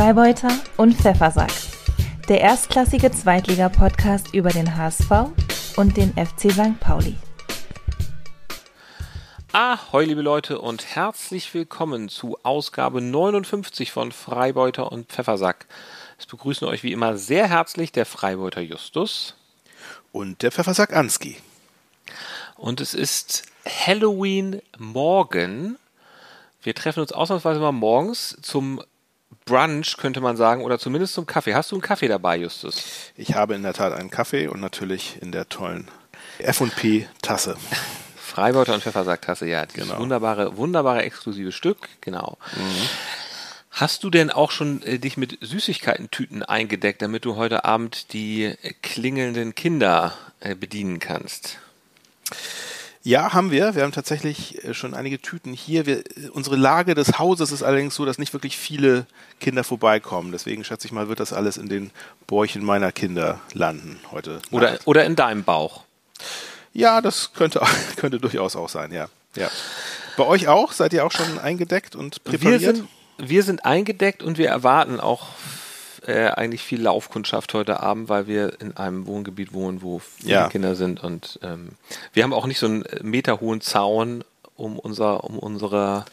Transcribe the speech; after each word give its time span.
Freibeuter 0.00 0.48
und 0.78 0.94
Pfeffersack. 0.94 1.52
Der 2.26 2.40
erstklassige 2.40 3.12
Zweitliga-Podcast 3.12 4.32
über 4.32 4.48
den 4.48 4.74
HSV 4.74 5.10
und 5.76 5.94
den 5.94 6.14
FC 6.14 6.50
St. 6.50 6.80
Pauli. 6.80 7.16
Ahoi, 9.52 10.06
liebe 10.06 10.22
Leute, 10.22 10.58
und 10.58 10.86
herzlich 10.94 11.52
willkommen 11.52 12.08
zu 12.08 12.38
Ausgabe 12.42 13.02
59 13.02 13.92
von 13.92 14.10
Freibeuter 14.10 14.90
und 14.90 15.12
Pfeffersack. 15.12 15.66
Es 16.18 16.24
begrüßen 16.24 16.66
euch 16.66 16.82
wie 16.82 16.92
immer 16.92 17.18
sehr 17.18 17.50
herzlich 17.50 17.92
der 17.92 18.06
Freibeuter 18.06 18.62
Justus 18.62 19.34
und 20.12 20.40
der 20.40 20.50
Pfeffersack 20.50 20.96
Anski. 20.96 21.36
Und 22.56 22.80
es 22.80 22.94
ist 22.94 23.42
Halloween 23.66 24.62
morgen. 24.78 25.76
Wir 26.62 26.74
treffen 26.74 27.00
uns 27.00 27.12
ausnahmsweise 27.12 27.60
mal 27.60 27.72
morgens 27.72 28.38
zum 28.40 28.82
Brunch, 29.44 29.96
könnte 29.96 30.20
man 30.20 30.36
sagen, 30.36 30.62
oder 30.62 30.78
zumindest 30.78 31.14
zum 31.14 31.26
Kaffee. 31.26 31.54
Hast 31.54 31.70
du 31.70 31.76
einen 31.76 31.82
Kaffee 31.82 32.08
dabei, 32.08 32.36
Justus? 32.36 33.12
Ich 33.16 33.34
habe 33.34 33.54
in 33.54 33.62
der 33.62 33.72
Tat 33.72 33.92
einen 33.92 34.10
Kaffee 34.10 34.48
und 34.48 34.60
natürlich 34.60 35.18
in 35.20 35.32
der 35.32 35.48
tollen 35.48 35.88
F&P-Tasse. 36.38 37.56
Freibeuter 38.16 38.74
und 38.74 38.82
Pfeffersack-Tasse, 38.82 39.46
ja. 39.46 39.66
Dieses 39.66 39.88
genau. 39.88 40.00
wunderbare, 40.00 40.56
wunderbare 40.56 41.02
exklusive 41.02 41.50
Stück, 41.50 41.88
genau. 42.00 42.38
Mhm. 42.54 42.88
Hast 43.70 44.04
du 44.04 44.10
denn 44.10 44.30
auch 44.30 44.50
schon 44.50 44.82
äh, 44.82 44.98
dich 44.98 45.16
mit 45.16 45.38
Süßigkeiten-Tüten 45.40 46.42
eingedeckt, 46.42 47.02
damit 47.02 47.24
du 47.24 47.36
heute 47.36 47.64
Abend 47.64 48.12
die 48.12 48.54
klingelnden 48.82 49.54
Kinder 49.54 50.14
äh, 50.40 50.54
bedienen 50.54 50.98
kannst? 50.98 51.58
Ja, 52.30 52.36
haben 53.04 53.50
wir. 53.50 53.74
Wir 53.74 53.82
haben 53.82 53.92
tatsächlich 53.92 54.62
äh, 54.64 54.74
schon 54.74 54.94
einige 54.94 55.20
Tüten 55.20 55.52
hier. 55.52 55.86
Wir, 55.86 56.02
unsere 56.32 56.56
Lage 56.56 56.94
des 56.94 57.18
Hauses 57.18 57.50
ist 57.50 57.62
allerdings 57.62 57.94
so, 57.94 58.04
dass 58.04 58.18
nicht 58.18 58.32
wirklich 58.32 58.56
viele 58.56 59.06
Kinder 59.40 59.64
vorbeikommen. 59.64 60.32
Deswegen 60.32 60.64
schätze 60.64 60.86
ich 60.86 60.92
mal, 60.92 61.08
wird 61.08 61.20
das 61.20 61.32
alles 61.32 61.56
in 61.56 61.68
den 61.68 61.90
Bäuchen 62.26 62.64
meiner 62.64 62.92
Kinder 62.92 63.40
landen 63.54 63.98
heute. 64.10 64.40
Oder, 64.50 64.78
oder 64.84 65.04
in 65.04 65.16
deinem 65.16 65.44
Bauch. 65.44 65.84
Ja, 66.72 67.00
das 67.00 67.32
könnte, 67.32 67.60
könnte 67.96 68.20
durchaus 68.20 68.54
auch 68.54 68.68
sein, 68.68 68.92
ja. 68.92 69.08
ja. 69.34 69.48
Bei 70.16 70.26
euch 70.26 70.48
auch? 70.48 70.72
Seid 70.72 70.92
ihr 70.92 71.04
auch 71.04 71.12
schon 71.12 71.38
eingedeckt 71.38 71.96
und 71.96 72.22
präpariert? 72.24 72.60
Wir 72.60 72.74
sind, 72.74 72.88
wir 73.18 73.42
sind 73.42 73.64
eingedeckt 73.64 74.22
und 74.22 74.38
wir 74.38 74.48
erwarten 74.48 75.00
auch 75.00 75.28
äh, 76.06 76.28
eigentlich 76.28 76.62
viel 76.62 76.82
Laufkundschaft 76.82 77.54
heute 77.54 77.80
Abend, 77.80 78.08
weil 78.08 78.26
wir 78.26 78.60
in 78.60 78.76
einem 78.76 79.06
Wohngebiet 79.06 79.52
wohnen, 79.52 79.82
wo 79.82 79.98
viele 79.98 80.32
ja. 80.32 80.48
Kinder 80.48 80.74
sind 80.74 81.02
und 81.02 81.38
ähm, 81.42 81.70
wir 82.12 82.22
haben 82.22 82.32
auch 82.32 82.46
nicht 82.46 82.58
so 82.58 82.66
einen 82.66 82.84
meterhohen 83.02 83.60
Zaun 83.60 84.24
um 84.56 84.78
unser 84.78 85.24
um 85.24 85.38
unsere 85.38 86.04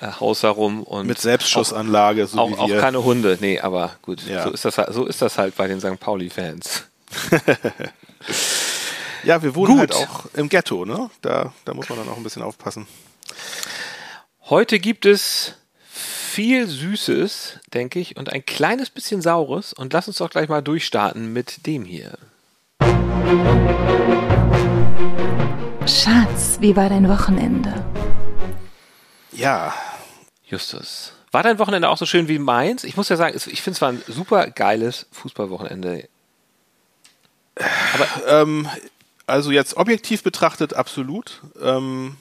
äh, 0.00 0.06
Haus 0.20 0.42
herum 0.42 0.82
und 0.82 1.06
mit 1.06 1.20
Selbstschussanlage 1.20 2.24
auch, 2.24 2.28
so 2.28 2.38
auch, 2.38 2.58
auch 2.58 2.68
keine 2.68 3.04
Hunde, 3.04 3.38
nee, 3.40 3.60
aber 3.60 3.96
gut, 4.02 4.22
ja. 4.26 4.44
so 4.44 4.50
ist 4.50 4.64
das 4.64 4.76
so 4.90 5.06
ist 5.06 5.22
das 5.22 5.38
halt 5.38 5.56
bei 5.56 5.66
den 5.66 5.80
St. 5.80 5.98
Pauli 5.98 6.30
Fans. 6.30 6.84
ja, 9.24 9.42
wir 9.42 9.54
wohnen 9.54 9.78
gut. 9.78 9.80
halt 9.80 9.94
auch 9.94 10.26
im 10.34 10.48
Ghetto, 10.48 10.84
ne? 10.84 11.10
Da 11.22 11.52
da 11.64 11.74
muss 11.74 11.88
man 11.88 11.98
dann 11.98 12.08
auch 12.08 12.16
ein 12.16 12.22
bisschen 12.22 12.42
aufpassen. 12.42 12.86
Heute 14.48 14.78
gibt 14.78 15.04
es 15.04 15.57
viel 16.38 16.68
Süßes, 16.68 17.58
denke 17.74 17.98
ich, 17.98 18.16
und 18.16 18.32
ein 18.32 18.46
kleines 18.46 18.90
bisschen 18.90 19.20
Saures. 19.20 19.72
Und 19.72 19.92
lass 19.92 20.06
uns 20.06 20.18
doch 20.18 20.30
gleich 20.30 20.48
mal 20.48 20.62
durchstarten 20.62 21.32
mit 21.32 21.66
dem 21.66 21.84
hier. 21.84 22.16
Schatz, 25.84 26.58
wie 26.60 26.76
war 26.76 26.90
dein 26.90 27.08
Wochenende? 27.08 27.84
Ja. 29.32 29.74
Justus. 30.44 31.12
War 31.32 31.42
dein 31.42 31.58
Wochenende 31.58 31.88
auch 31.88 31.98
so 31.98 32.06
schön 32.06 32.28
wie 32.28 32.38
meins? 32.38 32.84
Ich 32.84 32.96
muss 32.96 33.08
ja 33.08 33.16
sagen, 33.16 33.34
ich 33.34 33.60
finde 33.60 33.74
es 33.74 33.82
war 33.82 33.88
ein 33.88 34.02
super 34.06 34.48
geiles 34.48 35.06
Fußballwochenende. 35.10 36.08
Aber 37.56 38.06
ähm, 38.28 38.68
also 39.26 39.50
jetzt 39.50 39.76
objektiv 39.76 40.22
betrachtet 40.22 40.72
absolut. 40.72 41.42
Ähm, 41.60 42.16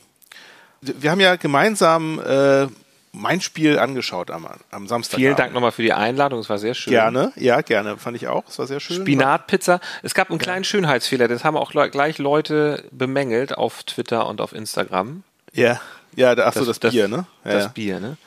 wir 0.81 1.11
haben 1.11 1.19
ja 1.19 1.35
gemeinsam 1.35 2.19
äh, 2.19 2.65
mein 3.11 3.41
Spiel 3.41 3.79
angeschaut 3.79 4.31
am, 4.31 4.47
am 4.71 4.87
Samstag. 4.87 5.17
Vielen 5.17 5.35
Dank 5.35 5.53
nochmal 5.53 5.71
für 5.71 5.81
die 5.81 5.93
Einladung, 5.93 6.39
es 6.39 6.49
war 6.49 6.57
sehr 6.57 6.73
schön. 6.73 6.91
Gerne, 6.91 7.31
ja, 7.35 7.61
gerne, 7.61 7.97
fand 7.97 8.17
ich 8.17 8.27
auch, 8.27 8.43
es 8.47 8.59
war 8.59 8.67
sehr 8.67 8.79
schön. 8.79 9.01
Spinatpizza. 9.01 9.79
Es 10.03 10.13
gab 10.13 10.29
einen 10.29 10.39
kleinen 10.39 10.63
Schönheitsfehler, 10.63 11.27
das 11.27 11.43
haben 11.43 11.57
auch 11.57 11.71
gleich 11.71 12.17
Leute 12.17 12.83
bemängelt 12.91 13.57
auf 13.57 13.83
Twitter 13.83 14.27
und 14.27 14.41
auf 14.41 14.53
Instagram. 14.53 15.23
Ja, 15.53 15.81
ja, 16.15 16.35
ach 16.37 16.53
so, 16.53 16.65
das, 16.65 16.79
das 16.79 16.93
Bier, 16.93 17.07
ne? 17.07 17.25
Ja, 17.45 17.53
das 17.53 17.73
Bier, 17.73 17.99
ne? 17.99 18.17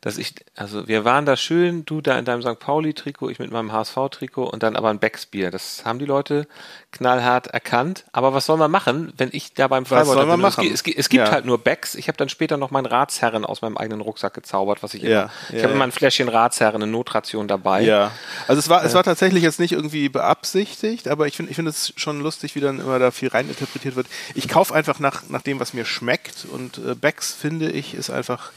Dass 0.00 0.16
ich, 0.16 0.34
also 0.56 0.88
wir 0.88 1.04
waren 1.04 1.26
da 1.26 1.36
schön, 1.36 1.84
du 1.84 2.00
da 2.00 2.18
in 2.18 2.24
deinem 2.24 2.40
St. 2.40 2.58
Pauli-Trikot, 2.58 3.28
ich 3.28 3.38
mit 3.38 3.50
meinem 3.50 3.70
HSV-Trikot 3.70 4.44
und 4.44 4.62
dann 4.62 4.74
aber 4.74 4.88
ein 4.88 4.98
Becksbier. 4.98 5.50
Das 5.50 5.84
haben 5.84 5.98
die 5.98 6.06
Leute 6.06 6.46
knallhart 6.90 7.48
erkannt. 7.48 8.06
Aber 8.10 8.32
was 8.32 8.46
soll 8.46 8.56
man 8.56 8.70
machen, 8.70 9.12
wenn 9.18 9.28
ich 9.32 9.52
da 9.52 9.68
beim 9.68 9.84
Freibeuter 9.84 10.08
was 10.08 10.14
soll 10.14 10.26
man? 10.26 10.40
Machen? 10.40 10.66
Es, 10.66 10.80
es, 10.80 10.96
es 10.96 11.08
gibt 11.10 11.26
ja. 11.26 11.30
halt 11.30 11.44
nur 11.44 11.58
Becks. 11.58 11.94
Ich 11.94 12.08
habe 12.08 12.16
dann 12.16 12.30
später 12.30 12.56
noch 12.56 12.70
meinen 12.70 12.86
Ratsherren 12.86 13.44
aus 13.44 13.60
meinem 13.60 13.76
eigenen 13.76 14.00
Rucksack 14.00 14.32
gezaubert, 14.32 14.82
was 14.82 14.94
ich 14.94 15.02
immer. 15.02 15.12
Ja, 15.12 15.30
ich 15.52 15.62
habe 15.62 15.74
immer 15.74 15.84
ein 15.84 15.92
Fläschchen 15.92 16.30
Ratsherren, 16.30 16.82
eine 16.82 16.90
Notration 16.90 17.46
dabei. 17.46 17.82
Ja. 17.82 18.10
Also 18.48 18.58
es 18.58 18.70
war, 18.70 18.82
es 18.82 18.94
war 18.94 19.04
tatsächlich 19.04 19.42
jetzt 19.42 19.60
nicht 19.60 19.72
irgendwie 19.72 20.08
beabsichtigt, 20.08 21.08
aber 21.08 21.26
ich 21.26 21.36
finde 21.36 21.50
ich 21.50 21.56
finde 21.56 21.72
es 21.72 21.92
schon 21.96 22.22
lustig, 22.22 22.54
wie 22.54 22.60
dann 22.60 22.80
immer 22.80 22.98
da 22.98 23.10
viel 23.10 23.28
reininterpretiert 23.28 23.96
wird. 23.96 24.06
Ich 24.34 24.48
kaufe 24.48 24.74
einfach 24.74 24.98
nach, 24.98 25.28
nach 25.28 25.42
dem, 25.42 25.60
was 25.60 25.74
mir 25.74 25.84
schmeckt 25.84 26.46
und 26.50 26.78
äh, 26.78 26.94
Becks, 26.94 27.34
finde 27.34 27.70
ich, 27.70 27.92
ist 27.92 28.08
einfach 28.08 28.50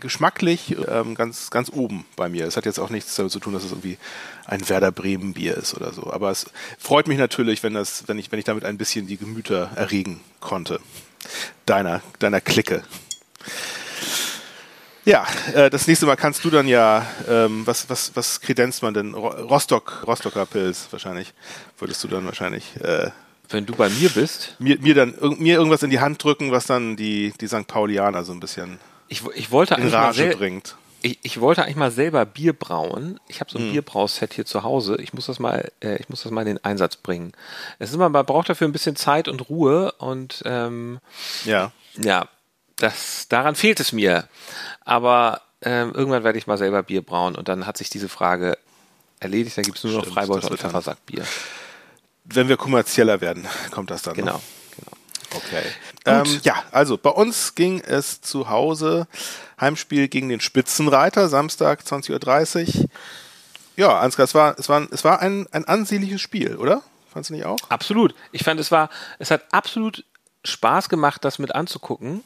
geschmacklich 0.00 0.76
ähm, 0.88 1.14
ganz, 1.14 1.50
ganz 1.50 1.70
oben 1.72 2.04
bei 2.16 2.28
mir. 2.28 2.46
Es 2.46 2.56
hat 2.56 2.66
jetzt 2.66 2.78
auch 2.78 2.90
nichts 2.90 3.14
damit 3.14 3.32
zu 3.32 3.40
tun, 3.40 3.52
dass 3.52 3.64
es 3.64 3.72
irgendwie 3.72 3.98
ein 4.46 4.68
Werder 4.68 4.92
Bremen 4.92 5.34
Bier 5.34 5.56
ist 5.56 5.74
oder 5.74 5.92
so. 5.92 6.12
Aber 6.12 6.30
es 6.30 6.46
freut 6.78 7.08
mich 7.08 7.18
natürlich, 7.18 7.62
wenn 7.62 7.74
das, 7.74 8.06
wenn 8.06 8.18
ich, 8.18 8.30
wenn 8.32 8.38
ich 8.38 8.44
damit 8.44 8.64
ein 8.64 8.78
bisschen 8.78 9.06
die 9.06 9.16
Gemüter 9.16 9.70
erregen 9.74 10.20
konnte. 10.40 10.80
Deiner, 11.66 12.02
deiner 12.18 12.40
Clique. 12.40 12.82
Ja, 15.04 15.26
äh, 15.54 15.70
das 15.70 15.86
nächste 15.86 16.04
Mal 16.04 16.16
kannst 16.16 16.44
du 16.44 16.50
dann 16.50 16.68
ja, 16.68 17.06
ähm, 17.28 17.66
was, 17.66 17.88
was, 17.88 18.14
was 18.14 18.40
kredenzt 18.40 18.82
man 18.82 18.92
denn? 18.92 19.14
Rostock, 19.14 20.04
Rostocker 20.06 20.44
Pilz 20.44 20.88
wahrscheinlich. 20.90 21.32
Würdest 21.78 22.04
du 22.04 22.08
dann 22.08 22.26
wahrscheinlich. 22.26 22.76
Äh, 22.82 23.10
wenn 23.48 23.64
du 23.64 23.74
bei 23.74 23.88
mir 23.88 24.10
bist? 24.10 24.54
Mir, 24.58 24.78
mir 24.78 24.94
dann 24.94 25.14
mir 25.38 25.56
irgendwas 25.56 25.82
in 25.82 25.88
die 25.88 26.00
Hand 26.00 26.22
drücken, 26.22 26.52
was 26.52 26.66
dann 26.66 26.96
die, 26.96 27.32
die 27.40 27.48
St. 27.48 27.66
Paulianer 27.66 28.22
so 28.24 28.32
ein 28.32 28.40
bisschen 28.40 28.78
ich, 29.08 29.22
ich 29.34 29.50
wollte 29.50 29.74
in 29.74 29.88
Rage 29.88 30.30
bringt. 30.36 30.76
Ich, 31.00 31.18
ich, 31.22 31.40
wollte 31.40 31.62
eigentlich 31.62 31.76
mal 31.76 31.92
selber 31.92 32.26
Bier 32.26 32.52
brauen. 32.52 33.20
Ich 33.28 33.40
habe 33.40 33.50
so 33.50 33.58
ein 33.58 33.66
hm. 33.66 33.72
Bierbrauset 33.72 34.34
hier 34.34 34.44
zu 34.44 34.64
Hause. 34.64 34.96
Ich 35.00 35.12
muss 35.12 35.26
das 35.26 35.38
mal, 35.38 35.70
äh, 35.80 35.96
ich 35.96 36.08
muss 36.08 36.24
das 36.24 36.32
mal 36.32 36.40
in 36.40 36.56
den 36.56 36.64
Einsatz 36.64 36.96
bringen. 36.96 37.32
Es 37.78 37.90
ist 37.90 37.94
immer, 37.94 38.08
man 38.08 38.26
braucht 38.26 38.48
dafür 38.48 38.66
ein 38.66 38.72
bisschen 38.72 38.96
Zeit 38.96 39.28
und 39.28 39.48
Ruhe 39.48 39.92
und 39.92 40.42
ähm, 40.44 40.98
ja, 41.44 41.70
ja, 41.96 42.26
das 42.76 43.28
daran 43.28 43.54
fehlt 43.54 43.78
es 43.78 43.92
mir. 43.92 44.28
Aber 44.84 45.42
ähm, 45.62 45.92
irgendwann 45.94 46.24
werde 46.24 46.38
ich 46.38 46.48
mal 46.48 46.58
selber 46.58 46.82
Bier 46.82 47.02
brauen 47.02 47.36
und 47.36 47.48
dann 47.48 47.64
hat 47.64 47.76
sich 47.76 47.90
diese 47.90 48.08
Frage 48.08 48.58
erledigt. 49.20 49.56
Dann 49.56 49.64
gibt 49.64 49.78
es 49.78 49.84
nur 49.84 49.92
noch 49.92 50.06
Freibeuter 50.06 50.50
und 50.50 50.58
Pfeffersackbier. 50.58 51.24
Wenn 52.24 52.48
wir 52.48 52.56
kommerzieller 52.56 53.20
werden, 53.20 53.46
kommt 53.70 53.90
das 53.90 54.02
dann. 54.02 54.14
Genau. 54.14 54.32
Noch. 54.32 54.42
Okay. 55.34 55.62
Ähm, 56.04 56.40
ja, 56.42 56.62
also 56.70 56.96
bei 56.96 57.10
uns 57.10 57.54
ging 57.54 57.80
es 57.80 58.20
zu 58.20 58.48
Hause 58.48 59.06
Heimspiel 59.60 60.08
gegen 60.08 60.28
den 60.28 60.40
Spitzenreiter, 60.40 61.28
Samstag 61.28 61.82
20.30 61.82 62.80
Uhr. 62.80 62.84
Ja, 63.76 63.98
Ansgar, 64.00 64.24
es 64.24 64.34
war, 64.34 64.58
es 64.58 64.68
war, 64.68 64.88
es 64.90 65.04
war 65.04 65.20
ein, 65.20 65.46
ein 65.52 65.64
ansehnliches 65.64 66.20
Spiel, 66.20 66.56
oder? 66.56 66.82
Fandest 67.12 67.30
du 67.30 67.34
nicht 67.34 67.44
auch? 67.44 67.58
Absolut. 67.68 68.14
Ich 68.32 68.44
fand, 68.44 68.58
es 68.60 68.70
war, 68.70 68.90
es 69.18 69.30
hat 69.30 69.42
absolut 69.52 70.04
Spaß 70.44 70.88
gemacht, 70.88 71.24
das 71.24 71.38
mit 71.38 71.54
anzugucken. 71.54 72.22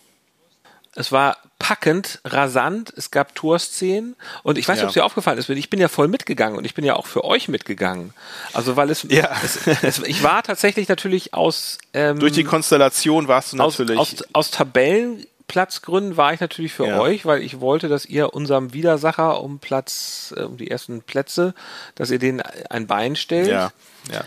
Es 0.94 1.10
war 1.10 1.38
packend, 1.58 2.20
rasant, 2.25 2.92
es 2.97 3.10
gab 3.10 3.34
Torszenen 3.34 4.16
und 4.42 4.58
ich 4.58 4.69
weiß 4.69 4.76
nicht, 4.76 4.82
ja. 4.82 4.84
ob 4.84 4.88
es 4.88 4.94
dir 4.94 5.04
aufgefallen 5.04 5.39
ist, 5.39 5.48
ich 5.48 5.71
bin 5.71 5.80
ja 5.80 5.89
voll 5.89 6.09
mitgegangen 6.09 6.59
und 6.59 6.65
ich 6.65 6.74
bin 6.74 6.84
ja 6.84 6.97
auch 6.97 7.06
für 7.06 7.24
euch 7.24 7.48
mitgegangen. 7.48 8.12
Also 8.53 8.77
weil 8.77 8.91
es, 8.91 9.06
ja. 9.09 9.30
es, 9.44 9.66
es 9.83 9.98
ich 10.00 10.22
war 10.22 10.42
tatsächlich 10.42 10.89
natürlich 10.89 11.34
aus 11.34 11.78
ähm, 11.94 12.18
durch 12.18 12.33
die 12.33 12.44
Konstellation 12.44 13.28
warst 13.28 13.53
du 13.53 13.56
natürlich 13.56 13.98
aus, 13.98 14.15
aus, 14.15 14.24
aus 14.33 14.50
Tabellen 14.50 15.24
Platzgründen 15.53 16.16
war 16.16 16.33
ich 16.33 16.41
natürlich 16.41 16.72
für 16.72 16.87
ja. 16.87 16.99
euch, 16.99 17.27
weil 17.27 17.43
ich 17.43 17.60
wollte, 17.60 17.89
dass 17.89 18.07
ihr 18.07 18.33
unserem 18.33 18.72
Widersacher 18.72 19.43
um 19.43 19.59
Platz, 19.59 20.33
äh, 20.34 20.45
um 20.45 20.57
die 20.57 20.71
ersten 20.71 21.03
Plätze, 21.03 21.53
dass 21.95 22.10
ihr 22.10 22.19
denen 22.19 22.41
ein 22.41 22.87
Bein 22.87 23.16
stellt. 23.16 23.49
Ja, 23.49 23.71
ja. 24.10 24.25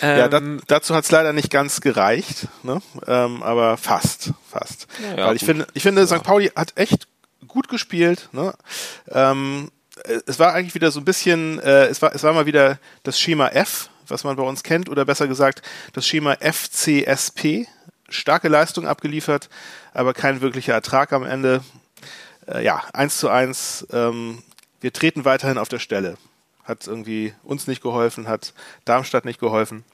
Ähm, 0.00 0.18
ja, 0.18 0.28
dat, 0.28 0.42
dazu 0.68 0.94
hat 0.94 1.04
es 1.04 1.10
leider 1.10 1.34
nicht 1.34 1.50
ganz 1.50 1.82
gereicht, 1.82 2.48
ne? 2.62 2.80
Ähm, 3.06 3.42
aber 3.42 3.76
fast, 3.76 4.30
fast. 4.50 4.86
Ja, 5.02 5.18
ja, 5.18 5.26
weil 5.26 5.36
ich 5.36 5.44
finde, 5.44 5.66
ich 5.74 5.82
finde, 5.82 6.06
St. 6.06 6.22
Pauli 6.22 6.50
hat 6.56 6.72
echt 6.76 7.06
gut 7.46 7.68
gespielt. 7.68 8.30
Ne? 8.32 8.54
Ähm, 9.10 9.70
es 10.26 10.38
war 10.38 10.54
eigentlich 10.54 10.74
wieder 10.74 10.90
so 10.90 11.00
ein 11.00 11.04
bisschen, 11.04 11.58
äh, 11.58 11.84
es 11.88 12.00
war, 12.00 12.14
es 12.14 12.22
war 12.22 12.32
mal 12.32 12.46
wieder 12.46 12.78
das 13.02 13.20
Schema 13.20 13.48
F, 13.48 13.90
was 14.08 14.24
man 14.24 14.36
bei 14.36 14.42
uns 14.42 14.62
kennt, 14.62 14.88
oder 14.88 15.04
besser 15.04 15.28
gesagt 15.28 15.60
das 15.92 16.06
Schema 16.06 16.34
FCSP. 16.40 17.66
Starke 18.08 18.48
Leistung 18.48 18.86
abgeliefert, 18.86 19.48
aber 19.94 20.14
kein 20.14 20.40
wirklicher 20.40 20.72
Ertrag 20.72 21.12
am 21.12 21.24
Ende. 21.24 21.62
Äh, 22.46 22.64
ja, 22.64 22.82
eins 22.92 23.18
zu 23.18 23.28
eins 23.28 23.86
ähm, 23.92 24.42
wir 24.82 24.92
treten 24.92 25.24
weiterhin 25.24 25.58
auf 25.58 25.68
der 25.68 25.78
Stelle. 25.78 26.18
Hat 26.64 26.86
irgendwie 26.86 27.32
uns 27.44 27.66
nicht 27.66 27.82
geholfen, 27.82 28.28
hat 28.28 28.52
Darmstadt 28.84 29.24
nicht 29.24 29.40
geholfen. 29.40 29.84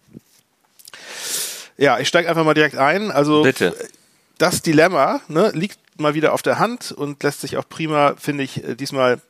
Ja, 1.76 1.98
ich 1.98 2.08
steige 2.08 2.28
einfach 2.28 2.44
mal 2.44 2.54
direkt 2.54 2.76
ein. 2.76 3.10
Also 3.10 3.42
Bitte. 3.42 3.76
das 4.38 4.62
Dilemma 4.62 5.20
ne, 5.28 5.50
liegt 5.54 5.78
mal 6.00 6.14
wieder 6.14 6.32
auf 6.32 6.42
der 6.42 6.58
Hand 6.58 6.90
und 6.90 7.22
lässt 7.22 7.42
sich 7.42 7.56
auch 7.58 7.68
prima, 7.68 8.14
finde 8.18 8.44
ich, 8.44 8.64
äh, 8.64 8.74
diesmal 8.74 9.20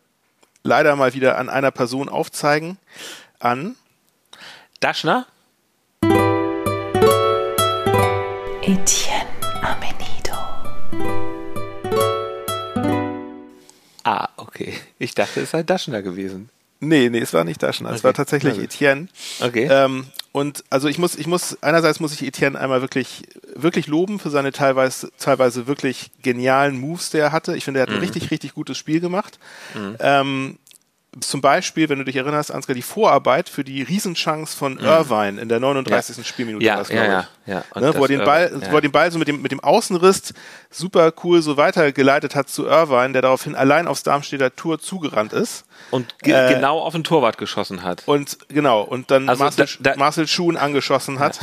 leider 0.63 0.95
mal 0.97 1.15
wieder 1.15 1.39
an 1.39 1.49
einer 1.49 1.71
Person 1.71 2.09
aufzeigen. 2.09 2.79
An 3.41 3.77
Daschner? 4.81 5.27
Etienne 8.63 9.28
okay. 14.61 14.75
Ich 14.99 15.15
dachte, 15.15 15.41
es 15.41 15.51
sei 15.51 15.63
Daschner 15.63 16.03
gewesen. 16.03 16.51
Nee, 16.81 17.09
nee, 17.11 17.19
es 17.19 17.33
war 17.33 17.43
nicht 17.43 17.61
Daschner, 17.63 17.89
es 17.91 17.97
Okay. 17.97 18.05
war 18.05 18.15
tatsächlich. 18.15 18.57
Etienne. 18.59 19.09
Okay. 19.41 19.69
Ähm, 19.71 20.07
und 20.31 20.63
also 20.71 20.87
ich 20.87 20.99
muss, 20.99 21.17
ich 21.17 21.27
muss, 21.27 21.61
einerseits 21.61 21.99
muss 21.99 22.13
ich 22.13 22.23
Etienne 22.25 22.57
einmal 22.59 22.81
wirklich, 22.83 23.25
wirklich 23.57 23.89
loben 23.89 24.21
für 24.21 24.31
seine 24.31 24.53
teilweise, 24.53 25.11
teilweise 25.19 25.67
wirklich 25.67 26.13
genialen 26.23 26.79
Moves, 26.79 27.11
die 27.11 27.17
er 27.19 27.33
hatte. 27.33 27.57
Ich 27.57 27.65
finde, 27.65 27.81
er 27.81 27.83
hat 27.83 27.89
Mhm. 27.91 27.97
ein 27.97 28.01
richtig, 28.03 28.31
richtig 28.31 28.55
gutes 28.55 28.79
Spiel 28.79 29.01
gemacht. 29.01 29.41
Ähm, 29.99 30.59
zum 31.21 31.41
Beispiel, 31.41 31.89
wenn 31.89 31.99
du 31.99 32.05
dich 32.05 32.17
erinnerst, 32.17 32.53
Ansgar, 32.53 32.75
die 32.75 32.83
Vorarbeit 32.83 33.49
für 33.49 33.65
die 33.65 33.83
Riesenchance 33.83 34.55
von 34.57 34.79
Irvine 34.79 35.41
in 35.41 35.49
der 35.49 35.59
39. 35.59 36.27
Spielminute 36.27 36.63
Mhm. 36.63 36.67
Ja, 36.67 36.77
war's, 36.77 36.89
ja, 36.91 37.05
ja, 37.05 37.21
ich. 37.47 37.53
ja. 37.53 37.65
Und 37.75 37.83
Ne, 37.83 37.95
wo, 37.97 38.03
er 38.03 38.09
den 38.09 38.25
Ball, 38.25 38.53
ja. 38.63 38.71
wo 38.71 38.77
er 38.77 38.81
den 38.83 38.93
Ball 38.93 39.11
so 39.11 39.19
mit 39.19 39.27
dem, 39.27 39.41
mit 39.41 39.51
dem 39.51 39.61
Außenriss 39.61 40.35
super 40.71 41.11
cool 41.25 41.41
so 41.41 41.57
weitergeleitet 41.57 42.35
hat 42.35 42.51
zu 42.51 42.67
Irvine, 42.67 43.15
der 43.15 43.23
daraufhin 43.23 43.55
allein 43.55 43.89
aufs 43.89 44.03
Darmstädter 44.03 44.55
Tor 44.55 44.79
zugerannt 44.81 45.33
ist. 45.33 45.65
Und 45.91 46.19
ge 46.19 46.35
Äh, 46.35 46.53
genau 46.55 46.79
auf 46.81 46.93
den 46.93 47.05
Torwart 47.05 47.39
geschossen 47.39 47.83
hat. 47.83 48.03
Und 48.07 48.37
genau, 48.49 48.83
und 48.83 49.11
dann 49.11 49.29
Also 49.31 49.43
Marcel, 49.45 49.67
da- 49.81 49.93
da- 49.93 49.97
Marcel 49.99 50.29
Schuhen 50.29 50.59
angeschossen 50.59 51.19
hat. 51.21 51.39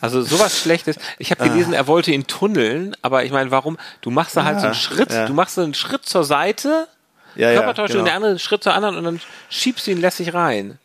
Also 0.00 0.22
sowas 0.22 0.58
Schlechtes. 0.58 0.96
Ich 1.18 1.30
habe 1.30 1.44
gelesen, 1.46 1.74
er 1.74 1.86
wollte 1.86 2.10
ihn 2.10 2.26
tunneln, 2.26 2.96
aber 3.02 3.24
ich 3.24 3.32
meine, 3.32 3.50
warum? 3.50 3.76
Du 4.00 4.10
machst 4.10 4.34
da 4.36 4.44
halt 4.44 4.60
so 4.60 4.66
einen 4.66 4.74
Ja, 4.74 4.80
Schritt, 4.80 5.12
ja. 5.12 5.26
du 5.26 5.34
machst 5.34 5.56
so 5.56 5.60
einen 5.60 5.74
Schritt 5.74 6.06
zur 6.06 6.24
Seite, 6.24 6.88
Ja, 7.36 7.52
Körpertäuschung, 7.54 7.94
genau. 7.98 8.04
der 8.06 8.14
andere 8.14 8.38
Schritt 8.38 8.62
zur 8.62 8.74
anderen 8.74 8.96
und 8.96 9.04
dann 9.04 9.20
schiebst 9.48 9.86
du 9.86 9.90
ihn 9.92 10.00
lässig 10.00 10.34
rein. 10.34 10.78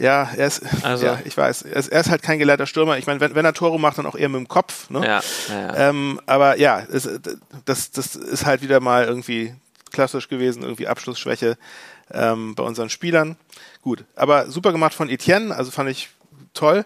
Ja, 0.00 0.30
er 0.36 0.46
ist, 0.46 0.62
Also- 0.82 1.06
ja, 1.06 1.18
ich 1.24 1.36
weiß, 1.36 1.62
er 1.62 1.76
ist, 1.76 1.88
er 1.88 2.00
ist 2.00 2.10
halt 2.10 2.22
kein 2.22 2.38
gelehrter 2.38 2.66
Stürmer. 2.66 2.98
Ich 2.98 3.06
meine, 3.06 3.20
wenn, 3.20 3.34
wenn 3.34 3.44
er 3.44 3.52
Tore 3.54 3.78
macht, 3.78 3.98
dann 3.98 4.06
auch 4.06 4.16
eher 4.16 4.28
mit 4.28 4.38
dem 4.38 4.48
Kopf. 4.48 4.90
Ne? 4.90 5.00
Ja, 5.06 5.20
ja, 5.48 5.60
ja. 5.60 5.74
Ähm, 5.88 6.20
aber 6.26 6.58
ja, 6.58 6.80
es, 6.92 7.08
das, 7.64 7.90
das 7.90 8.16
ist 8.16 8.46
halt 8.46 8.62
wieder 8.62 8.80
mal 8.80 9.04
irgendwie 9.04 9.54
klassisch 9.92 10.28
gewesen, 10.28 10.62
irgendwie 10.62 10.88
Abschlussschwäche 10.88 11.56
ähm, 12.12 12.54
bei 12.54 12.62
unseren 12.62 12.88
Spielern. 12.90 13.36
Gut, 13.82 14.04
aber 14.16 14.50
super 14.50 14.72
gemacht 14.72 14.94
von 14.94 15.08
Etienne, 15.08 15.54
also 15.54 15.70
fand 15.70 15.90
ich 15.90 16.10
toll. 16.54 16.84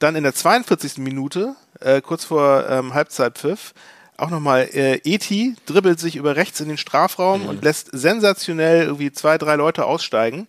Dann 0.00 0.16
in 0.16 0.24
der 0.24 0.34
42. 0.34 0.98
Minute, 0.98 1.54
äh, 1.80 2.00
kurz 2.00 2.24
vor 2.24 2.68
ähm, 2.68 2.94
Halbzeitpfiff, 2.94 3.72
auch 4.16 4.30
nochmal 4.30 4.68
äh, 4.72 5.00
Eti 5.04 5.56
dribbelt 5.66 5.98
sich 5.98 6.16
über 6.16 6.36
rechts 6.36 6.60
in 6.60 6.68
den 6.68 6.78
Strafraum 6.78 7.42
Mhm. 7.42 7.48
und 7.48 7.64
lässt 7.64 7.88
sensationell 7.92 8.84
irgendwie 8.84 9.12
zwei, 9.12 9.38
drei 9.38 9.56
Leute 9.56 9.84
aussteigen 9.86 10.46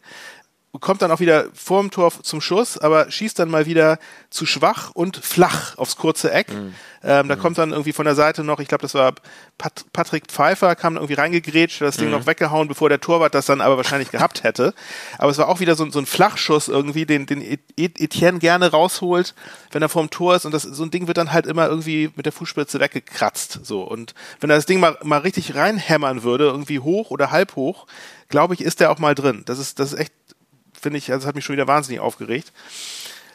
kommt 0.79 1.01
dann 1.01 1.11
auch 1.11 1.19
wieder 1.19 1.45
vorm 1.53 1.91
Tor 1.91 2.11
zum 2.23 2.41
Schuss, 2.41 2.77
aber 2.77 3.11
schießt 3.11 3.37
dann 3.39 3.49
mal 3.49 3.65
wieder 3.65 3.99
zu 4.29 4.45
schwach 4.45 4.91
und 4.93 5.17
flach 5.17 5.77
aufs 5.77 5.95
kurze 5.95 6.31
Eck. 6.31 6.51
Mhm. 6.51 6.73
Ähm, 7.07 7.27
da 7.27 7.35
kommt 7.35 7.59
dann 7.59 7.69
irgendwie 7.71 7.93
von 7.93 8.05
der 8.05 8.15
Seite 8.15 8.43
noch, 8.43 8.59
ich 8.59 8.67
glaube, 8.67 8.81
das 8.81 8.95
war 8.95 9.13
Pat 9.59 9.85
Patrick 9.93 10.25
Pfeiffer, 10.27 10.75
kam 10.75 10.95
irgendwie 10.95 11.13
reingegrätscht, 11.13 11.81
hat 11.81 11.87
das 11.87 11.97
Mhm. 11.97 12.01
Ding 12.01 12.11
noch 12.11 12.25
weggehauen, 12.25 12.67
bevor 12.67 12.89
der 12.89 12.99
Torwart 12.99 13.35
das 13.35 13.45
dann 13.45 13.61
aber 13.61 13.77
wahrscheinlich 13.77 14.09
gehabt 14.09 14.43
hätte. 14.43 14.73
Aber 15.19 15.29
es 15.29 15.37
war 15.37 15.47
auch 15.47 15.59
wieder 15.59 15.75
so, 15.75 15.83
ein- 15.85 15.91
so 15.91 15.99
ein 15.99 16.07
Flachschuss 16.07 16.67
irgendwie, 16.67 17.05
den, 17.05 17.27
den 17.27 17.41
Et- 17.41 17.59
Et- 17.77 18.01
Etienne 18.01 18.39
gerne 18.39 18.71
rausholt, 18.71 19.35
wenn 19.71 19.83
er 19.83 19.89
vorm 19.89 20.09
Tor 20.09 20.35
ist 20.35 20.45
und 20.45 20.51
das, 20.51 20.63
so 20.63 20.83
ein 20.83 20.89
Ding 20.89 21.07
wird 21.07 21.17
dann 21.17 21.31
halt 21.31 21.45
immer 21.45 21.67
irgendwie 21.67 22.09
mit 22.15 22.25
der 22.25 22.33
Fußspitze 22.33 22.79
weggekratzt. 22.79 23.59
So. 23.63 23.83
Und 23.83 24.15
wenn 24.39 24.49
er 24.49 24.55
das 24.55 24.65
Ding 24.65 24.79
mal, 24.79 24.97
mal 25.03 25.19
richtig 25.19 25.53
reinhämmern 25.53 26.23
würde, 26.23 26.45
irgendwie 26.45 26.79
hoch 26.79 27.11
oder 27.11 27.29
halb 27.29 27.55
hoch, 27.55 27.85
glaube 28.29 28.55
ich, 28.55 28.61
ist 28.61 28.79
der 28.79 28.89
auch 28.91 28.97
mal 28.97 29.13
drin. 29.13 29.43
Das 29.45 29.59
ist, 29.59 29.77
das 29.79 29.93
ist 29.93 29.99
echt 29.99 30.13
finde 30.85 30.99
ich, 30.99 31.11
also 31.11 31.21
das 31.23 31.27
hat 31.27 31.35
mich 31.35 31.43
schon 31.43 31.53
wieder 31.55 31.67
wahnsinnig 31.67 31.99
aufgeregt. 31.99 32.51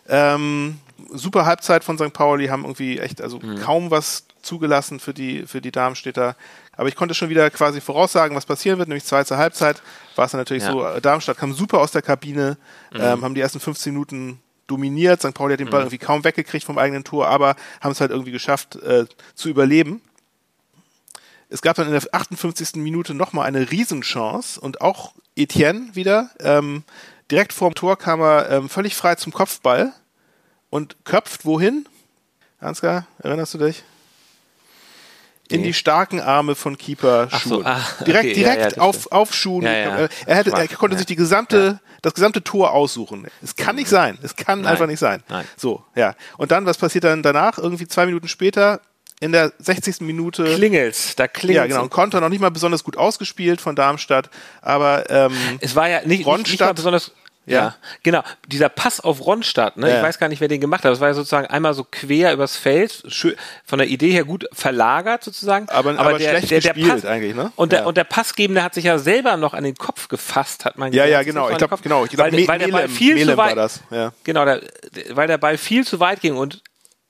Ähm, 0.08 0.78
super 1.12 1.46
Halbzeit 1.46 1.82
von 1.82 1.98
St. 1.98 2.12
Pauli, 2.12 2.46
haben 2.46 2.62
irgendwie 2.62 3.00
echt 3.00 3.20
also 3.20 3.40
kaum 3.60 3.90
was 3.90 4.24
zugelassen 4.40 5.00
für 5.00 5.12
die, 5.12 5.46
für 5.48 5.60
die 5.60 5.72
Darmstädter. 5.72 6.36
Aber 6.76 6.88
ich 6.88 6.94
konnte 6.94 7.14
schon 7.14 7.28
wieder 7.28 7.50
quasi 7.50 7.80
voraussagen, 7.80 8.36
was 8.36 8.46
passieren 8.46 8.78
wird, 8.78 8.88
nämlich 8.88 9.04
zwei 9.04 9.24
zur 9.24 9.36
Halbzeit 9.36 9.82
war 10.14 10.26
es 10.26 10.30
dann 10.30 10.40
natürlich 10.40 10.62
Ja. 10.62 10.70
so, 10.70 10.86
äh, 10.86 11.00
Darmstadt 11.00 11.38
kam 11.38 11.52
super 11.52 11.80
aus 11.80 11.90
der 11.90 12.02
Kabine, 12.02 12.56
ähm, 12.94 13.22
haben 13.24 13.34
die 13.34 13.40
ersten 13.40 13.58
15 13.58 13.92
Minuten 13.92 14.38
dominiert. 14.68 15.20
St. 15.20 15.34
Pauli 15.34 15.54
hat 15.54 15.60
den 15.60 15.70
Ball 15.70 15.80
irgendwie 15.80 15.98
kaum 15.98 16.22
weggekriegt 16.22 16.64
vom 16.64 16.78
eigenen 16.78 17.02
Tor, 17.02 17.26
aber 17.26 17.56
haben 17.80 17.90
es 17.90 18.00
halt 18.00 18.12
irgendwie 18.12 18.30
geschafft 18.30 18.76
äh, 18.76 19.06
zu 19.34 19.48
überleben. 19.48 20.00
Es 21.48 21.62
gab 21.62 21.74
dann 21.76 21.86
in 21.86 21.92
der 21.92 22.02
58. 22.12 22.76
Minute 22.76 23.12
nochmal 23.12 23.46
eine 23.46 23.70
Riesenchance 23.72 24.60
und 24.60 24.80
auch 24.80 25.12
Etienne 25.36 25.90
wieder. 25.94 26.30
Ähm, 26.38 26.84
direkt 27.30 27.52
vorm 27.52 27.74
Tor 27.74 27.96
kam 27.98 28.20
er 28.20 28.50
ähm, 28.50 28.68
völlig 28.68 28.94
frei 28.94 29.14
zum 29.14 29.32
Kopfball 29.32 29.92
und 30.70 31.04
köpft 31.04 31.44
wohin? 31.44 31.86
Ansgar, 32.60 33.06
erinnerst 33.22 33.54
du 33.54 33.58
dich? 33.58 33.82
In 35.48 35.64
die 35.64 35.74
starken 35.74 36.20
Arme 36.20 36.54
von 36.54 36.78
Keeper 36.78 37.26
Ach 37.30 37.42
so, 37.42 37.56
Schuhen. 37.56 37.66
ah, 37.66 37.80
direkt 38.06 38.26
okay, 38.26 38.34
direkt 38.34 38.62
ja, 38.62 38.68
ja, 38.76 38.82
auf, 38.82 39.10
auf 39.10 39.34
Schuhen. 39.34 39.64
Ja, 39.64 39.72
ja. 39.72 40.08
Er, 40.26 40.36
hätte, 40.36 40.52
er 40.52 40.68
konnte 40.68 40.96
sich 40.96 41.06
die 41.06 41.16
gesamte, 41.16 41.80
das 42.02 42.14
gesamte 42.14 42.44
Tor 42.44 42.72
aussuchen. 42.72 43.26
Es 43.42 43.56
kann 43.56 43.74
nicht 43.74 43.88
sein. 43.88 44.16
Es 44.22 44.36
kann 44.36 44.60
Nein. 44.60 44.70
einfach 44.72 44.86
nicht 44.86 45.00
sein. 45.00 45.24
Nein. 45.28 45.44
So, 45.56 45.82
ja. 45.96 46.14
Und 46.36 46.52
dann, 46.52 46.66
was 46.66 46.78
passiert 46.78 47.02
dann 47.02 47.24
danach? 47.24 47.58
Irgendwie 47.58 47.88
zwei 47.88 48.06
Minuten 48.06 48.28
später, 48.28 48.80
in 49.20 49.32
der 49.32 49.52
60. 49.58 50.00
Minute. 50.00 50.44
Klingelt's, 50.44 51.14
da 51.14 51.28
klingelt's. 51.28 51.56
Ja, 51.56 51.66
genau. 51.66 51.82
Und 51.82 51.90
Konter 51.90 52.20
noch 52.20 52.30
nicht 52.30 52.40
mal 52.40 52.50
besonders 52.50 52.82
gut 52.82 52.96
ausgespielt 52.96 53.60
von 53.60 53.76
Darmstadt, 53.76 54.30
aber 54.62 55.10
ähm, 55.10 55.32
Es 55.60 55.76
war 55.76 55.88
ja 55.88 55.98
nicht, 55.98 56.26
nicht, 56.26 56.48
nicht 56.48 56.60
mal 56.60 56.72
besonders. 56.72 57.12
Ja. 57.46 57.58
Ja. 57.60 57.74
genau. 58.02 58.22
Dieser 58.46 58.68
Pass 58.68 59.00
auf 59.00 59.24
Ronstadt, 59.24 59.76
ne? 59.76 59.88
Ja. 59.90 59.96
ich 59.96 60.02
weiß 60.02 60.18
gar 60.18 60.28
nicht, 60.28 60.40
wer 60.40 60.46
den 60.48 60.60
gemacht 60.60 60.84
hat. 60.84 60.92
Das 60.92 61.00
war 61.00 61.08
ja 61.08 61.14
sozusagen 61.14 61.46
einmal 61.46 61.74
so 61.74 61.84
quer 61.90 62.32
übers 62.32 62.56
Feld, 62.56 63.02
schön, 63.08 63.34
von 63.64 63.78
der 63.78 63.88
Idee 63.88 64.10
her 64.12 64.24
gut 64.24 64.46
verlagert 64.52 65.24
sozusagen. 65.24 65.68
Aber- 65.70 65.98
aber 65.98 66.18
schlecht 66.18 66.48
gespielt 66.50 66.88
Pass, 66.88 67.04
eigentlich, 67.04 67.34
ne? 67.34 67.50
Und 67.56 67.72
der, 67.72 67.80
Ja. 67.80 67.86
und 67.86 67.96
der 67.96 68.04
Passgebende 68.04 68.62
hat 68.62 68.74
sich 68.74 68.84
ja 68.84 68.98
selber 68.98 69.36
noch 69.36 69.54
an 69.54 69.64
den 69.64 69.74
Kopf 69.74 70.08
gefasst, 70.08 70.64
hat 70.64 70.78
man 70.78 70.92
ja, 70.92 71.04
gesagt. 71.06 71.10
ja, 71.26 71.32
genau. 71.32 71.50
Ich 71.50 71.56
glaube, 71.58 71.76
genau. 71.82 72.04
Ich 72.04 72.10
glaub, 72.10 72.26
weil, 72.30 72.46
weil 72.46 72.58
der 72.58 72.68
Ball 72.68 72.82
Melem- 72.82 72.94
viel 72.94 73.14
zu 73.18 73.24
Melem 73.24 73.36
weit, 73.38 73.48
war 73.48 73.54
das. 73.56 73.80
Ja. 73.90 74.12
genau, 74.22 74.44
der, 74.44 74.60
weil 75.10 75.26
der 75.26 75.38
Ball 75.38 75.56
viel 75.58 75.84
zu 75.86 75.98
weit 75.98 76.20
ging 76.20 76.36
und 76.36 76.62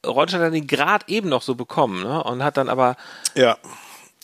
Ronstadt 0.06 0.40
hat 0.40 0.54
ihn 0.54 0.66
gerade 0.66 1.04
eben 1.08 1.28
noch 1.28 1.42
so 1.42 1.54
bekommen, 1.54 2.02
ne? 2.02 2.22
Und 2.24 2.42
hat 2.42 2.56
dann 2.56 2.70
aber 2.70 2.96
ja. 3.34 3.58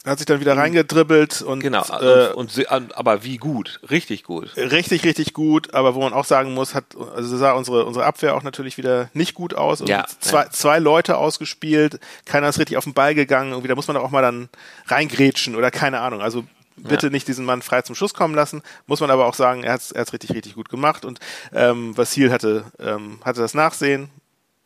Hat 0.06 0.18
sich 0.18 0.26
dann 0.26 0.38
wieder 0.40 0.56
reingedribbelt 0.56 1.42
und 1.42 1.60
genau 1.60 1.82
äh, 2.00 2.32
und, 2.32 2.56
und 2.56 2.96
aber 2.96 3.24
wie 3.24 3.38
gut, 3.38 3.80
richtig 3.90 4.22
gut. 4.22 4.56
richtig, 4.56 5.04
richtig 5.04 5.32
gut, 5.34 5.74
aber 5.74 5.94
wo 5.96 6.00
man 6.00 6.12
auch 6.12 6.24
sagen 6.24 6.54
muss, 6.54 6.74
hat, 6.74 6.84
also 7.14 7.36
sah 7.36 7.52
unsere, 7.52 7.84
unsere 7.84 8.04
Abwehr 8.06 8.36
auch 8.36 8.44
natürlich 8.44 8.78
wieder 8.78 9.10
nicht 9.14 9.34
gut 9.34 9.54
aus. 9.54 9.80
Ja, 9.80 9.98
Irgendwie 9.98 10.14
zwei, 10.20 10.42
ja. 10.44 10.50
zwei 10.50 10.78
Leute 10.78 11.16
ausgespielt, 11.16 11.98
keiner 12.24 12.48
ist 12.48 12.58
richtig 12.60 12.76
auf 12.76 12.84
den 12.84 12.94
Ball 12.94 13.14
gegangen, 13.16 13.50
irgendwie, 13.50 13.68
da 13.68 13.74
muss 13.74 13.88
man 13.88 13.96
auch 13.96 14.10
mal 14.10 14.22
dann 14.22 14.48
reingrätschen 14.86 15.56
oder 15.56 15.70
keine 15.72 16.00
Ahnung. 16.00 16.20
Also 16.22 16.44
bitte 16.76 17.06
Ja. 17.06 17.10
nicht 17.12 17.26
diesen 17.26 17.44
Mann 17.44 17.62
frei 17.62 17.82
zum 17.82 17.94
Schuss 17.96 18.14
kommen 18.14 18.34
lassen. 18.34 18.62
Muss 18.86 19.00
man 19.00 19.10
aber 19.10 19.26
auch 19.26 19.34
sagen, 19.34 19.64
er 19.64 19.72
hat 19.72 19.80
es 19.92 20.12
richtig, 20.12 20.30
richtig 20.34 20.54
gut 20.54 20.68
gemacht 20.68 21.04
und 21.04 21.18
ähm, 21.54 21.96
Vasil 21.96 22.30
hatte, 22.30 22.64
ähm, 22.78 23.18
hatte 23.24 23.40
das 23.40 23.54
Nachsehen. 23.54 24.10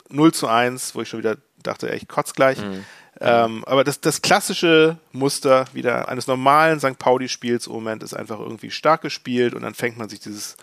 0 0.09 0.33
zu 0.33 0.47
1, 0.47 0.93
wo 0.93 1.01
ich 1.01 1.09
schon 1.09 1.19
wieder 1.19 1.37
dachte, 1.63 1.89
ey, 1.89 1.97
ich 1.97 2.07
kotz 2.09 2.33
gleich. 2.33 2.59
Mhm. 2.59 2.83
Ähm, 3.23 3.63
aber 3.67 3.83
das, 3.83 4.01
das 4.01 4.21
klassische 4.21 4.97
Muster 5.11 5.65
wieder 5.73 6.09
eines 6.09 6.25
normalen 6.25 6.79
St. 6.79 6.97
Pauli-Spiels 6.97 7.67
im 7.67 7.73
Moment 7.73 8.01
ist 8.01 8.15
einfach 8.15 8.39
irgendwie 8.39 8.71
stark 8.71 9.01
gespielt 9.01 9.53
und 9.53 9.61
dann 9.61 9.75
fängt 9.75 9.97
man 9.97 10.09
sich 10.09 10.19
dieses 10.19 10.57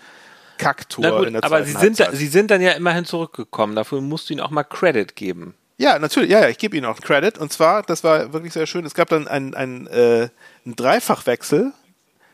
Kacktor 0.58 1.24
in 1.26 1.34
der 1.34 1.44
aber 1.44 1.64
sie 1.64 1.72
sind, 1.72 2.00
da, 2.00 2.10
sie 2.10 2.26
sind 2.26 2.50
dann 2.50 2.60
ja 2.60 2.72
immerhin 2.72 3.04
zurückgekommen. 3.04 3.76
Dafür 3.76 4.00
musst 4.00 4.28
du 4.28 4.34
ihnen 4.34 4.40
auch 4.40 4.50
mal 4.50 4.64
Credit 4.64 5.14
geben. 5.14 5.54
Ja, 5.76 6.00
natürlich, 6.00 6.30
ja, 6.30 6.40
ja, 6.40 6.48
ich 6.48 6.58
gebe 6.58 6.76
Ihnen 6.76 6.86
auch 6.86 7.00
Credit. 7.00 7.38
Und 7.38 7.52
zwar, 7.52 7.84
das 7.84 8.02
war 8.02 8.32
wirklich 8.32 8.52
sehr 8.52 8.66
schön, 8.66 8.84
es 8.84 8.94
gab 8.94 9.08
dann 9.08 9.28
einen, 9.28 9.54
einen, 9.54 9.86
äh, 9.86 10.28
einen 10.64 10.74
Dreifachwechsel 10.74 11.72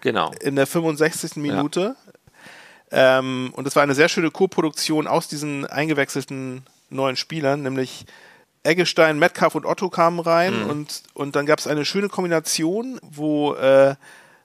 Genau. 0.00 0.32
in 0.40 0.56
der 0.56 0.66
65. 0.66 1.36
Minute. 1.36 1.94
Ähm, 2.90 3.52
und 3.54 3.66
es 3.66 3.76
war 3.76 3.82
eine 3.82 3.94
sehr 3.94 4.08
schöne 4.08 4.30
Co-Produktion 4.30 5.06
aus 5.06 5.28
diesen 5.28 5.66
eingewechselten 5.66 6.64
neuen 6.88 7.16
Spielern, 7.16 7.62
nämlich 7.62 8.06
Eggestein, 8.64 9.18
Metcalf 9.18 9.54
und 9.54 9.66
Otto 9.66 9.90
kamen 9.90 10.18
rein 10.20 10.62
und, 10.64 11.02
und 11.12 11.36
dann 11.36 11.46
gab 11.46 11.58
es 11.58 11.66
eine 11.66 11.84
schöne 11.84 12.08
Kombination, 12.08 12.98
wo 13.02 13.54
äh, 13.54 13.94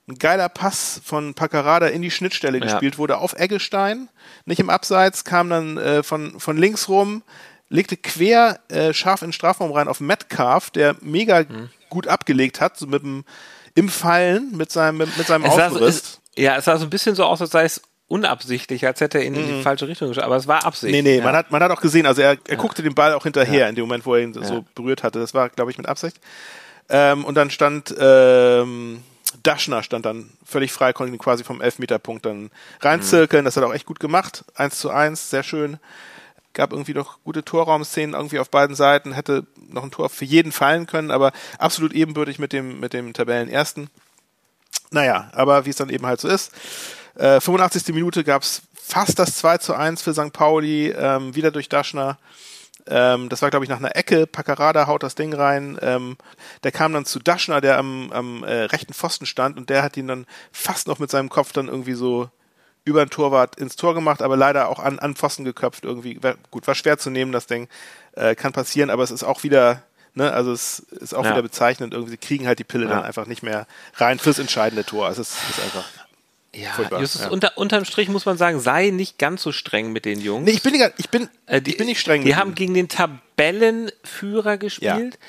ein 0.08 0.16
geiler 0.20 0.50
Pass 0.50 1.02
von 1.04 1.34
Paccarada 1.34 1.88
in 1.88 2.02
die 2.02 2.12
Schnittstelle 2.12 2.60
gespielt 2.60 2.98
wurde 2.98 3.18
auf 3.18 3.34
Eggestein, 3.34 4.10
nicht 4.46 4.60
im 4.60 4.70
Abseits, 4.70 5.24
kam 5.24 5.50
dann 5.50 5.78
äh, 5.78 6.04
von, 6.04 6.40
von 6.40 6.58
links 6.58 6.90
rum, 6.90 7.24
legte 7.70 7.96
quer 7.96 8.60
äh, 8.70 8.94
scharf 8.94 9.22
in 9.22 9.28
den 9.28 9.34
Strafraum 9.34 9.72
rein 9.72 9.88
auf 9.88 10.00
Metcalf, 10.00 10.70
der 10.70 10.96
mega 11.02 11.46
gut 11.90 12.08
abgelegt 12.08 12.60
hat, 12.62 12.78
so 12.78 12.88
mit 12.88 13.04
dem 13.04 13.24
im 13.76 13.88
Fallen 13.88 14.58
mit 14.58 14.72
seinem 14.72 14.98
mit, 14.98 15.18
mit 15.18 15.28
seinem 15.28 15.46
Es 15.46 15.56
sah, 15.56 15.68
Aufriss. 15.68 15.96
es, 15.96 16.22
Ja, 16.36 16.58
es 16.58 16.66
sah 16.66 16.78
so 16.78 16.86
ein 16.86 16.90
bisschen 16.90 17.16
so 17.16 17.24
aus, 17.24 17.40
als 17.40 17.52
sei 17.52 17.64
es 17.64 17.82
unabsichtlich, 18.10 18.86
als 18.86 19.00
hätte 19.00 19.20
er 19.20 19.24
ihn 19.24 19.36
in 19.36 19.48
die 19.48 19.54
mhm. 19.54 19.62
falsche 19.62 19.88
Richtung 19.88 20.10
geschaut. 20.10 20.26
Aber 20.26 20.36
es 20.36 20.48
war 20.48 20.66
Absicht. 20.66 20.92
Nee, 20.92 21.02
nee, 21.02 21.20
ja. 21.20 21.24
man, 21.24 21.36
hat, 21.36 21.52
man 21.52 21.64
hat 21.64 21.72
auch 21.72 21.80
gesehen, 21.80 22.06
also 22.06 22.22
er, 22.22 22.38
er 22.48 22.58
guckte 22.58 22.84
den 22.84 22.96
Ball 22.96 23.14
auch 23.14 23.24
hinterher 23.24 23.62
ja. 23.62 23.70
in 23.70 23.76
dem 23.76 23.84
Moment, 23.84 24.06
wo 24.06 24.16
er 24.16 24.22
ihn 24.22 24.34
so 24.34 24.66
berührt 24.76 25.04
hatte. 25.04 25.20
Das 25.20 25.34
war, 25.34 25.50
glaube 25.50 25.72
ich, 25.72 25.78
mit 25.78 25.88
Absicht. 25.88 26.20
Ähm, 26.90 27.24
und 27.24 27.36
dann 27.36 27.52
stand 27.52 27.96
ähm, 28.00 29.04
Daschner 29.44 29.84
stand 29.84 30.06
dann 30.06 30.32
völlig 30.44 30.72
frei, 30.72 30.92
konnte 30.92 31.14
ihn 31.14 31.20
quasi 31.20 31.44
vom 31.44 31.62
Elfmeterpunkt 31.62 32.26
dann 32.26 32.50
reinzirkeln. 32.82 33.44
Mhm. 33.44 33.46
Das 33.46 33.56
hat 33.56 33.64
er 33.64 33.70
auch 33.70 33.74
echt 33.74 33.86
gut 33.86 34.00
gemacht. 34.00 34.44
Eins 34.56 34.80
zu 34.80 34.90
eins, 34.90 35.30
sehr 35.30 35.44
schön. 35.44 35.78
Gab 36.54 36.72
irgendwie 36.72 36.96
noch 36.96 37.20
gute 37.24 37.46
Torraumszenen 37.46 38.16
irgendwie 38.16 38.40
auf 38.40 38.50
beiden 38.50 38.76
Seiten. 38.76 39.14
Hätte 39.14 39.46
noch 39.70 39.84
ein 39.84 39.92
Tor 39.92 40.10
für 40.10 40.26
jeden 40.26 40.52
fallen 40.52 40.88
können, 40.88 41.12
aber 41.12 41.32
absolut 41.60 41.94
ebenbürtig 41.94 42.40
mit 42.40 42.54
dem, 42.54 42.80
mit 42.80 42.94
dem 42.94 43.14
Tabellenersten. 43.14 43.90
Naja, 44.90 45.30
aber 45.34 45.66
wie 45.66 45.70
es 45.70 45.76
dann 45.76 45.90
eben 45.90 46.08
halt 46.08 46.20
so 46.20 46.28
ist. 46.28 46.52
Äh, 47.20 47.42
85. 47.42 47.94
Minute 47.94 48.24
gab 48.24 48.44
es 48.44 48.62
fast 48.74 49.20
das 49.20 49.36
2 49.36 49.58
zu 49.58 49.76
1 49.76 50.02
für 50.02 50.14
St. 50.14 50.32
Pauli, 50.32 50.90
ähm, 50.90 51.36
wieder 51.36 51.52
durch 51.52 51.68
Daschner. 51.68 52.18
Ähm, 52.88 53.28
das 53.28 53.42
war, 53.42 53.50
glaube 53.50 53.66
ich, 53.66 53.70
nach 53.70 53.78
einer 53.78 53.96
Ecke. 53.98 54.26
Paccarada 54.26 54.88
haut 54.88 55.04
das 55.04 55.16
Ding 55.16 55.34
rein. 55.34 55.78
Ähm, 55.82 56.18
der 56.64 56.72
kam 56.72 56.94
dann 56.94 57.06
zu 57.06 57.20
Daschner, 57.20 57.60
der 57.60 57.78
am, 57.78 58.12
am 58.14 58.44
äh, 58.44 58.64
rechten 58.64 58.94
Pfosten 58.94 59.26
stand 59.26 59.58
und 59.58 59.70
der 59.70 59.84
hat 59.84 59.98
ihn 59.98 60.08
dann 60.08 60.26
fast 60.54 60.88
noch 60.88 60.98
mit 60.98 61.12
seinem 61.12 61.30
Kopf 61.30 61.52
dann 61.52 61.68
irgendwie 61.68 61.94
so 61.94 62.30
über 62.86 63.06
den 63.06 63.10
Torwart 63.10 63.58
ins 63.58 63.76
Tor 63.76 63.94
gemacht, 63.94 64.22
aber 64.22 64.38
leider 64.38 64.70
auch 64.70 64.80
an, 64.80 64.98
an 64.98 65.16
Pfosten 65.16 65.44
geköpft 65.44 65.84
irgendwie. 65.84 66.24
War, 66.24 66.36
gut, 66.52 66.68
war 66.68 66.74
schwer 66.74 66.98
zu 66.98 67.10
nehmen, 67.10 67.34
das 67.34 67.48
Ding. 67.48 67.68
Äh, 68.14 68.34
kann 68.34 68.54
passieren, 68.54 68.90
aber 68.90 69.04
es 69.04 69.12
ist 69.12 69.24
auch 69.24 69.44
wieder, 69.44 69.84
ne, 70.14 70.32
also 70.32 70.54
es 70.54 70.80
ist 70.80 71.14
auch 71.14 71.26
ja. 71.26 71.32
wieder 71.32 71.42
bezeichnend. 71.42 71.94
Irgendwie, 71.94 72.12
sie 72.12 72.18
kriegen 72.18 72.48
halt 72.48 72.60
die 72.60 72.64
Pille 72.64 72.86
ja. 72.86 72.92
dann 72.92 73.04
einfach 73.04 73.28
nicht 73.28 73.44
mehr 73.44 73.68
rein 73.96 74.20
fürs 74.20 74.40
entscheidende 74.40 74.86
Tor. 74.86 75.06
Also 75.06 75.22
es 75.22 75.32
ist, 75.32 75.50
ist 75.50 75.60
einfach. 75.62 75.86
Ja, 76.56 76.72
Furchtbar, 76.72 77.02
Justus, 77.02 77.22
ja. 77.22 77.30
Unter, 77.30 77.58
unterm 77.58 77.86
Strich 77.86 78.10
muss 78.10 78.26
man 78.26 78.38
sagen, 78.38 78.60
sei 78.60 78.90
nicht 78.90 79.20
ganz 79.20 79.44
so 79.44 79.52
streng 79.52 79.92
mit 79.92 80.06
den 80.06 80.20
Jungs. 80.20 80.46
Nee, 80.46 80.52
ich 80.52 80.64
bin 80.64 80.74
nicht, 80.74 80.94
ich 80.98 81.10
bin, 81.10 81.30
äh, 81.46 81.62
die, 81.62 81.72
ich 81.72 81.78
bin 81.78 81.86
nicht 81.86 82.00
streng. 82.00 82.24
Die 82.24 82.36
haben 82.36 82.56
gegen 82.56 82.74
den 82.74 82.90
Tabellenführer 82.90 84.58
gespielt. 84.58 85.14
Ja 85.14 85.20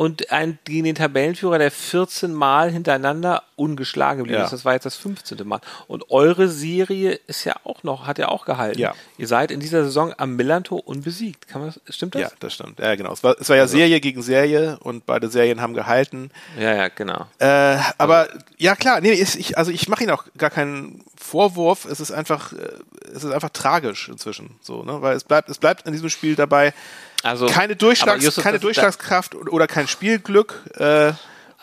und 0.00 0.32
ein, 0.32 0.58
gegen 0.64 0.84
den 0.84 0.94
Tabellenführer, 0.94 1.58
der 1.58 1.70
14 1.70 2.32
Mal 2.32 2.70
hintereinander 2.70 3.42
ungeschlagen 3.54 4.20
geblieben 4.20 4.38
ja. 4.38 4.46
ist. 4.46 4.50
Das 4.50 4.64
war 4.64 4.72
jetzt 4.72 4.86
das 4.86 4.96
15. 4.96 5.46
Mal. 5.46 5.60
Und 5.88 6.10
eure 6.10 6.48
Serie 6.48 7.20
ist 7.26 7.44
ja 7.44 7.56
auch 7.64 7.82
noch, 7.82 8.06
hat 8.06 8.16
ja 8.16 8.28
auch 8.28 8.46
gehalten. 8.46 8.78
Ja. 8.78 8.94
Ihr 9.18 9.26
seid 9.26 9.50
in 9.50 9.60
dieser 9.60 9.84
Saison 9.84 10.14
am 10.16 10.36
Millantor 10.36 10.88
unbesiegt. 10.88 11.48
Kann 11.48 11.60
man, 11.60 11.74
stimmt 11.90 12.14
das? 12.14 12.22
Ja, 12.22 12.30
das 12.40 12.54
stimmt. 12.54 12.78
Ja, 12.78 12.94
genau. 12.94 13.12
Es 13.12 13.22
war, 13.22 13.36
es 13.38 13.50
war 13.50 13.56
ja 13.56 13.62
also. 13.64 13.76
Serie 13.76 14.00
gegen 14.00 14.22
Serie 14.22 14.78
und 14.80 15.04
beide 15.04 15.28
Serien 15.28 15.60
haben 15.60 15.74
gehalten. 15.74 16.30
Ja, 16.58 16.74
ja, 16.74 16.88
genau. 16.88 17.26
Äh, 17.38 17.76
aber 17.98 18.20
also. 18.20 18.38
ja, 18.56 18.76
klar, 18.76 19.02
nee, 19.02 19.12
ich, 19.12 19.58
also 19.58 19.70
ich 19.70 19.86
mache 19.90 20.04
Ihnen 20.04 20.12
auch 20.12 20.24
gar 20.38 20.48
keinen 20.48 21.04
Vorwurf. 21.14 21.84
Es 21.84 22.00
ist 22.00 22.10
einfach, 22.10 22.54
äh, 22.54 22.70
es 23.14 23.22
ist 23.22 23.32
einfach 23.32 23.50
tragisch 23.50 24.08
inzwischen, 24.08 24.58
so, 24.62 24.82
ne? 24.82 25.02
Weil 25.02 25.14
es 25.14 25.24
bleibt, 25.24 25.50
es 25.50 25.58
bleibt 25.58 25.86
in 25.86 25.92
diesem 25.92 26.08
Spiel 26.08 26.36
dabei, 26.36 26.72
also, 27.22 27.46
keine, 27.46 27.76
Durchschlags 27.76 28.24
Justus, 28.24 28.42
keine 28.42 28.58
Durchschlagskraft 28.58 29.34
oder 29.34 29.66
kein 29.66 29.88
Spielglück. 29.88 30.62
Äh, 30.76 31.12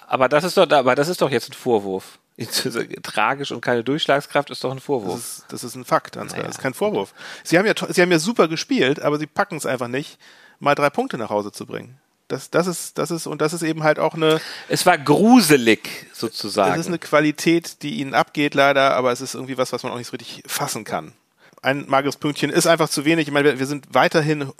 aber 0.07 0.29
das 0.29 0.43
ist 0.43 0.57
doch, 0.57 0.69
aber 0.69 0.95
das 0.95 1.07
ist 1.07 1.21
doch 1.21 1.31
jetzt 1.31 1.49
ein 1.49 1.53
Vorwurf. 1.53 2.19
Tragisch 3.03 3.51
und 3.51 3.61
keine 3.61 3.83
Durchschlagskraft 3.83 4.51
ist 4.51 4.63
doch 4.63 4.71
ein 4.71 4.79
Vorwurf. 4.79 5.15
Das 5.15 5.23
ist, 5.25 5.45
das 5.49 5.63
ist 5.63 5.75
ein 5.75 5.85
Fakt, 5.85 6.17
Ansgar. 6.17 6.39
Naja. 6.39 6.47
Das 6.47 6.57
ist 6.57 6.61
kein 6.61 6.75
Vorwurf. 6.75 7.13
Sie 7.43 7.57
haben 7.57 7.65
ja, 7.65 7.73
sie 7.89 8.01
haben 8.01 8.11
ja 8.11 8.19
super 8.19 8.47
gespielt, 8.47 9.01
aber 9.01 9.17
sie 9.17 9.25
packen 9.25 9.57
es 9.57 9.65
einfach 9.65 9.87
nicht, 9.87 10.19
mal 10.59 10.75
drei 10.75 10.91
Punkte 10.91 11.17
nach 11.17 11.29
Hause 11.29 11.51
zu 11.51 11.65
bringen. 11.65 11.97
Das, 12.27 12.51
das 12.51 12.67
ist, 12.67 12.97
das 12.97 13.09
ist, 13.09 13.25
und 13.25 13.41
das 13.41 13.53
ist 13.53 13.63
eben 13.63 13.83
halt 13.83 13.99
auch 13.99 14.13
eine. 14.13 14.39
Es 14.67 14.85
war 14.85 14.97
gruselig, 14.97 16.07
sozusagen. 16.13 16.73
Es 16.73 16.81
ist 16.81 16.87
eine 16.87 16.99
Qualität, 16.99 17.81
die 17.81 17.99
ihnen 17.99 18.13
abgeht, 18.13 18.53
leider, 18.53 18.95
aber 18.95 19.11
es 19.11 19.21
ist 19.21 19.33
irgendwie 19.33 19.57
was, 19.57 19.71
was 19.71 19.83
man 19.83 19.93
auch 19.93 19.97
nicht 19.97 20.07
so 20.07 20.11
richtig 20.11 20.43
fassen 20.45 20.83
kann 20.83 21.13
ein 21.61 21.85
mageres 21.87 22.17
Pünktchen 22.17 22.49
ist 22.49 22.67
einfach 22.67 22.89
zu 22.89 23.05
wenig. 23.05 23.27
Ich 23.27 23.33
meine, 23.33 23.49
wir, 23.49 23.59
wir 23.59 23.65
sind 23.65 23.93
weiterhin, 23.93 24.51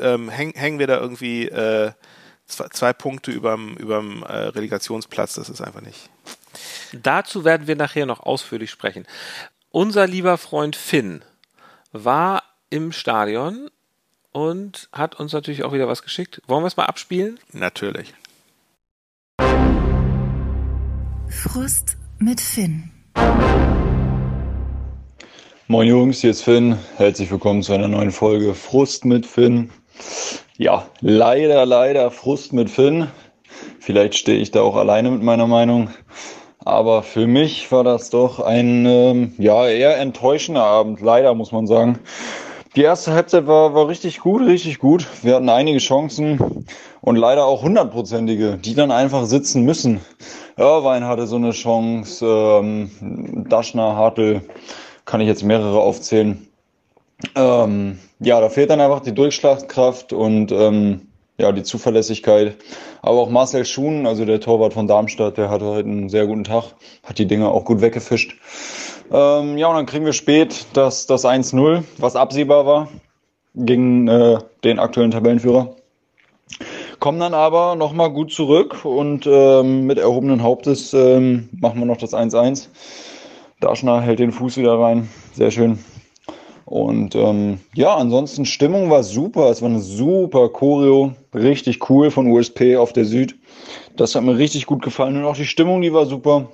ähm, 0.00 0.28
häng, 0.28 0.52
hängen 0.54 0.78
wir 0.78 0.86
da 0.86 0.98
irgendwie 0.98 1.48
äh, 1.48 1.92
zwei, 2.46 2.68
zwei 2.68 2.92
Punkte 2.92 3.30
überm, 3.30 3.76
überm 3.76 4.22
äh, 4.22 4.32
Relegationsplatz. 4.32 5.34
Das 5.34 5.48
ist 5.48 5.60
einfach 5.60 5.82
nicht. 5.82 6.10
Dazu 6.92 7.44
werden 7.44 7.66
wir 7.66 7.76
nachher 7.76 8.06
noch 8.06 8.20
ausführlich 8.20 8.70
sprechen. 8.70 9.06
Unser 9.70 10.06
lieber 10.06 10.38
Freund 10.38 10.76
Finn 10.76 11.22
war 11.92 12.42
im 12.70 12.92
Stadion 12.92 13.70
und 14.32 14.88
hat 14.92 15.18
uns 15.18 15.32
natürlich 15.32 15.64
auch 15.64 15.72
wieder 15.72 15.88
was 15.88 16.02
geschickt. 16.02 16.42
Wollen 16.46 16.62
wir 16.62 16.68
es 16.68 16.76
mal 16.76 16.86
abspielen? 16.86 17.38
Natürlich. 17.52 18.14
Frust 21.28 21.96
mit 22.18 22.40
Finn. 22.40 22.90
Moin 25.68 25.88
Jungs, 25.88 26.20
hier 26.20 26.30
ist 26.30 26.42
Finn. 26.42 26.78
Herzlich 26.96 27.28
willkommen 27.28 27.60
zu 27.60 27.72
einer 27.72 27.88
neuen 27.88 28.12
Folge 28.12 28.54
Frust 28.54 29.04
mit 29.04 29.26
Finn. 29.26 29.70
Ja, 30.58 30.86
leider, 31.00 31.66
leider 31.66 32.12
Frust 32.12 32.52
mit 32.52 32.70
Finn. 32.70 33.08
Vielleicht 33.80 34.14
stehe 34.14 34.38
ich 34.38 34.52
da 34.52 34.62
auch 34.62 34.76
alleine 34.76 35.10
mit 35.10 35.24
meiner 35.24 35.48
Meinung. 35.48 35.90
Aber 36.64 37.02
für 37.02 37.26
mich 37.26 37.72
war 37.72 37.82
das 37.82 38.10
doch 38.10 38.38
ein 38.38 38.86
ähm, 38.86 39.34
ja, 39.38 39.66
eher 39.66 39.98
enttäuschender 39.98 40.62
Abend, 40.62 41.00
leider 41.00 41.34
muss 41.34 41.50
man 41.50 41.66
sagen. 41.66 41.98
Die 42.76 42.82
erste 42.82 43.12
Halbzeit 43.12 43.48
war, 43.48 43.74
war 43.74 43.88
richtig 43.88 44.20
gut, 44.20 44.42
richtig 44.42 44.78
gut. 44.78 45.04
Wir 45.22 45.34
hatten 45.34 45.48
einige 45.48 45.78
Chancen 45.78 46.64
und 47.00 47.16
leider 47.16 47.44
auch 47.44 47.64
hundertprozentige, 47.64 48.56
die 48.56 48.76
dann 48.76 48.92
einfach 48.92 49.24
sitzen 49.24 49.64
müssen. 49.64 50.00
Irvine 50.56 51.08
hatte 51.08 51.26
so 51.26 51.36
eine 51.36 51.50
Chance, 51.50 52.24
ähm, 52.24 53.46
Daschner, 53.48 53.96
Hartl 53.96 54.42
kann 55.06 55.20
ich 55.20 55.28
jetzt 55.28 55.42
mehrere 55.42 55.80
aufzählen. 55.80 56.46
Ähm, 57.34 57.98
ja, 58.18 58.40
da 58.40 58.50
fehlt 58.50 58.70
dann 58.70 58.80
einfach 58.80 59.00
die 59.00 59.14
Durchschlagskraft 59.14 60.12
und 60.12 60.52
ähm, 60.52 61.08
ja, 61.38 61.52
die 61.52 61.62
Zuverlässigkeit. 61.62 62.56
Aber 63.02 63.20
auch 63.20 63.30
Marcel 63.30 63.64
Schuhn, 63.64 64.06
also 64.06 64.24
der 64.24 64.40
Torwart 64.40 64.74
von 64.74 64.86
Darmstadt, 64.86 65.38
der 65.38 65.48
hatte 65.48 65.64
heute 65.66 65.88
einen 65.88 66.08
sehr 66.08 66.26
guten 66.26 66.44
Tag, 66.44 66.74
hat 67.02 67.18
die 67.18 67.26
Dinge 67.26 67.48
auch 67.48 67.64
gut 67.64 67.80
weggefischt. 67.80 68.36
Ähm, 69.10 69.56
ja, 69.56 69.68
und 69.68 69.76
dann 69.76 69.86
kriegen 69.86 70.04
wir 70.04 70.12
spät 70.12 70.66
das, 70.72 71.06
das 71.06 71.24
1-0, 71.24 71.84
was 71.98 72.16
absehbar 72.16 72.66
war 72.66 72.88
gegen 73.54 74.08
äh, 74.08 74.38
den 74.64 74.78
aktuellen 74.78 75.10
Tabellenführer. 75.12 75.76
Kommen 76.98 77.20
dann 77.20 77.34
aber 77.34 77.76
nochmal 77.76 78.10
gut 78.10 78.32
zurück 78.32 78.84
und 78.84 79.26
ähm, 79.26 79.86
mit 79.86 79.98
erhobenen 79.98 80.42
Hauptes 80.42 80.94
ähm, 80.94 81.48
machen 81.52 81.78
wir 81.78 81.86
noch 81.86 81.98
das 81.98 82.14
1-1. 82.14 82.68
Daschner 83.60 84.02
hält 84.02 84.18
den 84.18 84.32
Fuß 84.32 84.58
wieder 84.58 84.78
rein. 84.78 85.08
Sehr 85.32 85.50
schön. 85.50 85.78
Und 86.66 87.14
ähm, 87.14 87.60
ja, 87.74 87.94
ansonsten 87.94 88.44
Stimmung 88.44 88.90
war 88.90 89.02
super. 89.02 89.50
Es 89.50 89.62
war 89.62 89.70
eine 89.70 89.80
super 89.80 90.50
Choreo. 90.50 91.12
Richtig 91.32 91.88
cool 91.88 92.10
von 92.10 92.26
USP 92.26 92.76
auf 92.76 92.92
der 92.92 93.06
Süd. 93.06 93.34
Das 93.96 94.14
hat 94.14 94.24
mir 94.24 94.36
richtig 94.36 94.66
gut 94.66 94.82
gefallen. 94.82 95.16
Und 95.16 95.24
auch 95.24 95.36
die 95.36 95.46
Stimmung, 95.46 95.80
die 95.80 95.92
war 95.92 96.04
super. 96.06 96.48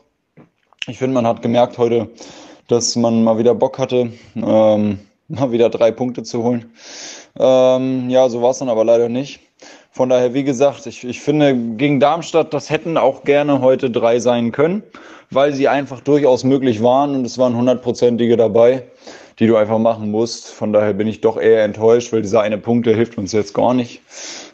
Ich 0.86 0.98
finde, 0.98 1.14
man 1.14 1.26
hat 1.26 1.42
gemerkt 1.42 1.78
heute, 1.78 2.08
dass 2.68 2.94
man 2.94 3.24
mal 3.24 3.38
wieder 3.38 3.54
Bock 3.54 3.78
hatte, 3.78 4.12
ähm, 4.36 5.00
mal 5.28 5.50
wieder 5.50 5.70
drei 5.70 5.90
Punkte 5.90 6.22
zu 6.22 6.44
holen. 6.44 6.70
Ähm, 7.38 8.10
ja, 8.10 8.28
so 8.28 8.42
war 8.42 8.50
es 8.50 8.58
dann 8.58 8.68
aber 8.68 8.84
leider 8.84 9.08
nicht. 9.08 9.40
Von 9.90 10.08
daher, 10.08 10.34
wie 10.34 10.44
gesagt, 10.44 10.86
ich, 10.86 11.04
ich 11.04 11.20
finde, 11.20 11.54
gegen 11.76 12.00
Darmstadt, 12.00 12.54
das 12.54 12.70
hätten 12.70 12.96
auch 12.96 13.24
gerne 13.24 13.60
heute 13.60 13.90
drei 13.90 14.20
sein 14.20 14.52
können 14.52 14.82
weil 15.34 15.52
sie 15.52 15.68
einfach 15.68 16.00
durchaus 16.00 16.44
möglich 16.44 16.82
waren 16.82 17.14
und 17.14 17.24
es 17.24 17.38
waren 17.38 17.56
hundertprozentige 17.56 18.36
dabei, 18.36 18.84
die 19.38 19.46
du 19.46 19.56
einfach 19.56 19.78
machen 19.78 20.10
musst. 20.10 20.48
Von 20.48 20.72
daher 20.72 20.92
bin 20.92 21.08
ich 21.08 21.20
doch 21.20 21.36
eher 21.36 21.64
enttäuscht, 21.64 22.12
weil 22.12 22.22
dieser 22.22 22.42
eine 22.42 22.58
Punkt, 22.58 22.86
der 22.86 22.96
hilft 22.96 23.18
uns 23.18 23.32
jetzt 23.32 23.54
gar 23.54 23.74
nicht. 23.74 24.00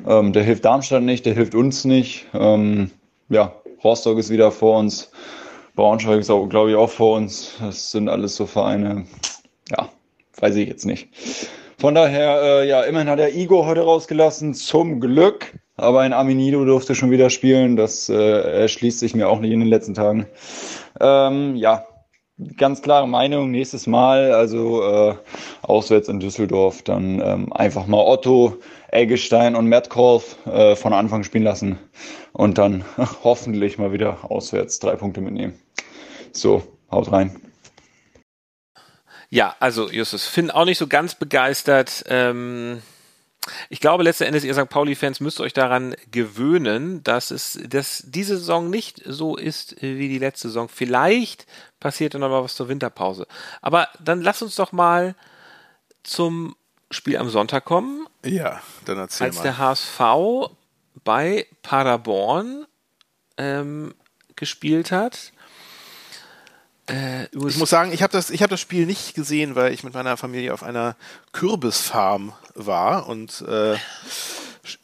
Ähm, 0.07 0.33
der 0.33 0.43
hilft 0.43 0.65
Darmstadt 0.65 1.03
nicht, 1.03 1.27
der 1.27 1.35
hilft 1.35 1.55
uns 1.55 1.85
nicht. 1.85 2.27
Ähm, 2.35 2.91
ja, 3.29 3.53
Rostock 3.83 4.19
ist 4.19 4.31
wieder 4.31 4.51
vor 4.51 4.79
uns. 4.79 5.11
Braunschweig 5.77 6.21
ist 6.21 6.31
auch, 6.31 6.47
glaube 6.49 6.71
ich, 6.71 6.77
auch 6.77 6.91
vor 6.91 7.17
uns. 7.17 7.53
Das 7.61 7.91
sind 7.91 8.09
alles 8.09 8.37
so 8.37 8.47
Vereine. 8.47 9.05
Ja, 9.71 9.89
weiß 10.41 10.57
ich 10.57 10.69
jetzt 10.69 10.87
nicht. 10.87 11.09
Von 11.79 11.95
daher, 11.95 12.43
äh, 12.43 12.69
ja, 12.69 12.83
immerhin 12.83 13.09
hat 13.09 13.21
er 13.21 13.35
Igor 13.35 13.67
heute 13.67 13.83
rausgelassen, 13.83 14.55
zum 14.55 15.01
Glück. 15.01 15.53
Aber 15.79 16.01
ein 16.01 16.13
Aminido 16.13 16.65
durfte 16.65 16.97
schon 16.97 17.13
wieder 17.13 17.31
spielen. 17.31 17.77
Das 17.77 18.09
äh, 18.09 18.61
erschließt 18.63 18.99
sich 18.99 19.15
mir 19.15 19.29
auch 19.29 19.39
nicht 19.39 19.53
in 19.53 19.61
den 19.61 19.69
letzten 19.69 19.95
Tagen. 19.95 20.27
Ähm, 21.01 21.55
ja, 21.55 21.87
ganz 22.57 22.83
klare 22.83 23.07
Meinung. 23.07 23.53
Nächstes 23.53 23.87
Mal, 23.87 24.33
also 24.33 24.83
äh, 24.83 25.15
auswärts 25.63 26.09
in 26.09 26.19
Düsseldorf, 26.19 26.83
dann 26.83 27.21
ähm, 27.21 27.53
einfach 27.53 27.87
mal 27.87 28.05
Otto, 28.05 28.57
Eggestein 28.91 29.55
und 29.55 29.67
Metcalf 29.67 30.37
äh, 30.47 30.75
von 30.75 30.93
Anfang 30.93 31.23
spielen 31.23 31.45
lassen 31.45 31.79
und 32.33 32.59
dann 32.59 32.85
hoffentlich 33.23 33.79
mal 33.79 33.93
wieder 33.93 34.31
auswärts 34.31 34.81
drei 34.81 34.97
Punkte 34.97 35.21
mitnehmen. 35.21 35.55
So, 36.33 36.65
haut 36.91 37.13
rein. 37.13 37.41
Ja, 39.31 39.55
also 39.61 39.91
Justus, 39.91 40.27
Finn 40.27 40.51
auch 40.51 40.65
nicht 40.65 40.79
so 40.79 40.89
ganz 40.89 41.15
begeistert. 41.15 42.05
Ähm 42.09 42.83
ich 43.69 43.81
glaube 43.81 44.05
letzten 44.05 44.25
Endes, 44.25 44.45
ihr 44.45 44.55
St. 44.55 44.69
Pauli-Fans 44.69 45.21
müsst 45.21 45.40
euch 45.40 45.52
daran 45.52 45.95
gewöhnen, 46.11 47.02
dass 47.02 47.31
es, 47.31 47.59
dass 47.67 48.02
diese 48.07 48.37
Saison 48.38 48.71
nicht 48.71 49.02
so 49.05 49.37
ist 49.37 49.81
wie 49.81 50.09
die 50.09 50.19
letzte 50.19 50.49
Saison. 50.49 50.69
Vielleicht 50.69 51.47
passiert 51.81 52.14
dann 52.14 52.23
aber 52.23 52.43
was 52.43 52.55
zur 52.55 52.69
Winterpause. 52.69 53.26
Aber 53.61 53.88
dann 54.00 54.23
lass 54.23 54.43
uns 54.43 54.55
doch 54.57 54.73
mal 54.73 55.14
zum 56.02 56.57
Spiel 56.90 57.19
am 57.19 57.28
Sonntag 57.28 57.64
kommen. 57.64 58.07
Ja, 58.25 58.62
dann 58.85 58.99
erzähl 58.99 59.26
als 59.26 59.37
mal. 59.37 59.43
der 59.43 59.59
HSV 59.59 60.00
bei 61.05 61.47
Paderborn 61.62 62.67
ähm, 63.37 63.95
gespielt 64.37 64.90
hat. 64.90 65.33
Äh, 66.88 67.25
ich 67.25 67.57
muss 67.57 67.71
sagen, 67.71 67.92
ich 67.92 68.02
habe 68.02 68.12
das, 68.12 68.30
hab 68.30 68.50
das 68.50 68.61
Spiel 68.61 68.87
nicht 68.87 69.14
gesehen, 69.14 69.54
weil 69.54 69.73
ich 69.73 69.85
mit 69.85 69.95
meiner 69.95 70.16
Familie 70.16 70.54
auf 70.54 70.62
einer 70.62 70.97
Kürbisfarm 71.33 72.33
war 72.54 73.09
und 73.09 73.42
äh, 73.42 73.76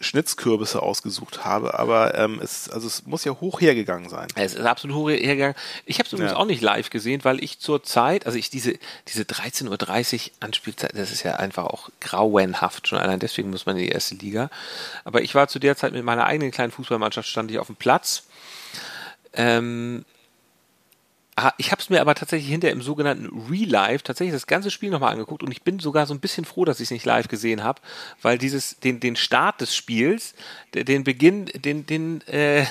Schnitzkürbisse 0.00 0.82
ausgesucht 0.82 1.44
habe, 1.44 1.78
aber 1.78 2.16
ähm, 2.16 2.40
es, 2.42 2.70
also 2.70 2.86
es 2.86 3.06
muss 3.06 3.24
ja 3.24 3.32
hoch 3.32 3.60
hergegangen 3.60 4.08
sein. 4.08 4.28
Es 4.34 4.54
ist 4.54 4.64
absolut 4.64 4.96
hoch 4.96 5.10
hergegangen. 5.10 5.54
Ich 5.84 5.98
habe 5.98 6.06
es 6.06 6.12
übrigens 6.12 6.32
ja. 6.32 6.38
auch 6.38 6.46
nicht 6.46 6.62
live 6.62 6.90
gesehen, 6.90 7.22
weil 7.24 7.42
ich 7.42 7.58
zur 7.58 7.82
Zeit, 7.82 8.26
also 8.26 8.38
ich 8.38 8.50
diese, 8.50 8.74
diese 9.08 9.22
13.30 9.22 9.68
Uhr 9.68 10.32
Anspielzeit, 10.40 10.92
das 10.96 11.10
ist 11.10 11.22
ja 11.22 11.36
einfach 11.36 11.64
auch 11.64 11.90
grauenhaft, 12.00 12.88
schon 12.88 12.98
allein 12.98 13.18
deswegen 13.18 13.50
muss 13.50 13.66
man 13.66 13.76
in 13.76 13.84
die 13.84 13.90
erste 13.90 14.14
Liga. 14.14 14.50
Aber 15.04 15.22
ich 15.22 15.34
war 15.34 15.48
zu 15.48 15.58
der 15.58 15.76
Zeit 15.76 15.92
mit 15.92 16.04
meiner 16.04 16.24
eigenen 16.24 16.50
kleinen 16.50 16.72
Fußballmannschaft, 16.72 17.28
stand 17.28 17.50
ich 17.50 17.58
auf 17.58 17.66
dem 17.66 17.76
Platz. 17.76 18.24
Ähm, 19.34 20.04
ich 21.58 21.72
habe 21.72 21.82
es 21.82 21.90
mir 21.90 22.00
aber 22.00 22.14
tatsächlich 22.14 22.48
hinter 22.48 22.70
im 22.70 22.80
sogenannten 22.80 23.26
Relive 23.50 24.02
tatsächlich 24.02 24.34
das 24.34 24.46
ganze 24.46 24.70
Spiel 24.70 24.90
nochmal 24.90 25.12
angeguckt 25.12 25.42
und 25.42 25.50
ich 25.50 25.62
bin 25.62 25.80
sogar 25.80 26.06
so 26.06 26.14
ein 26.14 26.20
bisschen 26.20 26.44
froh, 26.44 26.64
dass 26.64 26.80
ich 26.80 26.86
es 26.86 26.90
nicht 26.90 27.04
live 27.04 27.28
gesehen 27.28 27.64
habe, 27.64 27.80
weil 28.22 28.38
dieses 28.38 28.78
den 28.80 29.00
den 29.00 29.16
Start 29.16 29.60
des 29.60 29.74
Spiels, 29.74 30.34
den 30.74 31.02
Beginn, 31.02 31.46
den 31.46 31.86
den 31.86 32.20
äh, 32.28 32.66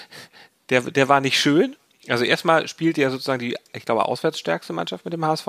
der 0.70 0.82
der 0.82 1.08
war 1.08 1.20
nicht 1.20 1.38
schön. 1.38 1.76
Also 2.08 2.24
erstmal 2.24 2.68
spielte 2.68 3.02
ja 3.02 3.10
sozusagen 3.10 3.40
die, 3.40 3.56
ich 3.74 3.84
glaube, 3.84 4.06
auswärtsstärkste 4.06 4.72
Mannschaft 4.72 5.04
mit 5.04 5.12
dem 5.12 5.24
HSV 5.26 5.46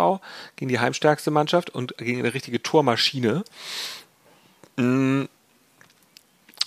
gegen 0.58 0.68
die 0.68 0.80
heimstärkste 0.80 1.32
Mannschaft 1.32 1.70
und 1.70 1.98
gegen 1.98 2.20
eine 2.20 2.34
richtige 2.34 2.62
Tormaschine. 2.62 3.46
Mm. 4.75 5.24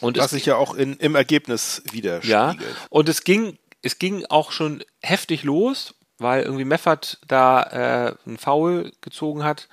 Und 0.01 0.19
Was 0.19 0.31
sich 0.31 0.47
ja 0.47 0.57
auch 0.57 0.75
in, 0.75 0.95
im 0.97 1.15
Ergebnis 1.15 1.83
widerspiegelt. 1.93 2.29
Ja, 2.29 2.57
und 2.91 3.09
es 3.09 3.23
ging 3.23 3.59
es 3.83 3.99
ging 3.99 4.25
auch 4.29 4.53
schon 4.53 4.83
heftig 5.03 5.43
los, 5.43 5.95
weil 6.19 6.45
irgendwie 6.45 6.65
Meffert 6.65 7.19
da 7.27 7.63
äh, 7.63 8.15
einen 8.27 8.39
Foul 8.39 8.93
gezogen 9.01 9.45
hat. 9.45 9.69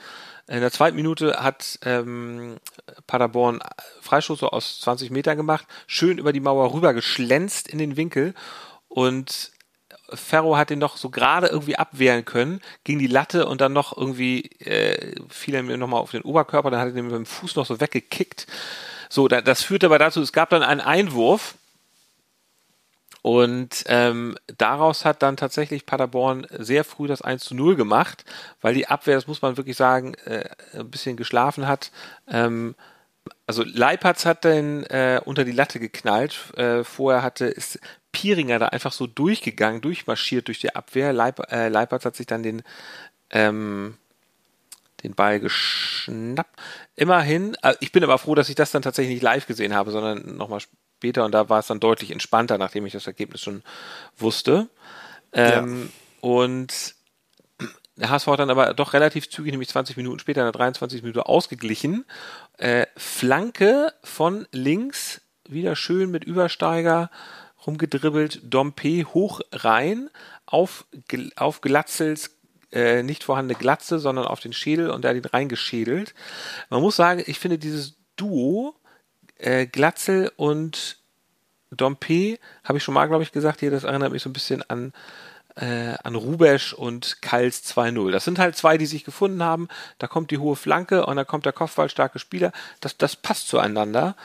In 0.48 0.62
der 0.62 0.72
zweiten 0.72 0.96
Minute 0.96 1.44
hat 1.44 1.78
ähm, 1.84 2.58
Paderborn 3.06 3.60
Freistoß 4.02 4.40
so 4.40 4.50
aus 4.50 4.82
20 4.82 5.12
Metern 5.12 5.38
gemacht, 5.38 5.68
schön 5.86 6.18
über 6.18 6.34
die 6.34 6.40
Mauer 6.40 6.74
rüber 6.74 6.96
geschlänzt 6.96 7.68
in 7.68 7.78
den 7.78 7.98
Winkel 7.98 8.34
und 8.88 9.52
Ferro 10.12 10.58
hat 10.58 10.72
den 10.72 10.80
noch 10.80 10.98
so 10.98 11.12
gerade 11.12 11.48
irgendwie 11.48 11.76
abwehren 11.76 12.26
können 12.26 12.62
gegen 12.84 12.98
die 12.98 13.06
Latte 13.06 13.46
und 13.46 13.62
dann 13.62 13.74
noch 13.74 13.96
irgendwie 13.96 14.42
äh, 14.60 15.14
fiel 15.30 15.54
er 15.54 15.62
mir 15.62 15.78
nochmal 15.78 16.02
auf 16.02 16.10
den 16.10 16.24
Oberkörper, 16.24 16.72
dann 16.72 16.80
hat 16.80 16.88
er 16.88 16.94
den 16.94 17.06
mit 17.06 17.14
dem 17.14 17.28
Fuß 17.28 17.56
noch 17.56 17.68
so 17.68 17.80
weggekickt. 17.80 18.48
So, 19.08 19.28
da, 19.28 19.42
das 19.42 19.62
führte 19.62 19.86
aber 19.86 20.00
dazu, 20.00 20.20
es 20.20 20.34
gab 20.34 20.50
dann 20.50 20.64
einen 20.64 20.82
Einwurf 20.82 21.59
und 23.22 23.84
ähm, 23.88 24.38
daraus 24.58 25.06
hat 25.06 25.22
dann 25.22 25.38
tatsächlich 25.38 25.86
Paderborn 25.86 26.48
sehr 26.52 26.84
früh 26.84 27.08
das 27.08 27.22
1 27.22 27.44
zu 27.44 27.56
0 27.56 27.76
gemacht, 27.76 28.24
weil 28.62 28.74
die 28.74 28.88
Abwehr, 28.88 29.16
das 29.16 29.28
muss 29.28 29.42
man 29.42 29.58
wirklich 29.58 29.78
sagen, 29.78 30.14
äh, 30.26 30.50
ein 30.74 30.90
bisschen 30.90 31.18
geschlafen 31.18 31.68
hat. 31.68 31.92
Ähm, 32.28 32.76
also 33.46 33.64
Leipertz 33.64 34.26
hat 34.26 34.46
dann 34.46 34.84
äh, 34.86 35.22
unter 35.24 35.44
die 35.44 35.52
Latte 35.52 35.80
geknallt. 35.80 36.54
Äh, 36.56 36.84
vorher 36.84 37.22
hatte 37.22 37.46
ist 37.46 37.80
Pieringer 38.12 38.60
da 38.60 38.68
einfach 38.68 38.92
so 38.92 39.08
durchgegangen, 39.08 39.82
durchmarschiert 39.82 40.48
durch 40.48 40.60
die 40.60 40.76
Abwehr. 40.76 41.14
Leip, 41.14 41.40
äh, 41.52 41.68
Leipertz 41.68 42.06
hat 42.06 42.16
sich 42.16 42.26
dann 42.26 42.44
den 42.44 42.64
ähm, 43.32 43.98
den 45.04 45.16
Ball 45.16 45.40
geschnappt. 45.40 46.60
Immerhin, 46.96 47.56
äh, 47.62 47.76
ich 47.80 47.92
bin 47.92 48.04
aber 48.04 48.18
froh, 48.18 48.36
dass 48.36 48.50
ich 48.50 48.56
das 48.56 48.72
dann 48.72 48.82
tatsächlich 48.82 49.16
nicht 49.16 49.24
live 49.24 49.48
gesehen 49.48 49.74
habe, 49.74 49.92
sondern 49.92 50.38
nochmal 50.38 50.60
später 51.00 51.24
und 51.24 51.32
da 51.32 51.48
war 51.48 51.60
es 51.60 51.68
dann 51.68 51.80
deutlich 51.80 52.12
entspannter, 52.12 52.58
nachdem 52.58 52.86
ich 52.86 52.92
das 52.92 53.08
Ergebnis 53.08 53.40
schon 53.40 53.64
wusste. 54.18 54.68
Ähm, 55.32 55.84
ja. 55.84 56.30
Und 56.30 56.96
der 57.96 58.10
HSV 58.10 58.28
hat 58.28 58.40
dann 58.40 58.50
aber 58.50 58.74
doch 58.74 58.92
relativ 58.94 59.30
zügig, 59.30 59.52
nämlich 59.52 59.70
20 59.70 59.96
Minuten 59.96 60.20
später, 60.20 60.42
in 60.42 60.46
der 60.46 60.52
23 60.52 61.02
Minute 61.02 61.26
ausgeglichen. 61.26 62.06
Äh, 62.58 62.86
Flanke 62.98 63.94
von 64.04 64.46
links, 64.52 65.22
wieder 65.48 65.78
schön 65.78 66.12
mit 66.12 66.26
Übersteiger 66.26 67.10
rumgedribbelt, 67.66 68.42
Dompe 68.44 69.06
hoch 69.06 69.40
rein, 69.54 70.10
auf, 70.46 70.86
auf 71.38 71.62
Glatzels 71.62 72.38
äh, 72.72 73.04
nicht 73.04 73.24
vorhandene 73.24 73.58
Glatze, 73.58 74.00
sondern 74.00 74.26
auf 74.26 74.42
den 74.42 74.54
Schädel 74.54 74.90
und 74.90 75.06
er 75.06 75.12
hat 75.12 75.18
ihn 75.18 75.26
reingeschädelt. 75.26 76.14
Man 76.70 76.82
muss 76.82 76.98
sagen, 76.98 77.24
ich 77.26 77.40
finde 77.40 77.58
dieses 77.58 77.96
Duo 78.16 78.76
äh, 79.40 79.66
Glatzel 79.66 80.32
und 80.36 80.98
Dompe, 81.72 82.40
habe 82.64 82.78
ich 82.78 82.84
schon 82.84 82.94
mal, 82.94 83.08
glaube 83.08 83.24
ich, 83.24 83.32
gesagt, 83.32 83.60
hier, 83.60 83.72
das 83.72 83.84
erinnert 83.84 84.12
mich 84.12 84.24
so 84.24 84.30
ein 84.30 84.34
bisschen 84.34 84.64
an, 84.70 84.94
äh, 85.56 85.96
an 86.04 86.16
Rubesch 86.16 86.74
und 86.74 87.22
Kals 87.22 87.64
2-0. 87.66 88.12
Das 88.12 88.26
sind 88.26 88.40
halt 88.40 88.56
zwei, 88.56 88.78
die 88.78 88.86
sich 88.86 89.04
gefunden 89.04 89.44
haben. 89.44 89.68
Da 89.98 90.08
kommt 90.08 90.32
die 90.32 90.38
hohe 90.38 90.56
Flanke 90.56 91.06
und 91.06 91.16
da 91.16 91.24
kommt 91.24 91.46
der 91.46 91.54
kopfballstarke 91.54 92.20
Spieler. 92.20 92.52
Das, 92.82 92.98
das 92.98 93.16
passt 93.16 93.48
zueinander. 93.48 94.16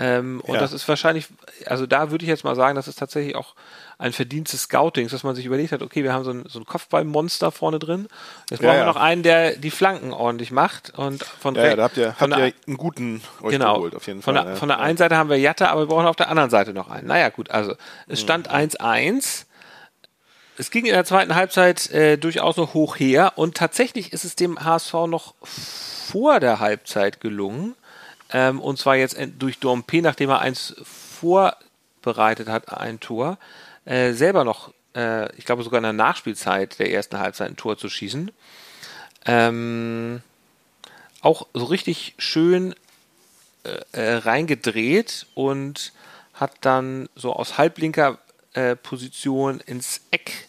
Ähm, 0.00 0.40
ja. 0.46 0.52
Und 0.52 0.60
das 0.60 0.72
ist 0.72 0.86
wahrscheinlich, 0.88 1.26
also 1.66 1.86
da 1.86 2.10
würde 2.10 2.24
ich 2.24 2.28
jetzt 2.28 2.44
mal 2.44 2.54
sagen, 2.54 2.76
das 2.76 2.86
ist 2.86 2.98
tatsächlich 2.98 3.34
auch 3.34 3.54
ein 3.98 4.12
Verdienst 4.12 4.52
des 4.52 4.62
Scoutings, 4.62 5.10
dass 5.10 5.24
man 5.24 5.34
sich 5.34 5.44
überlegt 5.44 5.72
hat, 5.72 5.82
okay, 5.82 6.04
wir 6.04 6.12
haben 6.12 6.22
so 6.22 6.30
ein, 6.30 6.44
so 6.48 6.60
ein 6.60 6.64
Kopfballmonster 6.64 7.50
vorne 7.50 7.80
drin. 7.80 8.06
Jetzt 8.48 8.60
brauchen 8.60 8.68
ja, 8.68 8.74
ja. 8.74 8.80
wir 8.82 8.86
noch 8.86 8.96
einen, 8.96 9.24
der 9.24 9.56
die 9.56 9.72
Flanken 9.72 10.12
ordentlich 10.12 10.52
macht. 10.52 10.96
Und 10.96 11.24
von 11.24 11.56
ja, 11.56 11.74
da 11.74 11.82
habt 11.82 11.96
ihr, 11.96 12.14
habt 12.18 12.30
ihr 12.30 12.52
einen 12.66 12.76
guten 12.76 13.22
euch 13.42 13.50
genau, 13.50 13.74
geholt, 13.74 13.96
auf 13.96 14.06
jeden 14.06 14.22
Fall. 14.22 14.36
Von 14.36 14.46
der, 14.46 14.56
von 14.56 14.68
der 14.68 14.78
einen 14.78 14.96
Seite 14.96 15.16
haben 15.16 15.30
wir 15.30 15.38
Jatta, 15.38 15.66
aber 15.66 15.82
wir 15.82 15.86
brauchen 15.86 16.06
auf 16.06 16.16
der 16.16 16.28
anderen 16.28 16.50
Seite 16.50 16.72
noch 16.72 16.88
einen. 16.88 17.08
Naja, 17.08 17.28
gut, 17.30 17.50
also 17.50 17.74
es 18.06 18.20
stand 18.20 18.52
1-1. 18.52 19.10
Mhm. 19.10 19.20
Es 20.58 20.70
ging 20.70 20.86
in 20.86 20.92
der 20.92 21.04
zweiten 21.04 21.34
Halbzeit 21.34 21.90
äh, 21.90 22.18
durchaus 22.18 22.56
noch 22.56 22.74
hoch 22.74 22.96
her 22.98 23.32
und 23.36 23.56
tatsächlich 23.56 24.12
ist 24.12 24.24
es 24.24 24.36
dem 24.36 24.64
HSV 24.64 24.92
noch 25.08 25.34
vor 25.42 26.40
der 26.40 26.58
Halbzeit 26.60 27.20
gelungen, 27.20 27.74
ähm, 28.30 28.60
und 28.60 28.78
zwar 28.78 28.96
jetzt 28.96 29.18
durch 29.38 29.58
Dompe, 29.58 30.02
nachdem 30.02 30.30
er 30.30 30.40
eins 30.40 30.74
vorbereitet 30.84 32.48
hat, 32.48 32.72
ein 32.72 33.00
Tor, 33.00 33.38
äh, 33.84 34.12
selber 34.12 34.44
noch, 34.44 34.72
äh, 34.94 35.34
ich 35.36 35.44
glaube 35.44 35.62
sogar 35.62 35.78
in 35.78 35.84
der 35.84 35.92
Nachspielzeit 35.92 36.78
der 36.78 36.92
ersten 36.92 37.18
Halbzeit 37.18 37.50
ein 37.50 37.56
Tor 37.56 37.78
zu 37.78 37.88
schießen. 37.88 38.30
Ähm, 39.26 40.22
auch 41.20 41.46
so 41.54 41.64
richtig 41.64 42.14
schön 42.18 42.74
äh, 43.64 43.80
äh 43.92 44.14
reingedreht 44.16 45.26
und 45.34 45.92
hat 46.34 46.52
dann 46.60 47.08
so 47.16 47.32
aus 47.32 47.58
halblinker 47.58 48.18
äh, 48.52 48.76
Position 48.76 49.60
ins 49.60 50.00
Eck 50.10 50.48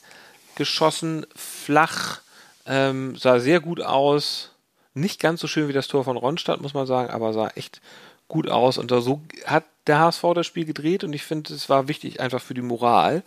geschossen, 0.55 1.25
flach, 1.35 2.21
ähm, 2.65 3.15
sah 3.15 3.39
sehr 3.39 3.59
gut 3.59 3.81
aus. 3.81 4.51
Nicht 4.93 5.19
ganz 5.19 5.41
so 5.41 5.47
schön 5.47 5.67
wie 5.67 5.73
das 5.73 5.87
Tor 5.87 6.03
von 6.03 6.17
Ronstadt, 6.17 6.61
muss 6.61 6.73
man 6.73 6.87
sagen, 6.87 7.11
aber 7.11 7.33
sah 7.33 7.49
echt 7.55 7.81
gut 8.27 8.49
aus. 8.49 8.77
Und 8.77 8.91
da 8.91 9.01
so 9.01 9.21
hat 9.45 9.65
der 9.87 9.99
HSV 9.99 10.23
das 10.35 10.45
Spiel 10.45 10.65
gedreht 10.65 11.03
und 11.03 11.13
ich 11.13 11.23
finde, 11.23 11.53
es 11.53 11.69
war 11.69 11.87
wichtig 11.87 12.19
einfach 12.19 12.41
für 12.41 12.53
die 12.53 12.61
Moral. 12.61 13.23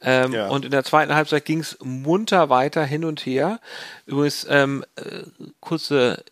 Ähm, 0.00 0.32
ja. 0.32 0.48
Und 0.48 0.64
in 0.64 0.70
der 0.70 0.84
zweiten 0.84 1.14
Halbzeit 1.14 1.44
ging 1.44 1.60
es 1.60 1.78
munter 1.82 2.50
weiter 2.50 2.84
hin 2.84 3.04
und 3.04 3.24
her. 3.24 3.58
Übrigens, 4.06 4.46
ähm, 4.48 4.84
äh, 4.96 5.22
kurze, 5.60 6.22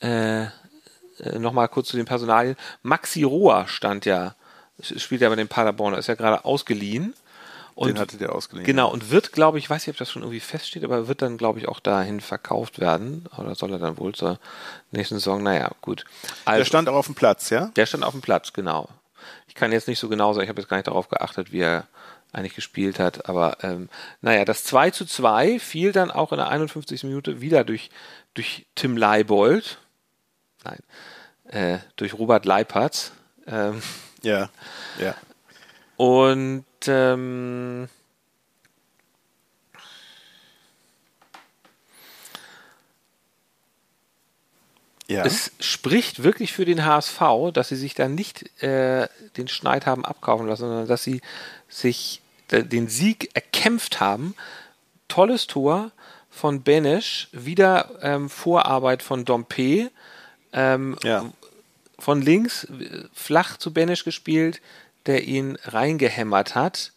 äh, 0.00 0.44
äh, 0.44 1.38
nochmal 1.38 1.68
kurz 1.68 1.88
zu 1.88 1.96
den 1.96 2.06
Personalien. 2.06 2.56
Maxi 2.82 3.24
Rohr 3.24 3.66
stand 3.66 4.06
ja, 4.06 4.34
spielt 4.80 5.20
ja 5.20 5.28
bei 5.28 5.36
den 5.36 5.48
Paderborner, 5.48 5.98
ist 5.98 6.06
ja 6.06 6.14
gerade 6.14 6.44
ausgeliehen. 6.44 7.14
Und, 7.78 7.90
Den 7.90 8.00
hatte 8.00 8.16
der 8.16 8.34
ausgeliehen. 8.34 8.66
Genau, 8.66 8.90
und 8.90 9.12
wird, 9.12 9.30
glaube 9.30 9.56
ich, 9.58 9.66
ich 9.66 9.70
weiß 9.70 9.86
nicht, 9.86 9.94
ob 9.94 9.98
das 9.98 10.10
schon 10.10 10.22
irgendwie 10.22 10.40
feststeht, 10.40 10.82
aber 10.82 11.06
wird 11.06 11.22
dann, 11.22 11.38
glaube 11.38 11.60
ich, 11.60 11.68
auch 11.68 11.78
dahin 11.78 12.20
verkauft 12.20 12.80
werden. 12.80 13.28
Oder 13.38 13.54
soll 13.54 13.70
er 13.70 13.78
dann 13.78 13.98
wohl 13.98 14.16
zur 14.16 14.40
nächsten 14.90 15.14
Saison? 15.14 15.44
Naja, 15.44 15.70
gut. 15.80 16.04
Also, 16.44 16.58
der 16.58 16.64
stand 16.64 16.88
auch 16.88 16.96
auf 16.96 17.06
dem 17.06 17.14
Platz, 17.14 17.50
ja? 17.50 17.66
Der 17.76 17.86
stand 17.86 18.02
auf 18.02 18.10
dem 18.10 18.20
Platz, 18.20 18.52
genau. 18.52 18.88
Ich 19.46 19.54
kann 19.54 19.70
jetzt 19.70 19.86
nicht 19.86 20.00
so 20.00 20.08
genau 20.08 20.32
sagen, 20.32 20.42
ich 20.42 20.48
habe 20.48 20.60
jetzt 20.60 20.68
gar 20.68 20.76
nicht 20.76 20.88
darauf 20.88 21.08
geachtet, 21.08 21.52
wie 21.52 21.60
er 21.60 21.86
eigentlich 22.32 22.56
gespielt 22.56 22.98
hat. 22.98 23.28
Aber 23.28 23.58
ähm, 23.62 23.88
naja, 24.22 24.44
das 24.44 24.64
2 24.64 24.90
zu 24.90 25.04
2 25.04 25.60
fiel 25.60 25.92
dann 25.92 26.10
auch 26.10 26.32
in 26.32 26.38
der 26.38 26.48
51. 26.48 27.04
Minute 27.04 27.40
wieder 27.40 27.62
durch, 27.62 27.90
durch 28.34 28.66
Tim 28.74 28.96
Leibold. 28.96 29.78
Nein, 30.64 30.80
äh, 31.44 31.78
durch 31.94 32.14
Robert 32.14 32.44
Leipertz. 32.44 33.12
Ähm, 33.46 33.80
ja, 34.22 34.50
ja. 34.98 35.14
Und 35.98 36.64
ähm, 36.86 37.88
ja. 45.08 45.24
es 45.24 45.50
spricht 45.58 46.22
wirklich 46.22 46.52
für 46.52 46.64
den 46.64 46.84
HSV, 46.84 47.20
dass 47.52 47.70
sie 47.70 47.76
sich 47.76 47.94
da 47.94 48.08
nicht 48.08 48.62
äh, 48.62 49.08
den 49.36 49.48
Schneid 49.48 49.86
haben 49.86 50.04
abkaufen 50.04 50.46
lassen, 50.46 50.68
sondern 50.68 50.86
dass 50.86 51.02
sie 51.02 51.20
sich 51.68 52.22
den 52.52 52.88
Sieg 52.88 53.30
erkämpft 53.34 53.98
haben. 53.98 54.36
Tolles 55.08 55.48
Tor 55.48 55.90
von 56.30 56.62
Benesch, 56.62 57.26
wieder 57.32 57.90
ähm, 58.02 58.30
Vorarbeit 58.30 59.02
von 59.02 59.24
Dompe. 59.24 59.90
Ähm, 60.52 60.96
ja. 61.02 61.24
Von 61.98 62.22
links 62.22 62.68
flach 63.12 63.56
zu 63.56 63.72
Benesch 63.72 64.04
gespielt, 64.04 64.60
der 65.06 65.24
ihn 65.24 65.56
reingehämmert 65.64 66.54
hat. 66.54 66.92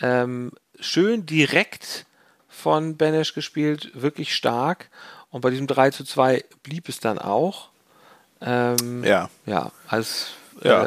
Ähm, 0.00 0.52
schön 0.80 1.26
direkt 1.26 2.06
von 2.48 2.96
Benesch 2.96 3.34
gespielt, 3.34 3.90
wirklich 3.94 4.34
stark. 4.34 4.90
Und 5.30 5.40
bei 5.40 5.50
diesem 5.50 5.66
3 5.66 5.90
zu 5.90 6.04
2 6.04 6.44
blieb 6.62 6.88
es 6.88 7.00
dann 7.00 7.18
auch. 7.18 7.70
Ähm, 8.40 9.02
ja. 9.04 9.30
Ja, 9.46 9.72
als 9.88 10.32
äh, 10.60 10.86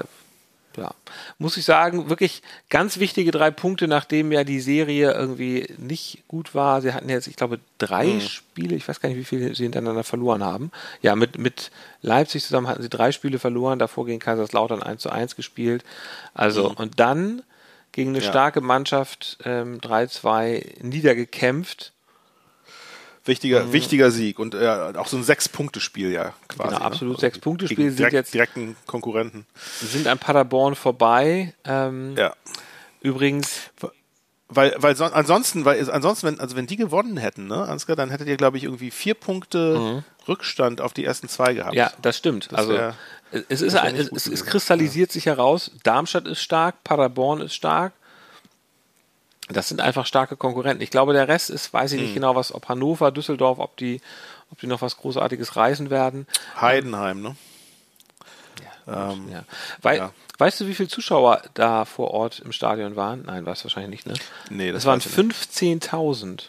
ja 0.77 0.91
muss 1.39 1.57
ich 1.57 1.65
sagen, 1.65 2.09
wirklich 2.09 2.41
ganz 2.69 2.99
wichtige 2.99 3.31
drei 3.31 3.51
Punkte, 3.51 3.87
nachdem 3.87 4.31
ja 4.31 4.43
die 4.43 4.59
Serie 4.59 5.11
irgendwie 5.13 5.67
nicht 5.77 6.23
gut 6.27 6.55
war. 6.55 6.81
Sie 6.81 6.93
hatten 6.93 7.09
jetzt, 7.09 7.27
ich 7.27 7.35
glaube, 7.35 7.59
drei 7.77 8.05
mhm. 8.05 8.21
Spiele, 8.21 8.75
ich 8.75 8.87
weiß 8.87 8.99
gar 8.99 9.09
nicht, 9.09 9.17
wie 9.17 9.23
viele 9.23 9.53
sie 9.53 9.63
hintereinander 9.63 10.03
verloren 10.03 10.43
haben. 10.43 10.71
Ja, 11.01 11.15
mit, 11.15 11.37
mit 11.37 11.71
Leipzig 12.01 12.43
zusammen 12.43 12.67
hatten 12.67 12.81
sie 12.81 12.89
drei 12.89 13.11
Spiele 13.11 13.39
verloren, 13.39 13.79
davor 13.79 14.05
gegen 14.05 14.19
Kaiserslautern 14.19 14.81
1 14.81 15.01
zu 15.01 15.09
1 15.09 15.35
gespielt. 15.35 15.83
Also, 16.33 16.69
mhm. 16.69 16.75
und 16.75 16.99
dann 16.99 17.43
gegen 17.91 18.09
eine 18.09 18.23
ja. 18.23 18.29
starke 18.29 18.61
Mannschaft 18.61 19.37
ähm, 19.43 19.79
3-2 19.79 20.83
niedergekämpft 20.83 21.93
Wichtiger, 23.27 23.65
mhm. 23.65 23.73
wichtiger 23.73 24.11
Sieg 24.11 24.39
und 24.39 24.55
äh, 24.55 24.93
auch 24.95 25.07
so 25.07 25.17
ein 25.17 25.23
Sechs-Punkte-Spiel 25.23 26.11
ja 26.11 26.33
quasi. 26.47 26.75
Genau, 26.75 26.85
absolut 26.85 27.15
ne? 27.15 27.21
Sechs-Punkte-Spiel 27.21 27.91
sind 27.91 28.13
jetzt 28.13 28.33
direkten 28.33 28.75
Konkurrenten. 28.85 29.45
Sind 29.81 30.07
an 30.07 30.17
Paderborn 30.17 30.75
vorbei. 30.75 31.53
Ähm, 31.65 32.15
ja. 32.17 32.33
Übrigens. 33.01 33.71
Weil, 34.49 34.75
weil 34.77 34.95
so, 34.95 35.03
ansonsten, 35.03 35.65
weil 35.65 35.89
ansonsten, 35.91 36.27
wenn, 36.27 36.39
also 36.39 36.55
wenn 36.55 36.67
die 36.67 36.77
gewonnen 36.77 37.17
hätten, 37.17 37.47
ne, 37.47 37.63
Ansgar, 37.63 37.97
dann 37.97 38.09
hättet 38.09 38.29
ihr, 38.29 38.37
glaube 38.37 38.55
ich, 38.55 38.63
irgendwie 38.63 38.91
vier 38.91 39.13
Punkte 39.13 39.77
mhm. 39.77 40.03
Rückstand 40.25 40.79
auf 40.79 40.93
die 40.93 41.03
ersten 41.03 41.27
zwei 41.27 41.53
gehabt. 41.53 41.75
Ja, 41.75 41.91
das 42.01 42.15
stimmt. 42.17 42.49
Das 42.51 42.59
also 42.59 42.71
wär, 42.71 42.95
es 43.49 43.61
ist 43.61 43.75
ein, 43.75 43.95
es, 43.95 44.09
es, 44.09 44.45
kristallisiert 44.45 45.09
ja. 45.09 45.13
sich 45.13 45.25
heraus, 45.25 45.71
Darmstadt 45.83 46.27
ist 46.27 46.41
stark, 46.41 46.83
Paderborn 46.85 47.41
ist 47.41 47.55
stark. 47.55 47.91
Das 49.49 49.69
sind 49.69 49.79
einfach 49.79 50.05
starke 50.05 50.35
Konkurrenten. 50.35 50.83
Ich 50.83 50.91
glaube, 50.91 51.13
der 51.13 51.27
Rest 51.27 51.49
ist, 51.49 51.73
weiß 51.73 51.93
ich 51.93 52.01
nicht 52.01 52.09
hm. 52.09 52.15
genau, 52.15 52.35
was, 52.35 52.53
ob 52.53 52.67
Hannover, 52.67 53.11
Düsseldorf, 53.11 53.59
ob 53.59 53.77
die, 53.77 54.01
ob 54.51 54.59
die 54.59 54.67
noch 54.67 54.81
was 54.81 54.97
Großartiges 54.97 55.55
reißen 55.55 55.89
werden. 55.89 56.27
Heidenheim, 56.59 57.21
ne? 57.21 57.35
Ja, 58.87 59.11
ähm, 59.11 59.29
ja. 59.31 59.43
Weil, 59.81 59.97
ja. 59.97 60.11
Weißt 60.37 60.61
du, 60.61 60.67
wie 60.67 60.75
viele 60.75 60.89
Zuschauer 60.89 61.41
da 61.55 61.85
vor 61.85 62.11
Ort 62.11 62.39
im 62.39 62.51
Stadion 62.51 62.95
waren? 62.95 63.23
Nein, 63.25 63.45
war 63.45 63.53
es 63.53 63.63
wahrscheinlich 63.63 64.05
nicht, 64.05 64.07
ne? 64.07 64.13
Nee, 64.51 64.71
das, 64.71 64.83
das 64.83 64.85
waren 64.85 64.99
15.000. 64.99 66.43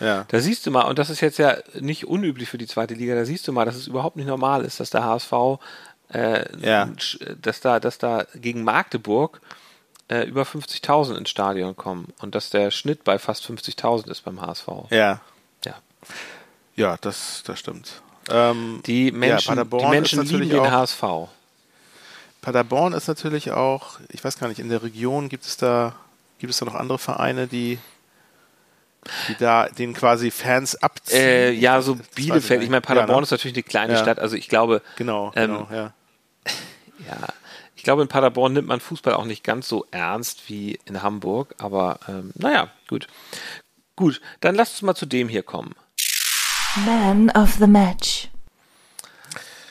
Ja. 0.00 0.24
Da 0.28 0.40
siehst 0.40 0.66
du 0.66 0.72
mal, 0.72 0.82
und 0.82 0.98
das 0.98 1.10
ist 1.10 1.20
jetzt 1.20 1.38
ja 1.38 1.58
nicht 1.78 2.08
unüblich 2.08 2.48
für 2.48 2.58
die 2.58 2.66
zweite 2.66 2.94
Liga, 2.94 3.14
da 3.14 3.24
siehst 3.24 3.46
du 3.46 3.52
mal, 3.52 3.64
dass 3.64 3.76
es 3.76 3.86
überhaupt 3.86 4.16
nicht 4.16 4.26
normal 4.26 4.64
ist, 4.64 4.80
dass 4.80 4.90
der 4.90 5.04
HSV, 5.04 5.32
äh, 6.12 6.44
ja. 6.58 6.90
dass 7.40 7.60
da, 7.60 7.78
dass 7.78 7.98
da 7.98 8.26
gegen 8.34 8.64
Magdeburg 8.64 9.40
äh, 10.12 10.24
über 10.24 10.42
50.000 10.42 11.16
ins 11.16 11.30
Stadion 11.30 11.74
kommen 11.74 12.12
und 12.20 12.34
dass 12.34 12.50
der 12.50 12.70
Schnitt 12.70 13.02
bei 13.02 13.18
fast 13.18 13.46
50.000 13.46 14.10
ist 14.10 14.22
beim 14.22 14.40
HSV. 14.40 14.68
Ja. 14.90 15.20
Ja. 15.64 15.74
Ja, 16.76 16.96
das, 17.00 17.42
das 17.46 17.58
stimmt. 17.58 18.02
Ähm, 18.30 18.82
die 18.86 19.10
Menschen, 19.10 19.56
ja, 19.56 19.64
die 19.64 19.86
Menschen 19.86 20.22
lieben 20.24 20.50
den 20.50 20.60
auch, 20.60 20.70
HSV. 20.70 21.02
Paderborn 22.42 22.92
ist 22.92 23.08
natürlich 23.08 23.52
auch, 23.52 24.00
ich 24.10 24.22
weiß 24.22 24.38
gar 24.38 24.48
nicht, 24.48 24.58
in 24.58 24.68
der 24.68 24.82
Region 24.82 25.28
gibt 25.28 25.44
es 25.44 25.56
da, 25.56 25.94
gibt 26.38 26.52
es 26.52 26.58
da 26.58 26.66
noch 26.66 26.74
andere 26.74 26.98
Vereine, 26.98 27.46
die 27.46 27.78
die 29.28 29.34
da 29.36 29.66
den 29.66 29.94
quasi 29.94 30.30
Fans 30.30 30.80
abziehen. 30.80 31.18
Äh, 31.18 31.50
ja, 31.52 31.82
so 31.82 31.98
Bielefeld. 32.14 32.62
Ich, 32.62 32.68
meine, 32.68 32.82
Paderborn 32.82 33.16
ja, 33.16 33.20
ne? 33.20 33.22
ist 33.24 33.30
natürlich 33.32 33.56
eine 33.56 33.64
kleine 33.64 33.92
ja. 33.94 33.98
Stadt. 33.98 34.20
Also 34.20 34.36
ich 34.36 34.48
glaube. 34.48 34.80
Genau, 34.94 35.32
genau, 35.34 35.66
ähm, 35.70 35.76
ja. 35.76 35.92
Ja, 37.08 37.16
ich 37.82 37.84
glaube, 37.84 38.02
in 38.02 38.06
Paderborn 38.06 38.52
nimmt 38.52 38.68
man 38.68 38.78
Fußball 38.78 39.14
auch 39.14 39.24
nicht 39.24 39.42
ganz 39.42 39.66
so 39.66 39.88
ernst 39.90 40.48
wie 40.48 40.78
in 40.84 41.02
Hamburg, 41.02 41.56
aber 41.58 41.98
ähm, 42.06 42.30
naja, 42.36 42.70
gut. 42.86 43.08
Gut, 43.96 44.20
dann 44.38 44.54
lasst 44.54 44.74
uns 44.74 44.82
mal 44.82 44.94
zu 44.94 45.04
dem 45.04 45.28
hier 45.28 45.42
kommen. 45.42 45.74
Man 46.86 47.28
of 47.30 47.54
the 47.58 47.66
Match. 47.66 48.28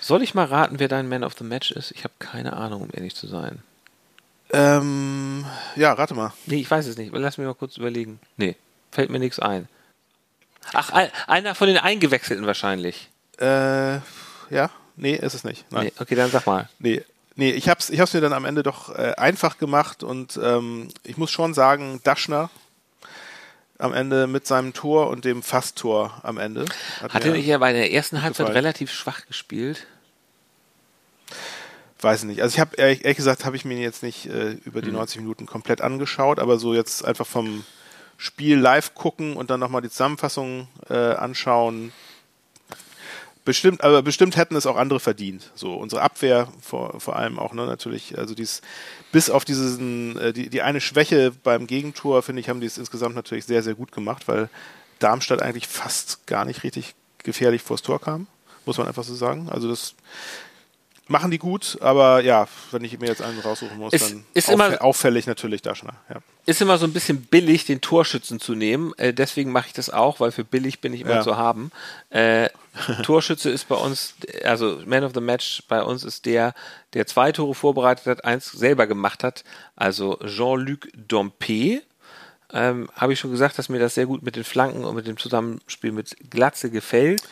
Soll 0.02 0.24
ich 0.24 0.34
mal 0.34 0.43
raten, 0.43 0.78
wer 0.78 0.89
dein 0.89 1.08
Man 1.08 1.24
of 1.24 1.36
the 1.38 1.45
Match 1.45 1.71
ist? 1.71 1.91
Ich 1.91 2.04
habe 2.04 2.13
keine 2.19 2.52
Ahnung, 2.52 2.82
um 2.82 2.89
ehrlich 2.91 3.15
zu 3.15 3.28
sein. 3.28 3.63
Ähm, 4.52 5.45
ja, 5.78 5.93
rate 5.93 6.13
mal. 6.13 6.34
Nee, 6.47 6.60
ich 6.60 6.69
weiß 6.69 6.88
es 6.88 6.97
nicht. 6.97 7.13
Lass 7.13 7.38
mich 7.38 7.47
mal 7.47 7.56
kurz 7.56 7.78
überlegen. 7.78 8.19
Nee, 8.36 8.58
fällt 8.91 9.10
mir 9.10 9.19
nichts 9.19 9.39
ein. 9.39 9.69
Ach, 10.74 10.91
einer 11.28 11.56
von 11.56 11.69
den 11.69 11.78
Eingewechselten 11.78 12.45
wahrscheinlich. 12.45 13.10
Äh, 13.39 14.00
ja. 14.50 14.69
Nee, 14.97 15.15
ist 15.15 15.34
es 15.34 15.45
nicht. 15.45 15.63
Nein. 15.71 15.86
Nee, 15.86 15.93
okay, 15.97 16.15
dann 16.15 16.30
sag 16.30 16.45
mal. 16.45 16.67
Nee, 16.78 17.06
Nee, 17.41 17.49
ich 17.49 17.67
hab's, 17.69 17.89
ich 17.89 17.99
hab's 17.99 18.13
mir 18.13 18.21
dann 18.21 18.34
am 18.34 18.45
Ende 18.45 18.62
doch 18.62 18.95
äh, 18.95 19.15
einfach 19.17 19.58
gemacht 19.58 20.04
und 20.04 20.39
ähm, 20.43 20.89
ich 21.04 21.17
muss 21.17 21.32
schon 21.32 21.56
sagen, 21.56 21.99
Daschner 22.04 22.51
am 23.80 23.93
Ende 23.93 24.27
mit 24.27 24.45
seinem 24.45 24.73
Tor 24.73 25.10
und 25.10 25.25
dem 25.25 25.41
Fasttor 25.41 26.19
am 26.21 26.38
Ende. 26.38 26.65
Hat, 27.01 27.15
hat 27.15 27.25
er 27.25 27.32
nicht 27.32 27.51
aber 27.51 27.67
in 27.71 27.77
der 27.77 27.91
ersten 27.91 28.21
Halbzeit 28.21 28.45
gefallen. 28.45 28.63
relativ 28.63 28.91
schwach 28.91 29.25
gespielt? 29.25 29.88
Weiß 31.99 32.19
ich 32.21 32.27
nicht. 32.27 32.43
Also 32.43 32.54
ich 32.54 32.60
habe 32.60 32.75
ehrlich, 32.75 33.06
ehrlich, 33.06 33.17
gesagt, 33.17 33.43
habe 33.43 33.56
ich 33.56 33.65
mir 33.65 33.80
jetzt 33.80 34.04
nicht 34.04 34.27
äh, 34.27 34.51
über 34.63 34.84
die 34.84 34.89
hm. 34.89 34.97
90 34.97 35.21
Minuten 35.21 35.47
komplett 35.47 35.82
angeschaut, 35.82 36.38
aber 36.38 36.60
so 36.60 36.75
jetzt 36.75 37.04
einfach 37.04 37.25
vom 37.25 37.65
Spiel 38.17 38.60
live 38.60 38.93
gucken 38.93 39.36
und 39.36 39.49
dann 39.49 39.60
nochmal 39.60 39.82
die 39.82 39.89
Zusammenfassung 39.89 40.67
äh, 40.91 40.93
anschauen, 40.93 41.91
Bestimmt, 43.43 43.84
aber 43.84 44.04
bestimmt 44.04 44.38
hätten 44.38 44.56
es 44.56 44.67
auch 44.67 44.75
andere 44.75 44.99
verdient. 44.99 45.51
So 45.56 45.73
unsere 45.73 46.04
Abwehr 46.04 46.47
vor, 46.62 46.99
vor 46.99 47.15
allem 47.15 47.39
auch 47.39 47.54
ne, 47.54 47.65
natürlich. 47.65 48.17
Also 48.17 48.36
dies 48.36 48.62
bis 49.12 49.32
auf 49.32 49.45
diesen 49.45 50.17
äh, 50.19 50.32
die, 50.32 50.49
die 50.49 50.62
eine 50.62 50.80
Schwäche 50.80 51.32
beim 51.43 51.65
Gegentor 51.65 52.21
finde 52.21 52.41
ich 52.41 52.49
haben 52.49 52.62
die 52.62 52.67
es 52.67 52.77
insgesamt 52.77 53.15
natürlich 53.15 53.45
sehr 53.45 53.63
sehr 53.63 53.73
gut 53.73 53.91
gemacht, 53.91 54.27
weil 54.27 54.49
Darmstadt 54.99 55.41
eigentlich 55.41 55.67
fast 55.67 56.27
gar 56.27 56.45
nicht 56.45 56.63
richtig 56.63 56.93
gefährlich 57.23 57.63
vors 57.63 57.82
Tor 57.82 57.99
kam, 57.99 58.27
muss 58.65 58.77
man 58.77 58.88
einfach 58.88 59.04
so 59.04 59.15
sagen. 59.15 59.49
Also 59.49 59.67
das 59.67 59.95
machen 61.12 61.30
die 61.30 61.38
gut, 61.38 61.78
aber 61.82 62.21
ja, 62.21 62.47
wenn 62.71 62.84
ich 62.84 63.00
mir 63.00 63.08
jetzt 63.08 63.21
einen 63.21 63.39
raussuchen 63.39 63.78
muss, 63.78 63.93
ist, 63.93 64.12
dann 64.12 64.26
ist 64.34 64.50
immer, 64.50 64.82
auffällig 64.82 65.28
natürlich 65.28 65.62
Daschner. 65.62 65.93
Ja. 66.10 66.17
Ist 66.45 66.62
immer 66.62 66.78
so 66.78 66.86
ein 66.86 66.93
bisschen 66.93 67.21
billig, 67.21 67.65
den 67.65 67.82
Torschützen 67.82 68.39
zu 68.39 68.56
nehmen. 68.56 68.93
Äh, 68.97 69.13
deswegen 69.13 69.52
mache 69.52 69.67
ich 69.67 69.74
das 69.74 69.89
auch, 69.89 70.19
weil 70.19 70.32
für 70.32 70.43
billig 70.43 70.82
bin 70.82 70.93
ich 70.93 71.02
immer 71.02 71.15
ja. 71.15 71.21
zu 71.21 71.38
haben. 71.38 71.71
Äh, 72.10 72.50
Torschütze 73.04 73.50
ist 73.50 73.67
bei 73.67 73.76
uns, 73.76 74.15
also 74.43 74.80
Man 74.86 75.04
of 75.04 75.12
the 75.13 75.21
Match 75.21 75.63
bei 75.67 75.84
uns 75.84 76.04
ist 76.04 76.26
der, 76.26 76.54
der 76.93 77.06
zwei 77.06 77.32
Tore 77.32 77.54
vorbereitet 77.54 78.08
hat, 78.08 78.26
eins 78.26 78.52
selber 78.52 78.88
gemacht 78.88 79.24
hat. 79.24 79.43
Also 79.76 80.17
Jean-Luc 80.26 80.88
Dompe. 80.95 81.82
Ähm, 82.54 82.89
Habe 82.95 83.13
ich 83.13 83.19
schon 83.19 83.32
gesagt, 83.32 83.58
dass 83.60 83.69
mir 83.69 83.80
das 83.80 83.93
sehr 83.93 84.08
gut 84.08 84.24
mit 84.24 84.36
den 84.36 84.43
Flanken 84.43 84.84
und 84.84 84.95
mit 84.95 85.08
dem 85.08 85.17
Zusammenspiel 85.17 85.91
mit 85.91 86.15
Glatze 86.30 86.69
gefällt 86.69 87.24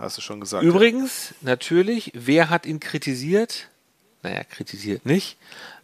hast 0.00 0.18
du 0.18 0.22
schon 0.22 0.40
gesagt. 0.40 0.64
Übrigens, 0.64 1.30
ja. 1.30 1.50
natürlich, 1.50 2.12
wer 2.14 2.50
hat 2.50 2.66
ihn 2.66 2.80
kritisiert? 2.80 3.68
Naja, 4.22 4.44
kritisiert 4.44 5.06
nicht. 5.06 5.36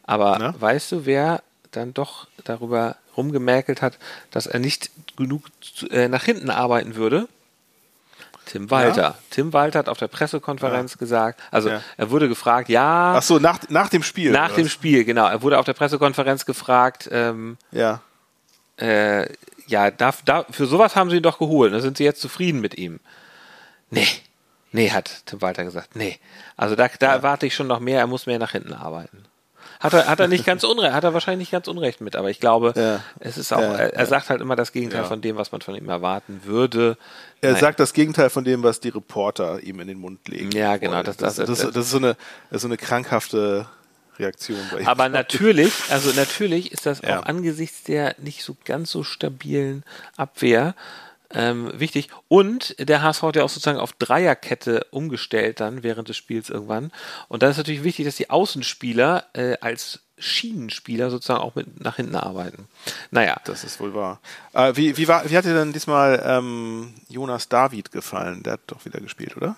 Aber 0.05 0.37
Na? 0.39 0.55
weißt 0.59 0.93
du, 0.93 1.07
wer 1.07 1.43
dann 1.73 1.95
doch 1.95 2.29
darüber 2.45 2.97
rumgemerkelt 3.17 3.83
hat, 3.83 3.99
dass 4.31 4.47
er 4.47 4.61
nicht 4.61 4.91
genug 5.17 5.43
äh, 5.91 6.09
nach 6.09 6.25
hinten 6.25 6.51
arbeiten 6.51 6.95
würde? 6.95 7.29
Tim 8.47 8.71
Walter. 8.71 9.03
Ja? 9.03 9.15
Tim 9.31 9.53
Walter 9.53 9.81
hat 9.81 9.89
auf 9.89 9.99
der 9.99 10.07
Pressekonferenz 10.07 10.93
ja. 10.93 10.99
gesagt, 10.99 11.41
also 11.51 11.69
ja. 11.69 11.83
er 11.97 12.11
wurde 12.11 12.29
gefragt, 12.29 12.69
ja. 12.69 13.15
Ach 13.17 13.23
so, 13.23 13.39
nach, 13.39 13.59
nach 13.69 13.89
dem 13.89 14.03
Spiel. 14.03 14.31
Nach 14.31 14.53
dem 14.53 14.69
Spiel, 14.69 15.05
genau. 15.05 15.27
Er 15.27 15.43
wurde 15.43 15.59
auf 15.59 15.65
der 15.65 15.73
Pressekonferenz 15.75 16.47
gefragt, 16.47 17.09
ähm, 17.11 17.59
ja. 17.73 18.01
Äh, 18.77 19.29
ja, 19.67 19.91
da, 19.91 20.15
da, 20.25 20.47
für 20.49 20.67
sowas 20.67 20.95
haben 20.95 21.11
sie 21.11 21.17
ihn 21.17 21.23
doch 21.23 21.39
geholt. 21.39 21.73
Da 21.73 21.81
sind 21.81 21.97
sie 21.97 22.05
jetzt 22.05 22.21
zufrieden 22.21 22.61
mit 22.61 22.79
ihm. 22.79 23.01
Nee, 23.91 24.09
nee, 24.73 24.91
hat 24.91 25.27
Tim 25.27 25.43
Walter 25.43 25.65
gesagt. 25.65 25.97
Nee. 25.97 26.19
Also 26.57 26.75
da, 26.75 26.89
da 26.89 27.07
ja. 27.07 27.13
erwarte 27.15 27.47
ich 27.47 27.55
schon 27.55 27.67
noch 27.67 27.81
mehr, 27.81 28.01
er 28.01 28.07
muss 28.07 28.27
mehr 28.27 28.39
nach 28.39 28.53
hinten 28.53 28.73
arbeiten. 28.73 29.25
Hat 29.81 29.93
er, 29.93 30.07
hat 30.07 30.21
er 30.21 30.29
nicht 30.29 30.47
ganz 30.47 30.65
unrecht, 30.65 30.95
hat 30.95 31.05
er 31.05 31.13
wahrscheinlich 31.13 31.41
nicht 31.41 31.51
ganz 31.51 31.69
unrecht 31.69 32.01
mit, 32.01 32.17
aber 32.17 32.31
ich 32.31 32.41
glaube, 32.41 32.73
ja. 32.75 33.01
es 33.21 33.37
ist 33.37 33.53
auch, 33.53 33.61
ja, 33.61 33.75
er, 33.75 33.95
er 33.95 34.07
sagt 34.07 34.31
halt 34.31 34.41
immer 34.41 34.57
das 34.57 34.73
Gegenteil 34.73 35.05
von 35.05 35.21
dem, 35.21 35.37
was 35.37 35.53
man 35.53 35.61
von 35.61 35.75
ihm 35.75 35.89
erwarten 35.89 36.41
würde. 36.45 36.97
Er 37.43 37.53
Nein. 37.53 37.61
sagt 37.61 37.81
das 37.81 37.93
Gegenteil 37.93 38.31
von 38.31 38.45
dem, 38.45 38.63
was 38.63 38.81
die 38.81 38.89
Reporter 38.89 39.63
ihm 39.63 39.81
in 39.81 39.89
den 39.89 39.99
Mund 39.99 40.27
legen. 40.29 40.51
Ja, 40.53 40.79
genau. 40.79 41.03
Das, 41.03 41.19
das, 41.19 41.37
das, 41.37 41.47
das, 41.47 41.77
ist 41.77 41.91
so 41.91 41.99
eine, 41.99 42.17
das 42.51 42.57
ist 42.57 42.63
so 42.63 42.69
eine 42.69 42.79
krankhafte 42.79 43.67
Reaktion 44.19 44.59
bei 44.73 44.81
ihm. 44.81 44.89
Aber 44.89 45.11
natürlich, 45.11 45.73
also 45.91 46.11
natürlich 46.13 46.73
ist 46.73 46.87
das 46.87 47.05
auch 47.05 47.25
angesichts 47.25 47.85
der 47.85 48.15
nicht 48.19 48.43
so 48.45 48.57
ganz 48.65 48.91
so 48.91 49.03
stabilen 49.03 49.85
Abwehr 50.17 50.75
Ähm, 51.35 51.73
wichtig. 51.75 52.09
Und 52.29 52.77
der 52.79 53.03
HSV 53.03 53.23
hat 53.23 53.37
ja 53.37 53.45
auch 53.45 53.49
sozusagen 53.49 53.79
auf 53.79 53.93
Dreierkette 53.93 54.87
umgestellt 54.91 55.61
dann 55.61 55.83
während 55.83 56.09
des 56.09 56.17
Spiels 56.17 56.51
irgendwann. 56.51 56.93
Und 57.29 57.43
dann 57.43 57.51
ist 57.51 57.57
natürlich 57.57 57.85
wichtig, 57.85 58.07
dass 58.07 58.17
die 58.17 58.31
Außenspieler 58.31 59.27
äh, 59.33 59.57
als 59.61 60.01
Schienenspieler 60.19 61.11
sozusagen 61.11 61.41
auch 61.41 61.55
mit 61.55 61.83
nach 61.83 61.97
hinten 61.97 62.17
arbeiten. 62.17 62.69
Naja. 63.11 63.37
Das 63.45 63.65
ist 63.65 63.81
wohl 63.81 63.95
wahr. 63.95 64.21
Äh, 64.55 64.75
wie, 64.77 64.97
wie, 64.97 65.09
war, 65.09 65.29
wie 65.29 65.37
hat 65.37 65.45
dir 65.45 65.55
denn 65.55 65.73
diesmal 65.73 66.23
ähm, 66.25 66.95
Jonas 67.09 67.49
David 67.49 67.93
gefallen? 67.93 68.43
Der 68.43 68.55
hat 68.55 68.61
doch 68.67 68.85
wieder 68.85 69.01
gespielt, 69.01 69.37
oder? 69.37 69.57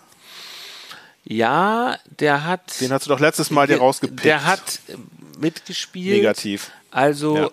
Ja, 1.25 1.99
der 2.19 2.45
hat. 2.45 2.81
Den 2.81 2.91
hast 2.91 3.07
du 3.07 3.11
doch 3.11 3.21
letztes 3.21 3.51
Mal 3.51 3.67
dir 3.67 3.79
rausgepickt. 3.79 4.25
Der 4.25 4.47
hat 4.47 4.81
mitgespielt. 5.39 6.17
Negativ. 6.17 6.71
Also 6.91 7.37
ja. 7.37 7.51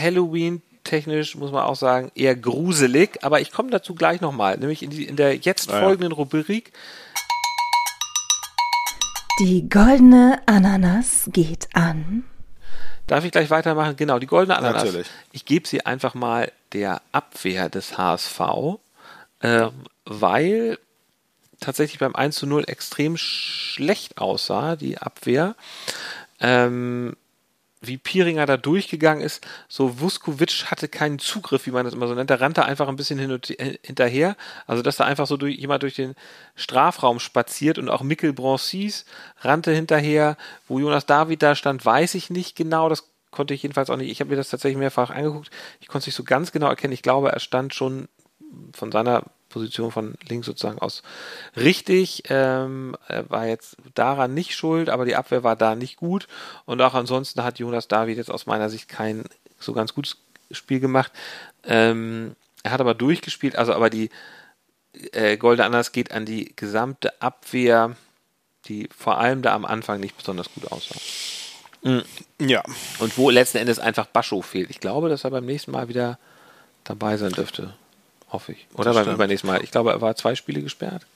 Halloween 0.00 0.62
technisch 0.86 1.34
muss 1.34 1.52
man 1.52 1.64
auch 1.64 1.76
sagen 1.76 2.10
eher 2.14 2.34
gruselig, 2.34 3.22
aber 3.22 3.40
ich 3.40 3.52
komme 3.52 3.70
dazu 3.70 3.94
gleich 3.94 4.20
nochmal, 4.20 4.56
nämlich 4.56 4.82
in, 4.82 4.90
die, 4.90 5.04
in 5.04 5.16
der 5.16 5.36
jetzt 5.36 5.70
ah, 5.70 5.80
folgenden. 5.80 6.12
Rubrik. 6.12 6.72
Die 9.40 9.68
goldene 9.68 10.40
Ananas 10.46 11.28
geht 11.30 11.68
an. 11.74 12.24
Darf 13.06 13.24
ich 13.24 13.32
gleich 13.32 13.50
weitermachen? 13.50 13.96
Genau, 13.96 14.18
die 14.18 14.26
goldene 14.26 14.56
Ananas. 14.56 14.84
Natürlich. 14.84 15.06
Ich 15.32 15.44
gebe 15.44 15.68
sie 15.68 15.84
einfach 15.84 16.14
mal 16.14 16.50
der 16.72 17.02
Abwehr 17.12 17.68
des 17.68 17.98
HSV, 17.98 18.40
äh, 19.40 19.68
weil 20.06 20.78
tatsächlich 21.60 21.98
beim 21.98 22.16
1 22.16 22.36
zu 22.36 22.46
0 22.46 22.64
extrem 22.66 23.16
schlecht 23.16 24.18
aussah, 24.18 24.76
die 24.76 24.98
Abwehr. 24.98 25.54
Ähm, 26.40 27.16
wie 27.80 27.98
Piringer 27.98 28.46
da 28.46 28.56
durchgegangen 28.56 29.22
ist, 29.22 29.46
so 29.68 30.00
Vuskovic 30.00 30.70
hatte 30.70 30.88
keinen 30.88 31.18
Zugriff, 31.18 31.66
wie 31.66 31.70
man 31.70 31.84
das 31.84 31.94
immer 31.94 32.08
so 32.08 32.14
nennt. 32.14 32.30
Der 32.30 32.40
rannte 32.40 32.64
einfach 32.64 32.88
ein 32.88 32.96
bisschen 32.96 33.18
hin 33.18 33.32
und 33.32 33.46
hinterher. 33.46 34.36
Also, 34.66 34.82
dass 34.82 34.96
da 34.96 35.04
einfach 35.04 35.26
so 35.26 35.36
durch, 35.36 35.56
jemand 35.56 35.82
durch 35.82 35.94
den 35.94 36.14
Strafraum 36.54 37.20
spaziert 37.20 37.78
und 37.78 37.88
auch 37.88 38.02
Mikkel 38.02 38.32
Broncis 38.32 39.04
rannte 39.40 39.72
hinterher. 39.72 40.36
Wo 40.68 40.78
Jonas 40.78 41.06
David 41.06 41.42
da 41.42 41.54
stand, 41.54 41.84
weiß 41.84 42.14
ich 42.14 42.30
nicht 42.30 42.56
genau. 42.56 42.88
Das 42.88 43.10
konnte 43.30 43.54
ich 43.54 43.62
jedenfalls 43.62 43.90
auch 43.90 43.96
nicht. 43.96 44.10
Ich 44.10 44.20
habe 44.20 44.30
mir 44.30 44.36
das 44.36 44.50
tatsächlich 44.50 44.78
mehrfach 44.78 45.10
angeguckt. 45.10 45.50
Ich 45.80 45.88
konnte 45.88 46.04
es 46.04 46.06
nicht 46.06 46.16
so 46.16 46.24
ganz 46.24 46.52
genau 46.52 46.68
erkennen. 46.68 46.94
Ich 46.94 47.02
glaube, 47.02 47.30
er 47.30 47.40
stand 47.40 47.74
schon 47.74 48.08
von 48.72 48.90
seiner 48.90 49.24
Position 49.56 49.90
von 49.90 50.14
links 50.28 50.46
sozusagen 50.46 50.80
aus 50.80 51.02
richtig. 51.56 52.24
Ähm, 52.28 52.94
er 53.08 53.30
war 53.30 53.46
jetzt 53.46 53.78
daran 53.94 54.34
nicht 54.34 54.54
schuld, 54.54 54.90
aber 54.90 55.06
die 55.06 55.16
Abwehr 55.16 55.42
war 55.44 55.56
da 55.56 55.74
nicht 55.74 55.96
gut. 55.96 56.28
Und 56.66 56.82
auch 56.82 56.92
ansonsten 56.92 57.42
hat 57.42 57.58
Jonas 57.58 57.88
David 57.88 58.18
jetzt 58.18 58.30
aus 58.30 58.44
meiner 58.44 58.68
Sicht 58.68 58.86
kein 58.86 59.24
so 59.58 59.72
ganz 59.72 59.94
gutes 59.94 60.18
Spiel 60.50 60.78
gemacht. 60.78 61.10
Ähm, 61.64 62.36
er 62.64 62.72
hat 62.72 62.82
aber 62.82 62.92
durchgespielt, 62.92 63.56
also 63.56 63.72
aber 63.72 63.88
die 63.88 64.10
äh, 65.12 65.38
Golde 65.38 65.64
Anders 65.64 65.92
geht 65.92 66.12
an 66.12 66.26
die 66.26 66.52
gesamte 66.54 67.22
Abwehr, 67.22 67.96
die 68.66 68.90
vor 68.94 69.16
allem 69.16 69.40
da 69.40 69.54
am 69.54 69.64
Anfang 69.64 70.00
nicht 70.00 70.18
besonders 70.18 70.52
gut 70.52 70.70
aussah. 70.70 71.00
Mhm. 71.82 72.02
Ja. 72.46 72.62
Und 72.98 73.16
wo 73.16 73.30
letzten 73.30 73.56
Endes 73.56 73.78
einfach 73.78 74.04
Bascho 74.04 74.42
fehlt. 74.42 74.68
Ich 74.68 74.80
glaube, 74.80 75.08
dass 75.08 75.24
er 75.24 75.30
beim 75.30 75.46
nächsten 75.46 75.70
Mal 75.70 75.88
wieder 75.88 76.18
dabei 76.84 77.16
sein 77.16 77.32
dürfte. 77.32 77.72
Hoffe 78.30 78.52
ich. 78.52 78.66
Oder 78.74 78.92
beim 78.92 79.08
übernächsten 79.08 79.48
Mal. 79.48 79.62
Ich 79.62 79.70
glaube, 79.70 79.90
er 79.90 80.00
war 80.00 80.16
zwei 80.16 80.34
Spiele 80.34 80.62
gesperrt. 80.62 81.06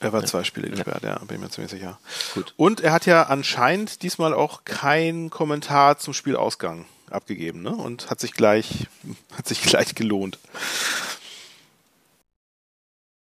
Er 0.00 0.14
war 0.14 0.22
ja. 0.22 0.26
zwei 0.26 0.44
Spiele 0.44 0.70
gesperrt, 0.70 1.02
ja. 1.02 1.10
ja, 1.10 1.18
bin 1.18 1.36
ich 1.36 1.42
mir 1.42 1.50
ziemlich 1.50 1.70
sicher. 1.70 1.98
Gut. 2.34 2.54
Und 2.56 2.80
er 2.80 2.92
hat 2.92 3.04
ja 3.04 3.24
anscheinend 3.24 4.02
diesmal 4.02 4.32
auch 4.32 4.64
keinen 4.64 5.28
Kommentar 5.28 5.98
zum 5.98 6.14
Spielausgang 6.14 6.86
abgegeben, 7.10 7.62
ne? 7.62 7.70
Und 7.70 8.08
hat 8.08 8.18
sich 8.18 8.32
gleich, 8.32 8.86
hat 9.36 9.46
sich 9.46 9.62
gleich 9.62 9.94
gelohnt. 9.94 10.38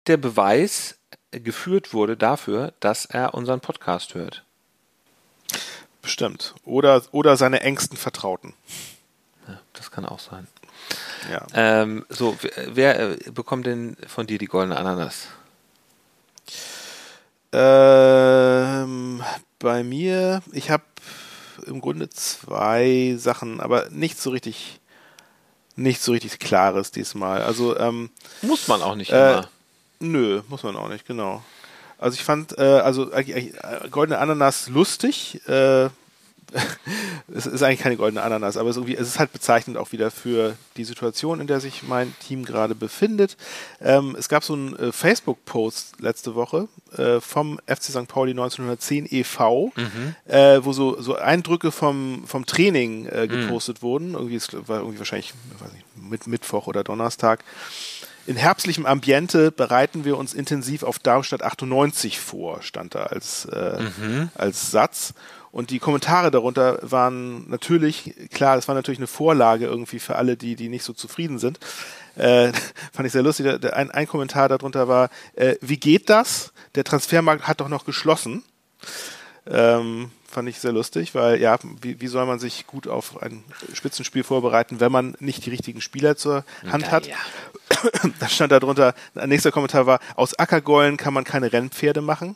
Der 0.05 0.17
Beweis 0.17 0.97
geführt 1.31 1.93
wurde 1.93 2.17
dafür, 2.17 2.73
dass 2.79 3.05
er 3.05 3.33
unseren 3.33 3.61
Podcast 3.61 4.13
hört. 4.13 4.43
Bestimmt. 6.01 6.55
Oder, 6.65 7.03
oder 7.11 7.35
seine 7.35 7.61
engsten 7.61 7.97
Vertrauten. 7.97 8.53
Ja, 9.47 9.59
das 9.73 9.91
kann 9.91 10.05
auch 10.05 10.19
sein. 10.19 10.47
Ja. 11.31 11.45
Ähm, 11.53 12.05
so, 12.09 12.37
wer 12.67 12.99
äh, 12.99 13.17
bekommt 13.31 13.65
denn 13.65 13.97
von 14.07 14.27
dir 14.27 14.37
die 14.37 14.47
goldene 14.47 14.77
Ananas? 14.77 15.27
Ähm, 17.51 19.23
bei 19.59 19.83
mir, 19.83 20.41
ich 20.51 20.69
habe 20.69 20.83
im 21.65 21.81
Grunde 21.81 22.09
zwei 22.09 23.15
Sachen, 23.17 23.59
aber 23.59 23.89
nicht 23.89 24.19
so 24.19 24.29
richtig, 24.29 24.79
nicht 25.75 26.01
so 26.01 26.11
richtig 26.11 26.39
Klares 26.39 26.91
diesmal. 26.91 27.41
Also 27.41 27.77
ähm, 27.77 28.09
muss 28.41 28.67
man 28.67 28.81
auch 28.81 28.95
nicht 28.95 29.11
äh, 29.11 29.31
immer. 29.31 29.49
Nö, 29.99 30.41
muss 30.47 30.63
man 30.63 30.75
auch 30.75 30.89
nicht, 30.89 31.05
genau. 31.05 31.43
Also 31.97 32.15
ich 32.15 32.23
fand 32.23 32.57
äh, 32.57 32.61
also 32.61 33.11
äh, 33.11 33.51
goldene 33.91 34.19
Ananas 34.19 34.69
lustig. 34.69 35.41
Äh, 35.47 35.89
es 37.33 37.45
ist 37.45 37.61
eigentlich 37.61 37.79
keine 37.79 37.97
goldene 37.97 38.21
Ananas, 38.21 38.57
aber 38.57 38.69
es 38.69 38.77
ist, 38.77 38.87
es 38.87 39.07
ist, 39.07 39.19
halt 39.19 39.31
bezeichnend 39.31 39.77
auch 39.77 39.91
wieder 39.91 40.11
für 40.11 40.55
die 40.77 40.83
Situation, 40.83 41.39
in 41.39 41.47
der 41.47 41.59
sich 41.59 41.83
mein 41.83 42.13
Team 42.19 42.45
gerade 42.45 42.75
befindet. 42.75 43.37
Ähm, 43.81 44.15
es 44.17 44.29
gab 44.29 44.43
so 44.43 44.53
einen 44.53 44.75
äh, 44.75 44.91
Facebook-Post 44.91 46.01
letzte 46.01 46.35
Woche 46.35 46.67
äh, 46.97 47.19
vom 47.19 47.59
FC 47.67 47.83
St. 47.83 48.07
Pauli 48.07 48.31
1910 48.31 49.07
e.V., 49.09 49.71
mhm. 49.75 50.15
äh, 50.25 50.63
wo 50.63 50.73
so, 50.73 51.01
so 51.01 51.15
Eindrücke 51.15 51.71
vom, 51.71 52.23
vom 52.25 52.45
Training 52.45 53.05
äh, 53.05 53.25
mhm. 53.25 53.29
gepostet 53.29 53.77
mhm. 53.77 53.81
wurden. 53.81 54.13
Irgendwie, 54.13 54.35
es 54.35 54.49
war 54.67 54.79
irgendwie 54.79 54.99
wahrscheinlich 54.99 55.33
nicht, 55.73 55.85
mit 56.09 56.27
Mittwoch 56.27 56.67
oder 56.67 56.83
Donnerstag. 56.83 57.43
In 58.29 58.35
herbstlichem 58.35 58.85
Ambiente 58.85 59.51
bereiten 59.51 60.05
wir 60.05 60.15
uns 60.15 60.35
intensiv 60.35 60.83
auf 60.83 60.99
Darmstadt 60.99 61.41
98 61.41 62.19
vor, 62.19 62.61
stand 62.61 62.93
da 62.93 63.03
als, 63.03 63.45
äh, 63.45 63.79
mhm. 63.81 64.29
als 64.35 64.69
Satz. 64.69 65.15
Und 65.51 65.71
die 65.71 65.79
Kommentare 65.79 66.31
darunter 66.31 66.79
waren 66.81 67.49
natürlich, 67.49 68.13
klar, 68.31 68.55
das 68.55 68.67
war 68.67 68.75
natürlich 68.75 68.99
eine 68.99 69.07
Vorlage 69.07 69.65
irgendwie 69.65 69.99
für 69.99 70.15
alle, 70.15 70.37
die, 70.37 70.55
die 70.55 70.69
nicht 70.69 70.83
so 70.83 70.93
zufrieden 70.93 71.39
sind. 71.39 71.59
Äh, 72.15 72.51
fand 72.93 73.07
ich 73.07 73.11
sehr 73.11 73.23
lustig. 73.23 73.47
Ein, 73.73 73.91
ein 73.91 74.07
Kommentar 74.07 74.49
darunter 74.49 74.87
war, 74.87 75.09
äh, 75.33 75.55
wie 75.61 75.77
geht 75.77 76.09
das? 76.09 76.53
Der 76.75 76.83
Transfermarkt 76.83 77.47
hat 77.47 77.61
doch 77.61 77.69
noch 77.69 77.85
geschlossen. 77.85 78.43
Ähm, 79.47 80.11
fand 80.29 80.47
ich 80.47 80.59
sehr 80.59 80.71
lustig, 80.71 81.15
weil 81.15 81.41
ja, 81.41 81.57
wie, 81.81 81.99
wie 81.99 82.07
soll 82.07 82.25
man 82.25 82.39
sich 82.39 82.67
gut 82.67 82.87
auf 82.87 83.21
ein 83.21 83.43
Spitzenspiel 83.73 84.23
vorbereiten, 84.23 84.79
wenn 84.79 84.91
man 84.91 85.15
nicht 85.19 85.45
die 85.45 85.49
richtigen 85.49 85.81
Spieler 85.81 86.15
zur 86.15 86.45
Hand 86.71 86.85
ja, 86.85 86.91
hat? 86.91 87.07
Ja. 87.07 87.15
da 88.19 88.29
stand 88.29 88.51
da 88.51 88.59
drunter, 88.59 88.93
ein 89.15 89.29
nächster 89.29 89.51
Kommentar 89.51 89.85
war, 89.85 89.99
aus 90.15 90.37
Ackergollen 90.37 90.97
kann 90.97 91.13
man 91.13 91.23
keine 91.23 91.51
Rennpferde 91.51 92.01
machen. 92.01 92.35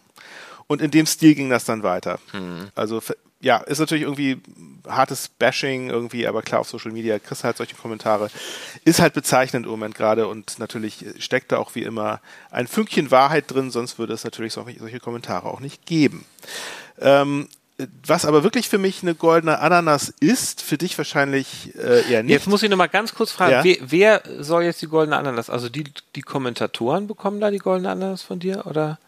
Und 0.73 0.81
in 0.81 0.91
dem 0.91 1.05
Stil 1.05 1.35
ging 1.35 1.49
das 1.49 1.65
dann 1.65 1.83
weiter. 1.83 2.19
Mhm. 2.33 2.69
Also 2.75 3.01
ja, 3.43 3.57
ist 3.57 3.79
natürlich 3.79 4.03
irgendwie 4.03 4.41
hartes 4.87 5.27
Bashing 5.27 5.89
irgendwie, 5.89 6.27
aber 6.27 6.41
klar, 6.41 6.61
auf 6.61 6.69
Social 6.69 6.91
Media 6.91 7.19
kriegst 7.19 7.43
du 7.43 7.45
halt 7.45 7.57
solche 7.57 7.75
Kommentare. 7.75 8.29
Ist 8.85 9.01
halt 9.01 9.13
bezeichnend 9.13 9.65
im 9.65 9.71
Moment 9.71 9.95
gerade 9.95 10.27
und 10.27 10.59
natürlich 10.59 11.05
steckt 11.19 11.51
da 11.51 11.57
auch 11.57 11.75
wie 11.75 11.83
immer 11.83 12.21
ein 12.51 12.67
Fünkchen 12.67 13.11
Wahrheit 13.11 13.51
drin, 13.51 13.69
sonst 13.69 13.99
würde 13.99 14.13
es 14.13 14.23
natürlich 14.23 14.53
solche, 14.53 14.79
solche 14.79 14.99
Kommentare 14.99 15.49
auch 15.49 15.59
nicht 15.59 15.85
geben. 15.85 16.25
Ähm, 16.99 17.49
was 18.05 18.25
aber 18.25 18.43
wirklich 18.43 18.69
für 18.69 18.77
mich 18.77 19.01
eine 19.01 19.15
goldene 19.15 19.59
Ananas 19.59 20.13
ist, 20.19 20.61
für 20.61 20.77
dich 20.77 20.97
wahrscheinlich 20.97 21.75
äh, 21.75 22.09
eher 22.09 22.23
nicht. 22.23 22.31
Jetzt 22.31 22.47
muss 22.47 22.63
ich 22.63 22.69
nochmal 22.69 22.87
ganz 22.87 23.13
kurz 23.13 23.31
fragen, 23.31 23.51
ja? 23.51 23.63
wer, 23.63 24.21
wer, 24.25 24.43
soll 24.43 24.63
jetzt 24.63 24.81
die 24.81 24.87
goldene 24.87 25.17
Ananas? 25.17 25.49
Also 25.49 25.69
die, 25.69 25.85
die 26.15 26.21
Kommentatoren 26.21 27.07
bekommen 27.07 27.41
da 27.41 27.51
die 27.51 27.57
goldene 27.57 27.89
Ananas 27.89 28.21
von 28.21 28.39
dir 28.39 28.65
oder? 28.67 28.99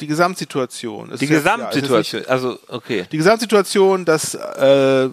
Die 0.00 0.06
Gesamtsituation. 0.06 1.10
die 1.18 1.26
Gesamtsituation, 1.26 2.22
ja, 2.22 2.28
also 2.28 2.58
okay. 2.68 3.06
Die 3.10 3.16
Gesamtsituation, 3.16 4.04
dass, 4.04 4.34
äh, 4.34 5.08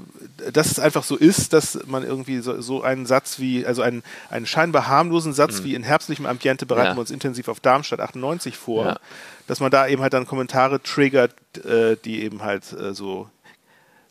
dass 0.52 0.72
es 0.72 0.80
einfach 0.80 1.04
so 1.04 1.15
ist, 1.15 1.54
dass 1.54 1.80
man 1.86 2.04
irgendwie 2.04 2.39
so, 2.39 2.62
so 2.62 2.84
einen 2.84 3.06
Satz 3.06 3.39
wie, 3.39 3.65
also 3.65 3.82
einen, 3.82 4.04
einen 4.30 4.46
scheinbar 4.46 4.88
harmlosen 4.88 5.34
Satz 5.34 5.62
mhm. 5.62 5.63
wie 5.63 5.76
in 5.76 5.84
herbstlichem 5.84 6.26
Ambiente 6.26 6.65
bereiten 6.65 6.89
ja. 6.89 6.96
wir 6.96 7.00
uns 7.00 7.12
intensiv 7.12 7.48
auf 7.48 7.62
Darmstadt 7.62 8.02
98 8.02 8.58
vor, 8.58 8.86
ja. 8.86 9.00
dass 9.48 9.62
man 9.62 9.72
da 9.72 9.88
eben 9.88 10.02
halt 10.02 10.13
dann 10.13 10.28
Kommentare 10.28 10.82
triggert, 10.82 11.34
äh, 11.65 11.96
die 12.04 12.24
eben 12.24 12.43
halt 12.43 12.74
äh, 12.74 12.93
so 12.93 13.30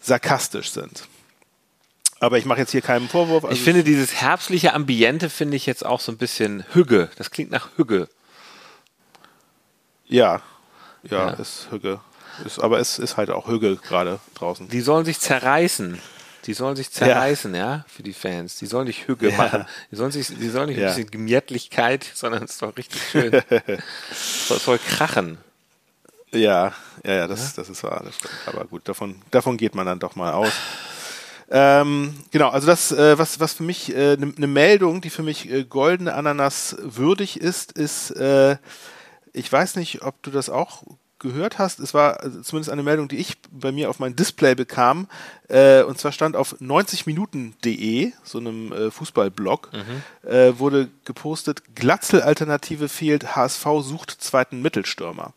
sarkastisch 0.00 0.70
sind. 0.70 1.06
Aber 2.18 2.38
ich 2.38 2.44
mache 2.44 2.60
jetzt 2.60 2.70
hier 2.70 2.82
keinen 2.82 3.08
Vorwurf. 3.08 3.44
Also 3.44 3.54
ich 3.54 3.62
finde 3.62 3.84
dieses 3.84 4.14
herbstliche 4.14 4.74
Ambiente 4.74 5.28
finde 5.28 5.56
ich 5.56 5.66
jetzt 5.66 5.84
auch 5.84 6.00
so 6.00 6.12
ein 6.12 6.18
bisschen 6.18 6.64
Hügge. 6.72 7.10
Das 7.16 7.30
klingt 7.30 7.50
nach 7.50 7.70
Hügge. 7.76 8.08
Ja, 10.06 10.40
ja, 11.04 11.28
ja. 11.28 11.30
ist 11.34 11.68
Hügge. 11.70 12.00
Ist, 12.44 12.58
aber 12.58 12.78
es 12.78 12.98
ist 12.98 13.16
halt 13.16 13.30
auch 13.30 13.48
Hügge 13.48 13.76
gerade 13.76 14.18
draußen. 14.34 14.68
Die 14.68 14.80
sollen 14.80 15.04
sich 15.04 15.20
zerreißen. 15.20 16.00
Die 16.46 16.54
sollen 16.54 16.74
sich 16.74 16.90
zerreißen, 16.90 17.54
ja, 17.54 17.60
ja 17.60 17.84
für 17.86 18.02
die 18.02 18.12
Fans. 18.12 18.58
Die 18.58 18.66
sollen 18.66 18.86
nicht 18.86 19.06
Hügge 19.06 19.30
ja. 19.30 19.36
machen. 19.36 19.66
Die 19.90 19.96
sollen, 19.96 20.10
sich, 20.10 20.26
die 20.26 20.48
sollen 20.48 20.70
nicht 20.70 20.80
ein 20.80 20.86
bisschen 20.86 21.10
Gemütlichkeit, 21.10 22.04
sondern 22.14 22.44
es 22.44 22.58
soll 22.58 22.70
richtig 22.70 23.00
schön. 23.10 23.32
es 24.10 24.48
soll, 24.48 24.58
soll 24.58 24.78
krachen. 24.78 25.38
Ja, 26.32 26.72
ja, 27.04 27.12
ja, 27.12 27.28
das, 27.28 27.54
das 27.54 27.68
ist 27.68 27.84
wahr. 27.84 28.02
Das 28.04 28.16
Aber 28.46 28.64
gut, 28.64 28.88
davon, 28.88 29.20
davon 29.30 29.56
geht 29.56 29.74
man 29.74 29.86
dann 29.86 29.98
doch 29.98 30.16
mal 30.16 30.32
aus. 30.32 30.52
Ähm, 31.50 32.14
genau, 32.30 32.48
also 32.48 32.66
das, 32.66 32.92
äh, 32.92 33.18
was, 33.18 33.38
was 33.38 33.52
für 33.52 33.62
mich 33.62 33.94
eine 33.94 34.12
äh, 34.12 34.16
ne, 34.16 34.32
ne 34.34 34.46
Meldung, 34.46 35.02
die 35.02 35.10
für 35.10 35.22
mich 35.22 35.50
äh, 35.50 35.64
goldene 35.64 36.14
Ananas 36.14 36.76
würdig 36.80 37.38
ist, 37.38 37.72
ist, 37.72 38.10
äh, 38.12 38.56
ich 39.32 39.50
weiß 39.50 39.76
nicht, 39.76 40.02
ob 40.02 40.22
du 40.22 40.30
das 40.30 40.50
auch 40.50 40.82
gehört 41.22 41.58
hast, 41.58 41.80
es 41.80 41.94
war 41.94 42.20
also 42.20 42.42
zumindest 42.42 42.70
eine 42.70 42.82
Meldung, 42.82 43.08
die 43.08 43.16
ich 43.16 43.38
bei 43.50 43.72
mir 43.72 43.88
auf 43.88 43.98
mein 44.00 44.16
Display 44.16 44.54
bekam, 44.54 45.08
äh, 45.48 45.82
und 45.82 45.98
zwar 45.98 46.12
stand 46.12 46.36
auf 46.36 46.56
90minuten.de, 46.60 48.12
so 48.24 48.38
einem 48.38 48.72
äh, 48.72 48.90
Fußballblog, 48.90 49.70
mhm. 49.72 50.28
äh, 50.28 50.58
wurde 50.58 50.88
gepostet, 51.04 51.74
Glatzel-Alternative 51.74 52.88
fehlt, 52.88 53.36
HSV 53.36 53.64
sucht 53.80 54.10
zweiten 54.10 54.60
Mittelstürmer. 54.60 55.32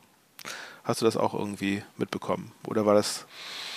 Hast 0.84 1.02
du 1.02 1.06
das 1.06 1.18
auch 1.18 1.34
irgendwie 1.34 1.84
mitbekommen? 1.98 2.52
Oder 2.68 2.86
war 2.86 2.96
das 2.96 3.26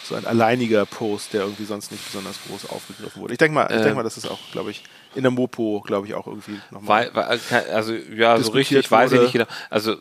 so 0.04 0.14
ein 0.14 0.26
alleiniger 0.26 0.84
Post, 0.86 1.32
der 1.32 1.42
irgendwie 1.42 1.64
sonst 1.64 1.92
nicht 1.92 2.04
besonders 2.04 2.36
groß 2.46 2.70
aufgegriffen 2.70 3.20
wurde? 3.22 3.32
Ich 3.32 3.38
denke 3.38 3.54
mal, 3.54 3.64
ich 3.64 3.82
denke 3.82 3.94
mal, 3.94 4.02
das 4.02 4.16
ist 4.16 4.26
auch, 4.26 4.40
glaube 4.52 4.70
ich, 4.70 4.84
in 5.18 5.24
der 5.24 5.32
Mopo, 5.32 5.82
glaube 5.84 6.06
ich, 6.06 6.14
auch 6.14 6.28
irgendwie 6.28 6.60
nochmal. 6.70 7.10
Also, 7.10 7.92
ja, 7.92 8.38
so 8.38 8.52
richtig 8.52 8.88
weiß 8.88 9.10
ich 9.10 9.20
nicht 9.20 9.32
genau. 9.32 9.46
Also, 9.68 9.96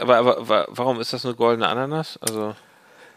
aber, 0.00 0.16
aber, 0.16 0.66
warum 0.70 0.98
ist 0.98 1.12
das 1.12 1.26
eine 1.26 1.34
goldene 1.34 1.68
Ananas? 1.68 2.18
Also. 2.22 2.54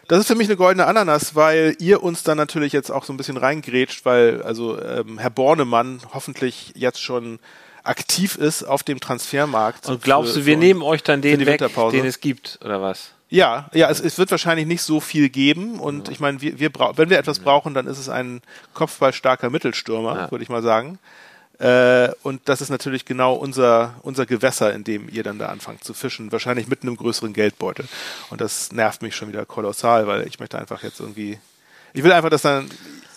Das 0.06 0.20
ist 0.20 0.26
für 0.26 0.34
mich 0.34 0.48
eine 0.48 0.56
goldene 0.56 0.86
Ananas, 0.86 1.34
weil 1.34 1.74
ihr 1.80 2.02
uns 2.02 2.22
dann 2.22 2.36
natürlich 2.36 2.74
jetzt 2.74 2.90
auch 2.90 3.04
so 3.04 3.12
ein 3.12 3.16
bisschen 3.16 3.38
reingrätscht, 3.38 4.04
weil 4.04 4.42
also 4.42 4.78
ähm, 4.80 5.18
Herr 5.18 5.30
Bornemann 5.30 6.00
hoffentlich 6.12 6.72
jetzt 6.76 7.02
schon 7.02 7.38
aktiv 7.84 8.36
ist 8.36 8.62
auf 8.62 8.82
dem 8.82 9.00
Transfermarkt. 9.00 9.88
Und 9.88 10.02
glaubst 10.02 10.34
für, 10.34 10.40
du, 10.40 10.46
wir 10.46 10.58
nehmen 10.58 10.82
euch 10.82 11.02
dann 11.02 11.22
den 11.22 11.46
weg, 11.46 11.62
den 11.90 12.04
es 12.04 12.20
gibt, 12.20 12.58
oder 12.62 12.82
was? 12.82 13.12
Ja, 13.28 13.68
ja, 13.72 13.90
es, 13.90 14.00
es 14.00 14.18
wird 14.18 14.30
wahrscheinlich 14.30 14.66
nicht 14.66 14.82
so 14.82 15.00
viel 15.00 15.28
geben 15.28 15.80
und 15.80 16.06
ja. 16.06 16.12
ich 16.12 16.20
meine, 16.20 16.40
wir, 16.40 16.60
wir 16.60 16.70
wenn 16.94 17.10
wir 17.10 17.18
etwas 17.18 17.40
brauchen, 17.40 17.74
dann 17.74 17.88
ist 17.88 17.98
es 17.98 18.08
ein 18.08 18.40
kopfballstarker 18.72 19.50
Mittelstürmer, 19.50 20.16
ja. 20.16 20.30
würde 20.30 20.44
ich 20.44 20.48
mal 20.48 20.62
sagen. 20.62 20.98
Äh, 21.58 22.10
und 22.22 22.42
das 22.48 22.60
ist 22.60 22.70
natürlich 22.70 23.04
genau 23.04 23.34
unser, 23.34 23.94
unser 24.02 24.26
Gewässer, 24.26 24.74
in 24.74 24.84
dem 24.84 25.08
ihr 25.08 25.22
dann 25.22 25.38
da 25.38 25.46
anfangt 25.46 25.84
zu 25.84 25.94
fischen. 25.94 26.32
Wahrscheinlich 26.32 26.68
mit 26.68 26.82
einem 26.82 26.96
größeren 26.96 27.32
Geldbeutel. 27.32 27.86
Und 28.30 28.40
das 28.40 28.72
nervt 28.72 29.02
mich 29.02 29.16
schon 29.16 29.28
wieder 29.28 29.46
kolossal, 29.46 30.06
weil 30.06 30.26
ich 30.26 30.38
möchte 30.38 30.58
einfach 30.58 30.82
jetzt 30.82 31.00
irgendwie. 31.00 31.38
Ich 31.94 32.04
will 32.04 32.12
einfach, 32.12 32.30
dass 32.30 32.42
dann 32.42 32.68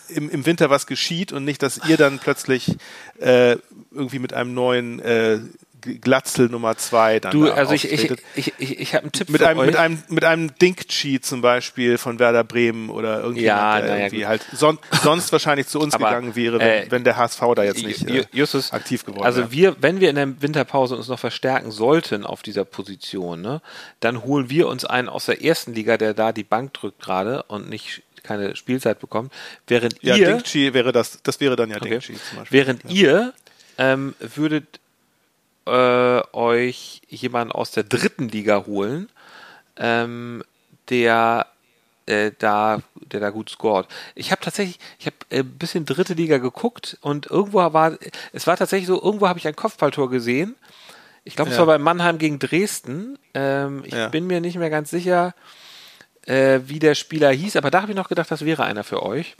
im, 0.07 0.29
im 0.29 0.45
Winter 0.45 0.69
was 0.69 0.87
geschieht 0.87 1.31
und 1.31 1.43
nicht, 1.43 1.61
dass 1.61 1.81
ihr 1.87 1.97
dann 1.97 2.19
plötzlich 2.19 2.77
äh, 3.19 3.57
irgendwie 3.91 4.19
mit 4.19 4.33
einem 4.33 4.53
neuen 4.53 4.99
äh, 4.99 5.39
Glatzel 5.81 6.49
Nummer 6.49 6.77
zwei 6.77 7.19
dann 7.19 7.31
Du, 7.31 7.51
also 7.51 7.73
ich, 7.73 7.91
ich, 7.91 8.11
ich, 8.35 8.53
ich, 8.57 8.79
ich 8.79 8.95
habe 8.95 9.03
einen 9.03 9.11
Tipp 9.11 9.29
mit 9.29 9.41
für 9.41 9.47
einem, 9.47 9.59
euch. 9.59 9.67
Mit 9.67 9.75
einem, 9.75 10.03
mit 10.09 10.23
einem 10.23 10.55
Dinkchi 10.57 11.21
zum 11.21 11.41
Beispiel 11.41 11.97
von 11.97 12.19
Werder 12.19 12.43
Bremen 12.43 12.89
oder 12.89 13.21
irgendwie, 13.21 13.43
ja, 13.43 13.81
der 13.81 13.99
irgendwie 13.99 14.25
halt 14.25 14.45
son, 14.53 14.79
sonst 15.03 15.31
wahrscheinlich 15.31 15.67
zu 15.67 15.79
uns 15.79 15.93
Aber, 15.93 16.09
gegangen 16.09 16.35
wäre, 16.35 16.59
wenn, 16.59 16.67
äh, 16.67 16.85
wenn, 16.89 17.03
der 17.03 17.17
HSV 17.17 17.41
da 17.55 17.63
jetzt 17.63 17.83
nicht 17.83 18.09
äh, 18.09 18.25
Justus, 18.31 18.71
aktiv 18.71 19.05
geworden 19.05 19.23
also 19.25 19.37
wäre. 19.37 19.45
Also 19.45 19.57
wir, 19.57 19.75
wenn 19.81 19.99
wir 19.99 20.09
in 20.09 20.15
der 20.15 20.41
Winterpause 20.41 20.95
uns 20.95 21.07
noch 21.07 21.19
verstärken 21.19 21.71
sollten 21.71 22.25
auf 22.25 22.41
dieser 22.41 22.65
Position, 22.65 23.41
ne, 23.41 23.61
dann 23.99 24.23
holen 24.23 24.49
wir 24.49 24.67
uns 24.67 24.85
einen 24.85 25.09
aus 25.09 25.25
der 25.25 25.43
ersten 25.43 25.73
Liga, 25.73 25.97
der 25.97 26.13
da 26.13 26.31
die 26.31 26.43
Bank 26.43 26.73
drückt 26.73 27.01
gerade 27.01 27.43
und 27.43 27.69
nicht 27.69 28.03
keine 28.23 28.55
Spielzeit 28.55 28.99
bekommt, 28.99 29.33
während 29.67 30.01
ja, 30.03 30.15
ihr 30.15 30.27
Dinkchi 30.27 30.73
wäre 30.73 30.91
das, 30.91 31.21
das 31.23 31.39
wäre 31.39 31.55
dann 31.55 31.69
ja 31.69 31.77
okay. 31.77 31.89
Dinkchi 31.89 32.13
zum 32.13 32.39
Beispiel. 32.39 32.59
Während 32.59 32.83
ja. 32.83 32.89
ihr 32.89 33.33
ähm, 33.77 34.15
würdet 34.19 34.79
äh, 35.69 36.21
euch 36.33 37.01
jemanden 37.07 37.51
aus 37.51 37.71
der 37.71 37.83
dritten 37.83 38.29
Liga 38.29 38.65
holen, 38.65 39.09
ähm, 39.77 40.43
der 40.89 41.47
äh, 42.09 42.31
da, 42.39 42.81
der 42.95 43.19
da 43.19 43.29
gut 43.29 43.49
scored. 43.49 43.87
Ich 44.15 44.31
habe 44.31 44.41
tatsächlich, 44.41 44.79
ich 44.97 45.05
habe 45.05 45.15
ein 45.29 45.39
äh, 45.39 45.43
bisschen 45.43 45.85
dritte 45.85 46.15
Liga 46.15 46.39
geguckt 46.39 46.97
und 47.01 47.27
irgendwo 47.27 47.59
war, 47.59 47.97
es 48.33 48.47
war 48.47 48.57
tatsächlich 48.57 48.87
so, 48.87 49.01
irgendwo 49.01 49.27
habe 49.27 49.39
ich 49.39 49.47
ein 49.47 49.55
Kopfballtor 49.55 50.09
gesehen. 50.09 50.55
Ich 51.23 51.35
glaube, 51.35 51.51
ja. 51.51 51.55
es 51.55 51.59
war 51.59 51.67
bei 51.67 51.77
Mannheim 51.77 52.17
gegen 52.17 52.39
Dresden. 52.39 53.19
Ähm, 53.33 53.83
ich 53.85 53.93
ja. 53.93 54.07
bin 54.07 54.25
mir 54.25 54.41
nicht 54.41 54.57
mehr 54.57 54.71
ganz 54.71 54.89
sicher, 54.89 55.35
äh, 56.25 56.61
wie 56.65 56.79
der 56.79 56.95
Spieler 56.95 57.31
hieß, 57.31 57.55
aber 57.55 57.69
da 57.69 57.81
habe 57.81 57.91
ich 57.91 57.95
noch 57.95 58.09
gedacht, 58.09 58.31
das 58.31 58.43
wäre 58.43 58.63
einer 58.63 58.83
für 58.83 59.03
euch. 59.03 59.35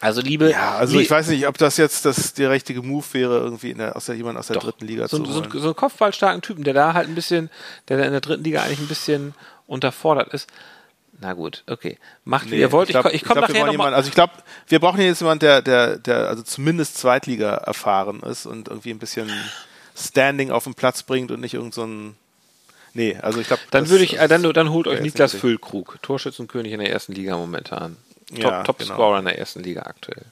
Also 0.00 0.20
liebe. 0.20 0.50
Ja, 0.50 0.76
also 0.76 0.98
ich 0.98 1.10
weiß 1.10 1.28
nicht, 1.28 1.46
ob 1.46 1.58
das 1.58 1.76
jetzt 1.76 2.04
das 2.04 2.32
der 2.32 2.50
richtige 2.50 2.82
Move 2.82 3.04
wäre, 3.12 3.38
irgendwie 3.38 3.70
in 3.70 3.78
der, 3.78 3.96
aus 3.96 4.06
der, 4.06 4.14
jemand 4.14 4.38
aus 4.38 4.46
der 4.46 4.54
Doch, 4.54 4.64
dritten 4.64 4.86
Liga 4.86 5.08
so, 5.08 5.18
zu 5.18 5.32
holen. 5.32 5.48
So, 5.52 5.58
so 5.58 5.66
einen 5.66 5.76
kopfballstarken 5.76 6.40
Typen, 6.42 6.64
der 6.64 6.74
da 6.74 6.94
halt 6.94 7.08
ein 7.08 7.14
bisschen, 7.14 7.50
der 7.88 8.04
in 8.04 8.12
der 8.12 8.20
dritten 8.20 8.44
Liga 8.44 8.62
eigentlich 8.62 8.80
ein 8.80 8.88
bisschen 8.88 9.34
unterfordert 9.66 10.32
ist. 10.32 10.48
Na 11.20 11.34
gut, 11.34 11.64
okay. 11.66 11.98
Macht 12.24 12.46
nee, 12.46 12.52
wie 12.52 12.60
ihr 12.60 12.72
wollt. 12.72 12.88
Ich, 12.88 12.94
glaub, 12.94 13.06
ich, 13.06 13.14
ich 13.14 13.24
komme 13.24 13.42
nachher 13.42 13.66
nochmal. 13.66 13.92
Also 13.92 14.08
ich 14.08 14.14
glaube, 14.14 14.32
wir 14.68 14.80
brauchen 14.80 15.00
jetzt 15.02 15.20
jemanden, 15.20 15.40
der, 15.40 15.60
der, 15.60 15.98
der 15.98 16.28
also 16.28 16.42
zumindest 16.42 16.96
Zweitliga 16.96 17.54
erfahren 17.56 18.20
ist 18.20 18.46
und 18.46 18.68
irgendwie 18.68 18.90
ein 18.90 18.98
bisschen 18.98 19.30
Standing 19.94 20.50
auf 20.50 20.64
den 20.64 20.74
Platz 20.74 21.02
bringt 21.02 21.30
und 21.30 21.40
nicht 21.40 21.54
irgend 21.54 21.74
so 21.74 21.84
ein 21.84 22.16
Nee, 22.92 23.16
also 23.22 23.40
ich 23.40 23.46
glaube. 23.46 23.62
Dann 23.70 23.88
würde 23.88 24.02
ich, 24.02 24.18
äh, 24.18 24.26
dann, 24.26 24.42
dann 24.42 24.70
holt 24.70 24.88
euch 24.88 25.00
Niklas 25.00 25.32
Füllkrug, 25.34 25.98
Torschützenkönig 26.02 26.72
in 26.72 26.80
der 26.80 26.90
ersten 26.90 27.12
Liga 27.12 27.36
momentan. 27.36 27.96
Top, 28.38 28.64
Top 28.64 28.78
genau. 28.78 28.94
Scorer 28.94 29.18
in 29.18 29.24
der 29.24 29.38
ersten 29.38 29.62
Liga 29.62 29.82
aktuell. 29.82 30.24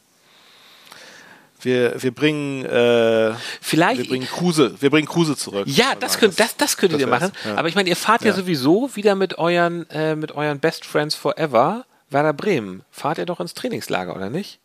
Wir, 1.61 2.01
wir 2.01 2.15
bringen 2.15 2.65
äh, 2.65 3.35
vielleicht 3.61 4.03
wir 4.03 4.09
bringen 4.09 4.29
Kruse, 4.29 4.81
wir 4.81 4.91
bringen 4.91 5.09
Kruse 5.09 5.37
zurück. 5.37 5.67
Ja, 5.67 5.97
das 5.99 6.19
könnt 6.19 6.39
das 6.39 6.57
das 6.57 6.77
könntet 6.77 7.01
das 7.01 7.07
ihr 7.07 7.09
machen. 7.09 7.33
Ja. 7.45 7.57
Aber 7.57 7.67
ich 7.69 7.75
meine, 7.75 7.89
ihr 7.89 7.97
fahrt 7.97 8.23
ja, 8.23 8.29
ja 8.29 8.35
sowieso 8.35 8.95
wieder 8.95 9.17
mit 9.17 9.39
euren 9.39 9.89
äh, 9.91 10.15
mit 10.15 10.33
euren 10.33 10.61
Best 10.61 10.85
Friends 10.85 11.17
Forever 11.17 11.85
Werder 12.11 12.33
Bremen. 12.33 12.83
Fahrt 12.93 13.19
ihr 13.19 13.27
doch 13.27 13.41
ins 13.41 13.55
Trainingslager 13.55 14.15
oder 14.15 14.31
nicht? 14.31 14.61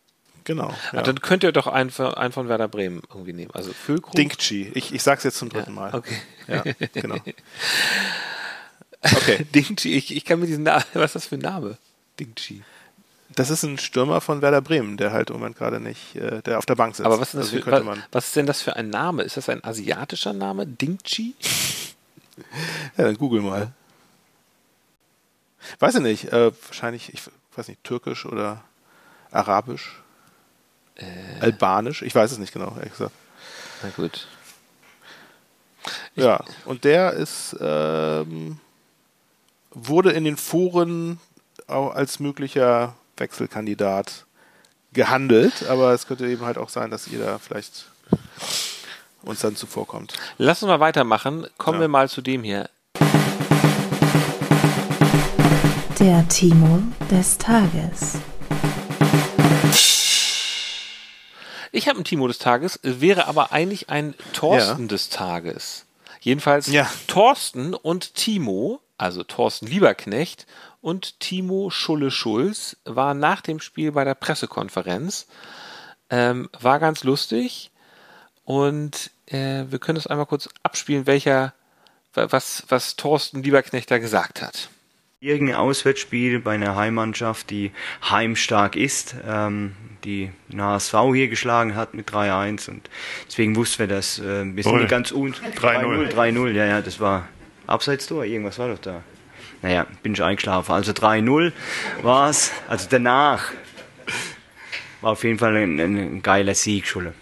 Genau. 0.45 0.73
Ja. 0.91 1.01
dann 1.01 1.21
könnt 1.21 1.43
ihr 1.43 1.51
doch 1.51 1.67
einen, 1.67 1.91
einen 1.97 2.33
von 2.33 2.49
Werder 2.49 2.67
Bremen 2.67 3.01
irgendwie 3.09 3.33
nehmen. 3.33 3.51
Also 3.53 3.71
Füllkrug. 3.71 4.13
Dinkchi. 4.15 4.71
Ich, 4.73 4.93
ich 4.93 5.01
sag's 5.01 5.23
jetzt 5.23 5.37
zum 5.37 5.49
dritten 5.49 5.73
Mal. 5.73 5.93
Okay. 5.93 6.17
Ja, 6.47 6.63
genau. 6.93 7.17
Okay. 9.05 9.45
Dinkchi, 9.53 9.95
ich, 9.95 10.15
ich 10.15 10.23
kann 10.23 10.39
mir 10.39 10.45
diesen 10.45 10.63
Namen, 10.63 10.85
was 10.93 11.07
ist 11.07 11.15
das 11.15 11.25
für 11.25 11.35
ein 11.35 11.41
Name? 11.41 11.77
Dinkchi. 12.21 12.63
Das 13.35 13.49
ist 13.49 13.63
ein 13.63 13.77
Stürmer 13.77 14.21
von 14.21 14.41
Werder 14.41 14.61
Bremen, 14.61 14.97
der 14.97 15.11
halt 15.11 15.29
im 15.29 15.37
Moment 15.37 15.57
gerade 15.57 15.79
nicht, 15.79 16.15
äh, 16.15 16.41
der 16.41 16.57
auf 16.57 16.65
der 16.65 16.75
Bank 16.75 16.95
sitzt. 16.95 17.05
Aber 17.05 17.19
was 17.19 17.29
ist, 17.29 17.35
das 17.35 17.53
also, 17.53 17.61
für, 17.61 17.71
was, 17.85 17.97
was 18.11 18.25
ist 18.27 18.35
denn 18.35 18.45
das 18.45 18.61
für 18.61 18.75
ein 18.75 18.89
Name? 18.89 19.23
Ist 19.23 19.37
das 19.37 19.49
ein 19.49 19.63
asiatischer 19.63 20.33
Name? 20.33 20.67
Dingchi? 20.67 21.35
ja, 22.97 23.05
dann 23.05 23.17
google 23.17 23.41
mal. 23.41 23.71
Weiß 25.79 25.95
ich 25.95 26.01
nicht. 26.01 26.31
Äh, 26.31 26.51
wahrscheinlich, 26.67 27.13
ich 27.13 27.21
weiß 27.55 27.67
nicht, 27.67 27.83
türkisch 27.83 28.25
oder 28.25 28.63
arabisch? 29.31 30.01
Äh. 30.95 31.05
Albanisch? 31.39 32.01
Ich 32.01 32.13
weiß 32.13 32.31
es 32.31 32.37
nicht 32.37 32.53
genau, 32.53 32.75
ehrlich 32.77 32.91
gesagt. 32.91 33.15
Na 33.81 33.89
gut. 33.89 34.27
Ich 36.15 36.23
ja, 36.23 36.43
und 36.65 36.83
der 36.83 37.13
ist, 37.13 37.55
ähm, 37.59 38.59
wurde 39.71 40.11
in 40.11 40.23
den 40.23 40.37
Foren 40.37 41.19
auch 41.67 41.93
als 41.93 42.19
möglicher 42.19 42.95
Wechselkandidat 43.23 44.25
gehandelt, 44.91 45.65
aber 45.69 45.93
es 45.93 46.07
könnte 46.07 46.27
eben 46.27 46.43
halt 46.43 46.57
auch 46.57 46.67
sein, 46.67 46.91
dass 46.91 47.07
ihr 47.07 47.19
da 47.19 47.39
vielleicht 47.39 47.85
uns 49.21 49.39
dann 49.39 49.55
zuvorkommt. 49.55 50.13
Lass 50.37 50.61
uns 50.61 50.67
mal 50.67 50.81
weitermachen. 50.81 51.47
Kommen 51.57 51.77
ja. 51.77 51.83
wir 51.83 51.87
mal 51.87 52.09
zu 52.09 52.21
dem 52.21 52.43
hier. 52.43 52.69
Der 55.99 56.27
Timo 56.27 56.79
des 57.09 57.37
Tages. 57.37 58.17
Ich 61.71 61.87
habe 61.87 61.95
einen 61.95 62.03
Timo 62.03 62.27
des 62.27 62.39
Tages, 62.39 62.77
wäre 62.83 63.27
aber 63.27 63.53
eigentlich 63.53 63.89
ein 63.89 64.15
Thorsten 64.33 64.81
ja. 64.81 64.87
des 64.89 65.07
Tages. 65.07 65.85
Jedenfalls 66.19 66.67
ja. 66.67 66.91
Thorsten 67.07 67.73
und 67.73 68.15
Timo, 68.15 68.81
also 68.97 69.23
Thorsten 69.23 69.67
Lieberknecht 69.67 70.45
und 70.83 71.21
Timo 71.21 71.69
Schulle-Schulz 71.69 72.75
war 72.83 73.13
nach 73.13 73.39
dem 73.39 73.61
Spiel 73.61 73.93
bei 73.93 74.03
der 74.03 74.15
Pressekonferenz. 74.15 75.27
Ähm, 76.09 76.49
war 76.59 76.79
ganz 76.79 77.05
lustig 77.05 77.71
und 78.43 79.09
äh, 79.27 79.63
wir 79.69 79.79
können 79.79 79.97
es 79.97 80.07
einmal 80.07 80.25
kurz 80.25 80.49
abspielen, 80.61 81.07
welcher, 81.07 81.53
was, 82.13 82.65
was 82.67 82.97
Thorsten 82.97 83.41
Lieberknecht 83.41 83.89
da 83.89 83.97
gesagt 83.97 84.41
hat. 84.41 84.69
Irgendein 85.21 85.55
Auswärtsspiel 85.55 86.41
bei 86.41 86.55
einer 86.55 86.75
Heimmannschaft, 86.75 87.49
die 87.49 87.71
heimstark 88.09 88.75
ist, 88.75 89.15
ähm, 89.25 89.77
die 90.03 90.33
den 90.49 90.61
HSV 90.61 90.95
hier 91.13 91.29
geschlagen 91.29 91.75
hat 91.75 91.93
mit 91.93 92.09
3-1 92.09 92.69
und 92.69 92.89
deswegen 93.25 93.55
wussten 93.55 93.79
wir 93.79 93.87
das. 93.87 94.19
Äh, 94.19 94.53
wir 94.53 94.63
sind 94.63 94.89
ganz 94.89 95.13
un 95.13 95.33
3-0. 95.33 96.13
3-0, 96.13 96.51
ja, 96.51 96.65
ja, 96.65 96.81
das 96.81 96.99
war 96.99 97.29
Abseitstor, 97.67 98.25
irgendwas 98.25 98.59
war 98.59 98.67
doch 98.67 98.79
da. 98.79 99.01
Naja, 99.63 99.87
bin 100.03 100.13
ich 100.13 100.21
eingeschlafen. 100.21 100.73
Also 100.73 100.91
3-0 100.91 101.53
war 102.01 102.29
es. 102.29 102.51
Also 102.67 102.87
danach 102.89 103.51
war 105.01 105.13
auf 105.13 105.23
jeden 105.23 105.39
Fall 105.39 105.55
ein, 105.55 105.79
ein 105.79 106.21
geiler 106.21 106.53
Sieg, 106.53 106.85
Schulle. 106.85 107.13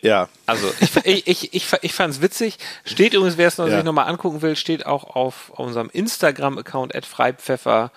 Ja. 0.00 0.30
Also 0.46 0.72
ich, 0.80 0.96
ich, 1.04 1.26
ich, 1.26 1.54
ich, 1.54 1.72
ich 1.82 1.92
fand 1.92 2.14
es 2.14 2.22
witzig. 2.22 2.58
Steht 2.86 3.12
übrigens, 3.12 3.36
wer 3.36 3.48
es 3.48 3.58
noch 3.58 3.68
ja. 3.68 3.76
sich 3.76 3.84
nochmal 3.84 4.08
angucken 4.08 4.40
will, 4.40 4.56
steht 4.56 4.86
auch 4.86 5.14
auf 5.14 5.50
unserem 5.50 5.90
Instagram-Account 5.90 6.94
at 6.94 7.04
freipfeffer 7.04 7.92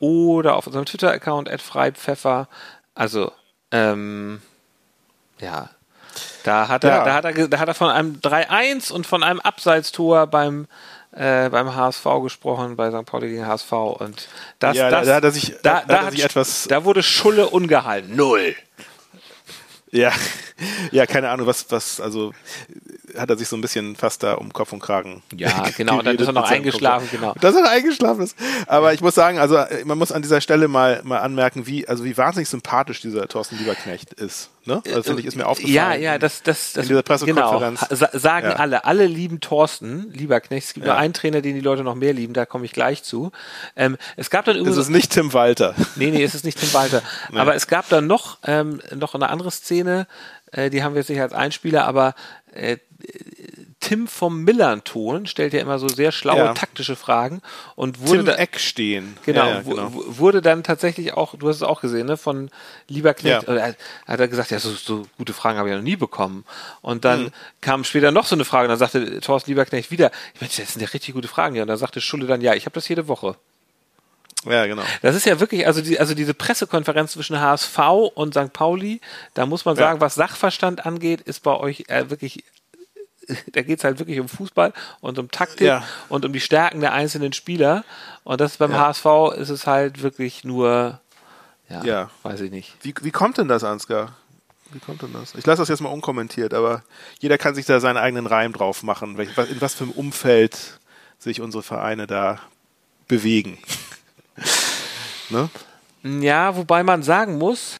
oder 0.00 0.56
auf 0.56 0.66
unserem 0.66 0.86
Twitter-Account 0.86 1.48
@freipfeffer. 1.60 2.48
Also 2.96 3.30
ähm, 3.70 4.42
ja, 5.38 5.70
da 6.42 6.66
hat 6.66 6.82
er, 6.82 6.90
ja. 6.90 7.04
da 7.04 7.14
hat 7.14 7.24
er, 7.24 7.48
da 7.48 7.58
hat 7.60 7.68
er 7.68 7.74
von 7.74 7.90
einem 7.90 8.16
3-1 8.16 8.92
und 8.92 9.06
von 9.06 9.22
einem 9.22 9.38
Abseitstor 9.40 10.26
beim 10.26 10.66
äh, 11.14 11.48
beim 11.48 11.74
HSV 11.74 12.04
gesprochen, 12.22 12.76
bei 12.76 12.90
St. 12.90 13.06
Pauli 13.06 13.28
gegen 13.28 13.46
HSV 13.46 13.72
und 13.72 14.28
das, 14.58 14.76
ja, 14.76 14.90
das, 14.90 15.06
da, 15.06 15.20
da, 15.20 15.30
sich, 15.30 15.54
da, 15.62 15.80
da, 15.80 15.84
da, 15.86 16.06
hat, 16.06 16.18
etwas, 16.18 16.66
da 16.68 16.84
wurde 16.84 17.02
Schulle 17.02 17.48
ungehalten, 17.48 18.16
null. 18.16 18.54
Ja, 19.90 20.12
ja, 20.90 21.06
keine 21.06 21.30
Ahnung, 21.30 21.46
was, 21.46 21.70
was, 21.70 22.00
also 22.00 22.32
hat 23.16 23.30
er 23.30 23.36
sich 23.36 23.48
so 23.48 23.56
ein 23.56 23.60
bisschen 23.60 23.96
fast 23.96 24.22
da 24.22 24.34
um 24.34 24.52
Kopf 24.52 24.72
und 24.72 24.80
Kragen. 24.80 25.22
Ja, 25.34 25.64
genau, 25.76 25.98
und 25.98 26.06
dann 26.06 26.16
ist 26.16 26.26
er 26.26 26.32
noch 26.32 26.50
eingeschlafen, 26.50 27.08
genau. 27.10 27.34
Dass 27.40 27.54
er 27.54 27.68
eingeschlafen 27.68 28.22
ist. 28.22 28.36
Aber 28.66 28.92
ich 28.94 29.00
muss 29.00 29.14
sagen, 29.14 29.38
also 29.38 29.58
man 29.84 29.98
muss 29.98 30.12
an 30.12 30.22
dieser 30.22 30.40
Stelle 30.40 30.68
mal, 30.68 31.00
mal 31.04 31.18
anmerken, 31.18 31.66
wie, 31.66 31.86
also 31.88 32.04
wie 32.04 32.16
wahnsinnig 32.16 32.48
sympathisch 32.48 33.00
dieser 33.00 33.28
Thorsten 33.28 33.58
Lieberknecht 33.58 34.12
ist. 34.14 34.50
Ne? 34.66 34.82
Also 34.86 35.02
finde 35.02 35.20
ich, 35.20 35.26
ist 35.26 35.36
mir 35.36 35.46
aufgefallen. 35.46 35.74
Ja, 35.74 35.94
ja, 35.94 36.18
das, 36.18 36.42
das, 36.42 36.72
das 36.72 36.84
in 36.84 36.88
dieser 36.88 37.02
Pressekonferenz. 37.02 37.86
Genau, 37.86 38.08
sagen 38.12 38.46
ja. 38.48 38.56
alle, 38.56 38.84
alle 38.86 39.06
lieben 39.06 39.40
Thorsten, 39.40 40.10
Lieberknecht. 40.10 40.68
Es 40.68 40.74
gibt 40.74 40.86
ja. 40.86 40.94
nur 40.94 41.00
einen 41.00 41.12
Trainer, 41.12 41.42
den 41.42 41.54
die 41.54 41.60
Leute 41.60 41.84
noch 41.84 41.94
mehr 41.94 42.14
lieben, 42.14 42.32
da 42.32 42.46
komme 42.46 42.64
ich 42.64 42.72
gleich 42.72 43.02
zu. 43.02 43.30
Ähm, 43.76 43.98
es 44.16 44.30
gab 44.30 44.46
dann 44.46 44.56
übrigens. 44.56 44.78
Es 44.78 44.84
ist 44.84 44.90
nicht 44.90 45.12
Tim 45.12 45.34
Walter. 45.34 45.74
Nee, 45.96 46.10
nee, 46.10 46.24
es 46.24 46.34
ist 46.34 46.46
nicht 46.46 46.58
Tim 46.58 46.72
Walter. 46.72 47.02
nee. 47.30 47.38
Aber 47.38 47.54
es 47.54 47.66
gab 47.66 47.88
dann 47.90 48.06
noch, 48.06 48.38
ähm, 48.44 48.80
noch 48.94 49.14
eine 49.14 49.28
andere 49.28 49.50
Szene, 49.50 50.06
äh, 50.50 50.70
die 50.70 50.82
haben 50.82 50.94
wir 50.94 51.00
jetzt 51.00 51.10
nicht 51.10 51.20
als 51.20 51.34
Einspieler, 51.34 51.84
aber 51.86 52.14
äh, 52.52 52.78
Tim 53.80 54.08
vom 54.08 54.44
Millanton 54.44 55.26
stellt 55.26 55.52
ja 55.52 55.60
immer 55.60 55.78
so 55.78 55.88
sehr 55.88 56.10
schlaue 56.10 56.38
ja. 56.38 56.54
taktische 56.54 56.96
Fragen 56.96 57.42
und 57.76 58.00
wurde 58.00 58.18
Tim 58.18 58.26
da, 58.26 58.34
Eck 58.36 58.58
stehen. 58.58 59.16
Genau, 59.26 59.44
ja, 59.44 59.54
ja, 59.56 59.60
genau, 59.60 59.90
wurde 59.92 60.40
dann 60.40 60.62
tatsächlich 60.62 61.12
auch, 61.12 61.34
du 61.34 61.48
hast 61.48 61.56
es 61.56 61.62
auch 61.62 61.82
gesehen, 61.82 62.06
ne, 62.06 62.16
von 62.16 62.50
Lieberknecht, 62.88 63.46
ja. 63.46 63.74
hat 64.06 64.20
er 64.20 64.28
gesagt, 64.28 64.50
ja, 64.52 64.58
so, 64.58 64.70
so 64.70 65.06
gute 65.18 65.34
Fragen 65.34 65.58
habe 65.58 65.68
ich 65.68 65.74
noch 65.76 65.82
nie 65.82 65.96
bekommen. 65.96 66.44
Und 66.80 67.04
dann 67.04 67.24
mhm. 67.24 67.30
kam 67.60 67.84
später 67.84 68.10
noch 68.10 68.24
so 68.24 68.36
eine 68.36 68.46
Frage, 68.46 68.64
und 68.64 68.70
dann 68.70 68.78
sagte 68.78 69.20
Thorsten 69.20 69.50
Lieberknecht 69.50 69.90
wieder, 69.90 70.10
ich 70.34 70.40
meine, 70.40 70.50
das 70.56 70.72
sind 70.72 70.80
ja 70.80 70.88
richtig 70.88 71.14
gute 71.14 71.28
Fragen, 71.28 71.54
ja. 71.54 71.62
Und 71.62 71.68
dann 71.68 71.76
sagte 71.76 72.00
Schulle 72.00 72.26
dann, 72.26 72.40
ja, 72.40 72.54
ich 72.54 72.64
habe 72.64 72.74
das 72.74 72.88
jede 72.88 73.06
Woche. 73.06 73.36
Ja, 74.46 74.66
genau. 74.66 74.82
Das 75.02 75.14
ist 75.14 75.26
ja 75.26 75.40
wirklich, 75.40 75.66
also, 75.66 75.80
die, 75.80 75.98
also 75.98 76.14
diese 76.14 76.34
Pressekonferenz 76.34 77.12
zwischen 77.12 77.40
HSV 77.40 77.78
und 78.14 78.34
St. 78.34 78.52
Pauli, 78.52 79.00
da 79.34 79.46
muss 79.46 79.64
man 79.64 79.76
sagen, 79.76 79.98
ja. 79.98 80.00
was 80.00 80.14
Sachverstand 80.14 80.86
angeht, 80.86 81.20
ist 81.22 81.42
bei 81.42 81.54
euch 81.54 81.84
äh, 81.88 82.10
wirklich, 82.10 82.44
da 83.52 83.62
geht 83.62 83.78
es 83.78 83.84
halt 83.84 83.98
wirklich 83.98 84.20
um 84.20 84.28
Fußball 84.28 84.72
und 85.00 85.18
um 85.18 85.30
Taktik 85.30 85.66
ja. 85.66 85.84
und 86.08 86.24
um 86.24 86.32
die 86.32 86.40
Stärken 86.40 86.80
der 86.80 86.92
einzelnen 86.92 87.32
Spieler. 87.32 87.84
Und 88.24 88.40
das 88.40 88.56
beim 88.56 88.72
ja. 88.72 88.88
HSV 88.88 89.36
ist 89.36 89.50
es 89.50 89.66
halt 89.66 90.02
wirklich 90.02 90.44
nur, 90.44 91.00
ja, 91.68 91.84
ja. 91.84 92.10
weiß 92.22 92.40
ich 92.40 92.50
nicht. 92.50 92.76
Wie, 92.82 92.94
wie 93.02 93.10
kommt 93.10 93.38
denn 93.38 93.48
das, 93.48 93.64
Ansgar? 93.64 94.16
Wie 94.70 94.80
kommt 94.80 95.02
denn 95.02 95.12
das? 95.12 95.34
Ich 95.34 95.46
lasse 95.46 95.62
das 95.62 95.68
jetzt 95.68 95.80
mal 95.80 95.90
unkommentiert, 95.90 96.52
aber 96.54 96.82
jeder 97.20 97.38
kann 97.38 97.54
sich 97.54 97.66
da 97.66 97.80
seinen 97.80 97.96
eigenen 97.96 98.26
Reim 98.26 98.52
drauf 98.52 98.82
machen, 98.82 99.18
in 99.18 99.60
was 99.60 99.74
für 99.74 99.84
einem 99.84 99.92
Umfeld 99.92 100.80
sich 101.18 101.40
unsere 101.40 101.62
Vereine 101.62 102.06
da 102.06 102.40
bewegen. 103.08 103.58
Ne? 105.30 105.48
Ja, 106.02 106.54
wobei 106.54 106.82
man 106.82 107.02
sagen 107.02 107.38
muss, 107.38 107.78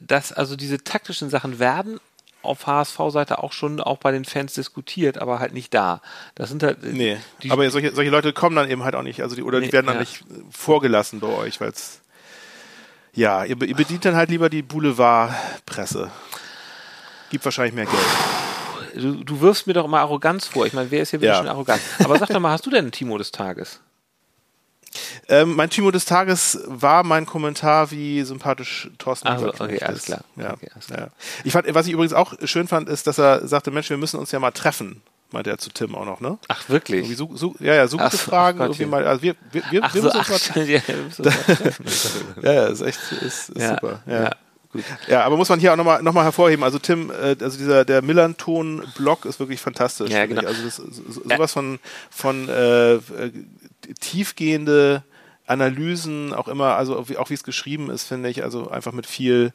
dass 0.00 0.32
also 0.32 0.56
diese 0.56 0.82
taktischen 0.82 1.28
Sachen 1.28 1.58
werden 1.58 2.00
auf 2.42 2.66
HSV-Seite 2.66 3.42
auch 3.42 3.52
schon 3.52 3.80
auch 3.80 3.98
bei 3.98 4.12
den 4.12 4.24
Fans 4.24 4.54
diskutiert, 4.54 5.18
aber 5.18 5.38
halt 5.40 5.52
nicht 5.52 5.74
da. 5.74 6.00
Das 6.34 6.48
sind 6.48 6.62
halt. 6.62 6.82
Nee, 6.82 7.18
aber 7.48 7.68
solche, 7.70 7.94
solche 7.94 8.10
Leute 8.10 8.32
kommen 8.32 8.56
dann 8.56 8.70
eben 8.70 8.84
halt 8.84 8.94
auch 8.94 9.02
nicht, 9.02 9.22
also 9.22 9.36
die, 9.36 9.42
oder 9.42 9.60
die 9.60 9.66
nee, 9.66 9.72
werden 9.72 9.86
dann 9.86 9.96
ja. 9.96 10.00
nicht 10.00 10.24
vorgelassen 10.50 11.20
bei 11.20 11.28
euch, 11.28 11.60
weil 11.60 11.70
es. 11.70 12.00
Ja, 13.12 13.44
ihr, 13.44 13.60
ihr, 13.62 13.74
bedient 13.74 14.04
dann 14.04 14.14
halt 14.14 14.30
lieber 14.30 14.48
die 14.48 14.62
Boulevardpresse. 14.62 16.10
Gibt 17.30 17.44
wahrscheinlich 17.44 17.74
mehr 17.74 17.86
Geld. 17.86 19.02
Du, 19.02 19.24
du 19.24 19.40
wirfst 19.40 19.66
mir 19.66 19.72
doch 19.72 19.84
immer 19.84 20.00
Arroganz 20.00 20.46
vor. 20.46 20.66
Ich 20.66 20.72
meine, 20.72 20.90
wer 20.90 21.02
ist 21.02 21.10
hier 21.10 21.20
wirklich 21.20 21.36
ja. 21.36 21.38
schon 21.38 21.48
arrogant? 21.48 21.80
Aber 22.04 22.18
sag 22.18 22.28
doch 22.28 22.38
mal, 22.38 22.52
hast 22.52 22.64
du 22.64 22.70
denn 22.70 22.86
ein 22.86 22.92
Timo 22.92 23.18
des 23.18 23.32
Tages? 23.32 23.80
Ähm, 25.28 25.56
mein 25.56 25.68
Timo 25.68 25.90
des 25.90 26.06
Tages 26.06 26.58
war 26.66 27.04
mein 27.04 27.26
Kommentar, 27.26 27.90
wie 27.90 28.22
sympathisch 28.22 28.90
Thorsten 28.98 29.28
also, 29.28 29.48
okay, 29.48 29.80
alles 29.82 30.04
klar. 30.04 30.24
Ja. 30.36 30.54
Okay, 30.54 30.70
alles 30.72 30.86
klar. 30.86 30.98
Ja. 31.00 31.08
Ich 31.44 31.52
fand, 31.52 31.72
was 31.74 31.86
ich 31.86 31.92
übrigens 31.92 32.14
auch 32.14 32.34
schön 32.44 32.66
fand, 32.66 32.88
ist, 32.88 33.06
dass 33.06 33.18
er 33.18 33.46
sagte, 33.46 33.70
Mensch, 33.70 33.90
wir 33.90 33.98
müssen 33.98 34.18
uns 34.18 34.32
ja 34.32 34.38
mal 34.38 34.52
treffen 34.52 35.02
meinte 35.30 35.50
er 35.50 35.58
zu 35.58 35.70
Tim 35.70 35.94
auch 35.94 36.04
noch, 36.04 36.20
ne? 36.20 36.38
Ach, 36.48 36.68
wirklich? 36.68 37.16
So, 37.16 37.30
so, 37.34 37.54
ja, 37.60 37.74
ja, 37.74 37.86
so 37.86 37.98
gute 37.98 38.08
ach, 38.08 38.18
Fragen. 38.18 38.60
Ach 38.60 38.66
irgendwie 38.66 38.86
mal, 38.86 39.06
also 39.06 39.22
wir, 39.22 39.34
wir, 39.52 39.62
wir, 39.70 39.84
ach 39.84 39.94
wir 39.94 40.02
so, 40.02 40.08
müssen 40.08 40.32
uns 40.32 40.56
mal 40.56 40.64
ja, 40.68 40.80
ja, 42.42 42.52
ja, 42.52 42.66
ist 42.66 42.80
echt 42.80 43.00
ist, 43.12 43.50
ist 43.50 43.60
ja, 43.60 43.74
super. 43.74 44.02
Ja. 44.06 44.22
ja. 44.22 44.30
Gut. 44.70 44.84
Ja, 45.06 45.24
aber 45.24 45.38
muss 45.38 45.48
man 45.48 45.60
hier 45.60 45.72
auch 45.72 45.76
nochmal 45.76 46.02
noch 46.02 46.12
mal 46.12 46.24
hervorheben. 46.24 46.62
Also 46.62 46.78
Tim, 46.78 47.10
äh, 47.10 47.36
also 47.40 47.56
dieser 47.56 47.86
der 47.86 48.02
Millanton-Blog 48.02 49.24
ist 49.24 49.40
wirklich 49.40 49.60
fantastisch. 49.60 50.10
Ja, 50.10 50.26
genau. 50.26 50.46
Also 50.46 50.62
das, 50.62 50.76
so, 50.76 51.22
sowas 51.24 51.52
von 51.52 51.78
von 52.10 52.48
äh, 52.50 52.94
äh, 52.94 53.00
tiefgehende 53.98 55.04
Analysen, 55.48 56.32
auch 56.32 56.48
immer, 56.48 56.76
also 56.76 56.98
auch 56.98 57.30
wie 57.30 57.34
es 57.34 57.44
geschrieben 57.44 57.90
ist, 57.90 58.04
finde 58.04 58.28
ich, 58.28 58.42
also 58.42 58.70
einfach 58.70 58.92
mit 58.92 59.06
viel 59.06 59.52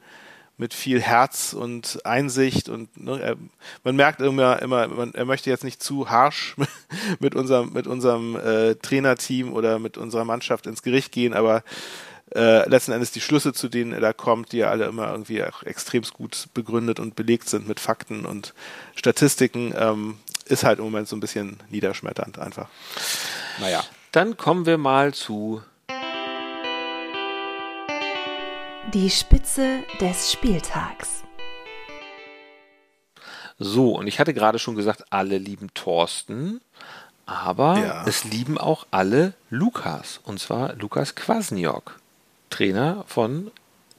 mit 0.55 0.75
viel 0.75 1.01
Herz 1.01 1.53
und 1.53 2.05
Einsicht 2.05 2.69
und 2.69 2.95
ne, 2.95 3.19
er, 3.19 3.35
man 3.83 3.95
merkt 3.95 4.21
immer, 4.21 4.61
immer 4.61 4.87
man, 4.87 5.13
er 5.15 5.25
möchte 5.25 5.49
jetzt 5.49 5.63
nicht 5.63 5.81
zu 5.81 6.11
harsh 6.11 6.55
mit 7.19 7.33
unserem 7.33 7.73
mit 7.73 7.87
unserem 7.87 8.35
äh, 8.35 8.75
Trainerteam 8.75 9.51
oder 9.51 9.79
mit 9.79 9.97
unserer 9.97 10.25
Mannschaft 10.25 10.67
ins 10.67 10.83
Gericht 10.83 11.11
gehen, 11.11 11.33
aber 11.33 11.63
äh, 12.35 12.67
letzten 12.69 12.91
Endes 12.91 13.11
die 13.11 13.21
Schlüsse, 13.21 13.53
zu 13.53 13.67
denen 13.67 13.93
er 13.93 13.99
da 13.99 14.13
kommt, 14.13 14.51
die 14.51 14.57
ja 14.57 14.69
alle 14.69 14.85
immer 14.85 15.09
irgendwie 15.11 15.43
auch 15.43 15.63
extrem 15.63 16.03
gut 16.03 16.47
begründet 16.53 16.99
und 16.99 17.15
belegt 17.15 17.49
sind 17.49 17.67
mit 17.67 17.79
Fakten 17.79 18.25
und 18.25 18.53
Statistiken, 18.95 19.73
ähm, 19.77 20.17
ist 20.45 20.63
halt 20.63 20.79
im 20.79 20.85
Moment 20.85 21.07
so 21.07 21.15
ein 21.15 21.19
bisschen 21.19 21.57
niederschmetternd 21.69 22.39
einfach. 22.39 22.69
Naja. 23.59 23.83
Dann 24.11 24.37
kommen 24.37 24.65
wir 24.65 24.77
mal 24.77 25.13
zu 25.13 25.61
Die 28.93 29.09
Spitze 29.09 29.79
des 29.99 30.31
Spieltags. 30.31 31.23
So, 33.57 33.97
und 33.97 34.05
ich 34.05 34.19
hatte 34.19 34.35
gerade 34.35 34.59
schon 34.59 34.75
gesagt, 34.75 35.05
alle 35.09 35.39
lieben 35.39 35.73
Thorsten, 35.73 36.61
aber 37.25 37.79
ja. 37.79 38.05
es 38.05 38.23
lieben 38.23 38.59
auch 38.59 38.85
alle 38.91 39.33
Lukas, 39.49 40.19
und 40.25 40.39
zwar 40.39 40.75
Lukas 40.75 41.15
Kwasniok, 41.15 41.99
Trainer 42.51 43.03
von 43.07 43.49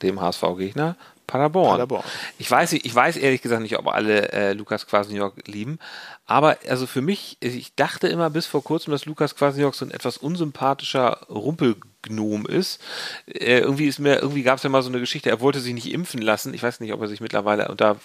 dem 0.02 0.20
HSV-Gegner 0.20 0.94
Paderborn. 1.26 1.72
Paderborn. 1.72 2.04
Ich 2.38 2.50
weiß, 2.50 2.74
ich 2.74 2.94
weiß 2.94 3.16
ehrlich 3.16 3.42
gesagt 3.42 3.62
nicht, 3.62 3.78
ob 3.78 3.88
alle 3.88 4.32
äh, 4.32 4.52
Lukas 4.52 4.86
Kwasniok 4.86 5.46
lieben, 5.46 5.78
aber 6.26 6.58
also 6.68 6.86
für 6.86 7.02
mich, 7.02 7.36
ich 7.40 7.74
dachte 7.74 8.08
immer 8.08 8.30
bis 8.30 8.46
vor 8.46 8.62
kurzem, 8.62 8.92
dass 8.92 9.04
Lukas 9.04 9.36
Kwasniok 9.36 9.74
so 9.74 9.84
ein 9.84 9.90
etwas 9.90 10.16
unsympathischer 10.16 11.26
Rumpelgnom 11.28 12.46
ist. 12.46 12.80
Äh, 13.26 13.58
irgendwie 13.58 13.86
ist 13.86 13.98
mir, 13.98 14.20
irgendwie 14.20 14.42
gab 14.42 14.58
es 14.58 14.62
ja 14.62 14.70
mal 14.70 14.82
so 14.82 14.88
eine 14.88 15.00
Geschichte, 15.00 15.30
er 15.30 15.40
wollte 15.40 15.60
sich 15.60 15.74
nicht 15.74 15.92
impfen 15.92 16.22
lassen. 16.22 16.54
Ich 16.54 16.62
weiß 16.62 16.80
nicht, 16.80 16.92
ob 16.92 17.00
er 17.00 17.08
sich 17.08 17.20
mittlerweile 17.20 17.68
unter 17.68 17.96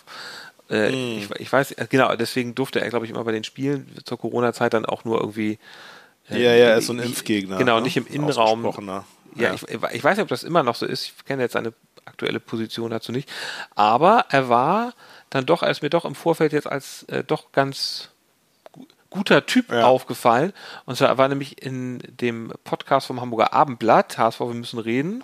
äh, 0.69 0.91
mm. 0.91 1.17
ich, 1.17 1.31
ich, 1.39 1.51
weiß, 1.51 1.75
genau, 1.89 2.15
deswegen 2.15 2.55
durfte 2.55 2.81
er, 2.81 2.89
glaube 2.89 3.05
ich, 3.05 3.11
immer 3.11 3.23
bei 3.23 3.31
den 3.31 3.43
Spielen 3.43 3.87
zur 4.05 4.19
Corona-Zeit 4.19 4.73
dann 4.73 4.85
auch 4.85 5.03
nur 5.03 5.19
irgendwie. 5.19 5.57
Äh, 6.29 6.43
ja, 6.43 6.53
ja, 6.53 6.65
er 6.67 6.77
ist 6.77 6.87
so 6.87 6.93
ein 6.93 6.99
Impfgegner. 6.99 7.57
Genau, 7.57 7.77
ne? 7.77 7.83
nicht 7.83 7.97
im 7.97 8.05
Innenraum. 8.05 8.63
Ja, 8.63 9.03
ja. 9.35 9.53
Ich, 9.53 9.63
ich, 9.63 10.03
weiß 10.03 10.17
nicht, 10.17 10.23
ob 10.23 10.27
das 10.27 10.43
immer 10.43 10.63
noch 10.63 10.75
so 10.75 10.85
ist. 10.85 11.05
Ich 11.05 11.25
kenne 11.25 11.41
jetzt 11.41 11.53
seine 11.53 11.73
aktuelle 12.09 12.39
Position 12.39 12.91
dazu 12.91 13.11
nicht. 13.11 13.29
Aber 13.75 14.25
er 14.29 14.49
war 14.49 14.93
dann 15.29 15.45
doch, 15.45 15.63
er 15.63 15.71
ist 15.71 15.81
mir 15.81 15.89
doch 15.89 16.05
im 16.05 16.15
Vorfeld 16.15 16.53
jetzt 16.53 16.67
als 16.67 17.03
äh, 17.03 17.23
doch 17.23 17.51
ganz 17.51 18.09
guter 19.09 19.45
Typ 19.45 19.71
ja. 19.71 19.85
aufgefallen. 19.85 20.53
Und 20.85 20.97
zwar 20.97 21.17
war 21.17 21.27
nämlich 21.27 21.61
in 21.63 21.99
dem 22.07 22.51
Podcast 22.63 23.07
vom 23.07 23.21
Hamburger 23.21 23.53
Abendblatt, 23.53 24.17
HSV, 24.17 24.39
wir 24.39 24.53
müssen 24.53 24.79
reden, 24.79 25.23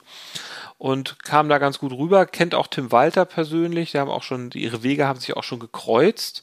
und 0.78 1.24
kam 1.24 1.50
da 1.50 1.58
ganz 1.58 1.80
gut 1.80 1.94
rüber, 1.94 2.26
kennt 2.26 2.56
auch 2.56 2.68
Tim 2.68 2.92
Walter 2.92 3.26
persönlich, 3.26 3.92
die 3.92 4.00
haben 4.00 4.10
auch 4.10 4.24
schon, 4.24 4.52
ihre 4.54 4.84
Wege 4.84 5.08
haben 5.08 5.20
sich 5.20 5.36
auch 5.36 5.44
schon 5.44 5.60
gekreuzt. 5.60 6.42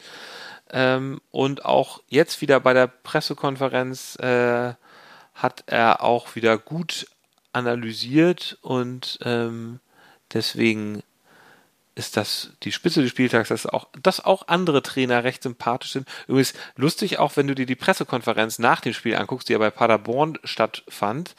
Ähm, 0.71 1.21
und 1.31 1.65
auch 1.65 2.01
jetzt 2.09 2.41
wieder 2.41 2.61
bei 2.61 2.73
der 2.73 2.87
Pressekonferenz 2.87 4.17
äh, 4.17 4.75
hat 5.35 5.65
er 5.67 6.03
auch 6.03 6.35
wieder 6.35 6.57
gut 6.59 7.07
analysiert 7.53 8.59
und 8.63 9.19
ähm, 9.25 9.81
deswegen 10.35 11.03
ist 11.95 12.17
das 12.17 12.53
die 12.63 12.73
Spitze 12.73 13.03
des 13.03 13.11
Spieltags, 13.11 13.51
dass 13.51 13.67
auch, 13.67 13.89
dass 14.03 14.25
auch 14.25 14.49
andere 14.49 14.83
Trainer 14.83 15.25
recht 15.25 15.43
sympathisch 15.43 15.93
sind. 15.93 16.09
Übrigens 16.27 16.55
lustig 16.77 17.19
auch, 17.19 17.37
wenn 17.37 17.47
du 17.47 17.55
dir 17.55 17.67
die 17.67 17.75
Pressekonferenz 17.75 18.59
nach 18.59 18.81
dem 18.81 18.95
Spiel 18.95 19.15
anguckst, 19.17 19.49
die 19.49 19.53
ja 19.53 19.59
bei 19.59 19.71
Paderborn 19.71 20.39
stattfand. 20.45 21.35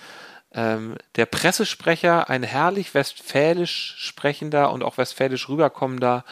Ähm, 0.54 0.96
der 1.16 1.26
Pressesprecher, 1.26 2.30
ein 2.30 2.44
herrlich 2.44 2.94
westfälisch 2.94 3.96
sprechender 3.98 4.72
und 4.72 4.84
auch 4.84 4.98
westfälisch 4.98 5.50
rüberkommender 5.50 6.24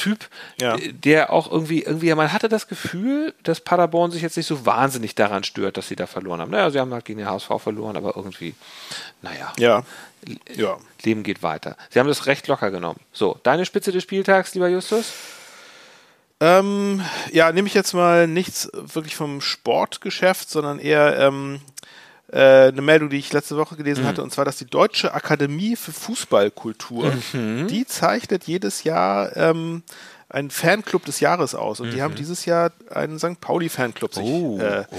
Typ, 0.00 0.28
ja. 0.58 0.78
der 0.78 1.30
auch 1.30 1.50
irgendwie, 1.52 1.82
irgendwie, 1.82 2.14
man 2.14 2.32
hatte 2.32 2.48
das 2.48 2.68
Gefühl, 2.68 3.34
dass 3.42 3.60
Paderborn 3.60 4.10
sich 4.10 4.22
jetzt 4.22 4.38
nicht 4.38 4.46
so 4.46 4.64
wahnsinnig 4.64 5.14
daran 5.14 5.44
stört, 5.44 5.76
dass 5.76 5.88
sie 5.88 5.96
da 5.96 6.06
verloren 6.06 6.40
haben. 6.40 6.50
Naja, 6.50 6.70
sie 6.70 6.80
haben 6.80 6.92
halt 6.94 7.04
gegen 7.04 7.18
den 7.18 7.28
HSV 7.28 7.50
verloren, 7.58 7.98
aber 7.98 8.16
irgendwie, 8.16 8.54
naja. 9.20 9.52
Ja. 9.58 9.82
ja. 10.54 10.78
Leben 11.02 11.22
geht 11.22 11.42
weiter. 11.42 11.76
Sie 11.90 11.98
haben 12.00 12.08
das 12.08 12.24
recht 12.24 12.48
locker 12.48 12.70
genommen. 12.70 12.98
So, 13.12 13.38
deine 13.42 13.66
Spitze 13.66 13.92
des 13.92 14.02
Spieltags, 14.02 14.54
lieber 14.54 14.68
Justus? 14.68 15.12
Ähm, 16.40 17.02
ja, 17.30 17.52
nehme 17.52 17.68
ich 17.68 17.74
jetzt 17.74 17.92
mal 17.92 18.26
nichts 18.26 18.70
wirklich 18.72 19.14
vom 19.14 19.42
Sportgeschäft, 19.42 20.48
sondern 20.48 20.78
eher 20.78 21.18
ähm, 21.18 21.60
äh, 22.32 22.68
eine 22.68 22.82
Meldung, 22.82 23.10
die 23.10 23.16
ich 23.16 23.32
letzte 23.32 23.56
Woche 23.56 23.76
gelesen 23.76 24.04
mhm. 24.04 24.08
hatte, 24.08 24.22
und 24.22 24.32
zwar, 24.32 24.44
dass 24.44 24.56
die 24.56 24.66
Deutsche 24.66 25.14
Akademie 25.14 25.76
für 25.76 25.92
Fußballkultur, 25.92 27.12
mhm. 27.32 27.66
die 27.68 27.86
zeichnet 27.86 28.44
jedes 28.44 28.84
Jahr 28.84 29.36
ähm, 29.36 29.82
einen 30.30 30.50
Fanclub 30.50 31.04
des 31.04 31.20
Jahres 31.20 31.54
aus. 31.54 31.80
Und 31.80 31.88
mhm. 31.88 31.92
die 31.92 32.02
haben 32.02 32.12
mhm. 32.12 32.18
dieses 32.18 32.44
Jahr 32.44 32.72
einen 32.90 33.18
St. 33.18 33.40
Pauli-Fanclub 33.40 34.14
sich 34.14 34.24
oh, 34.24 34.58
äh, 34.60 34.84
oh. 34.90 34.96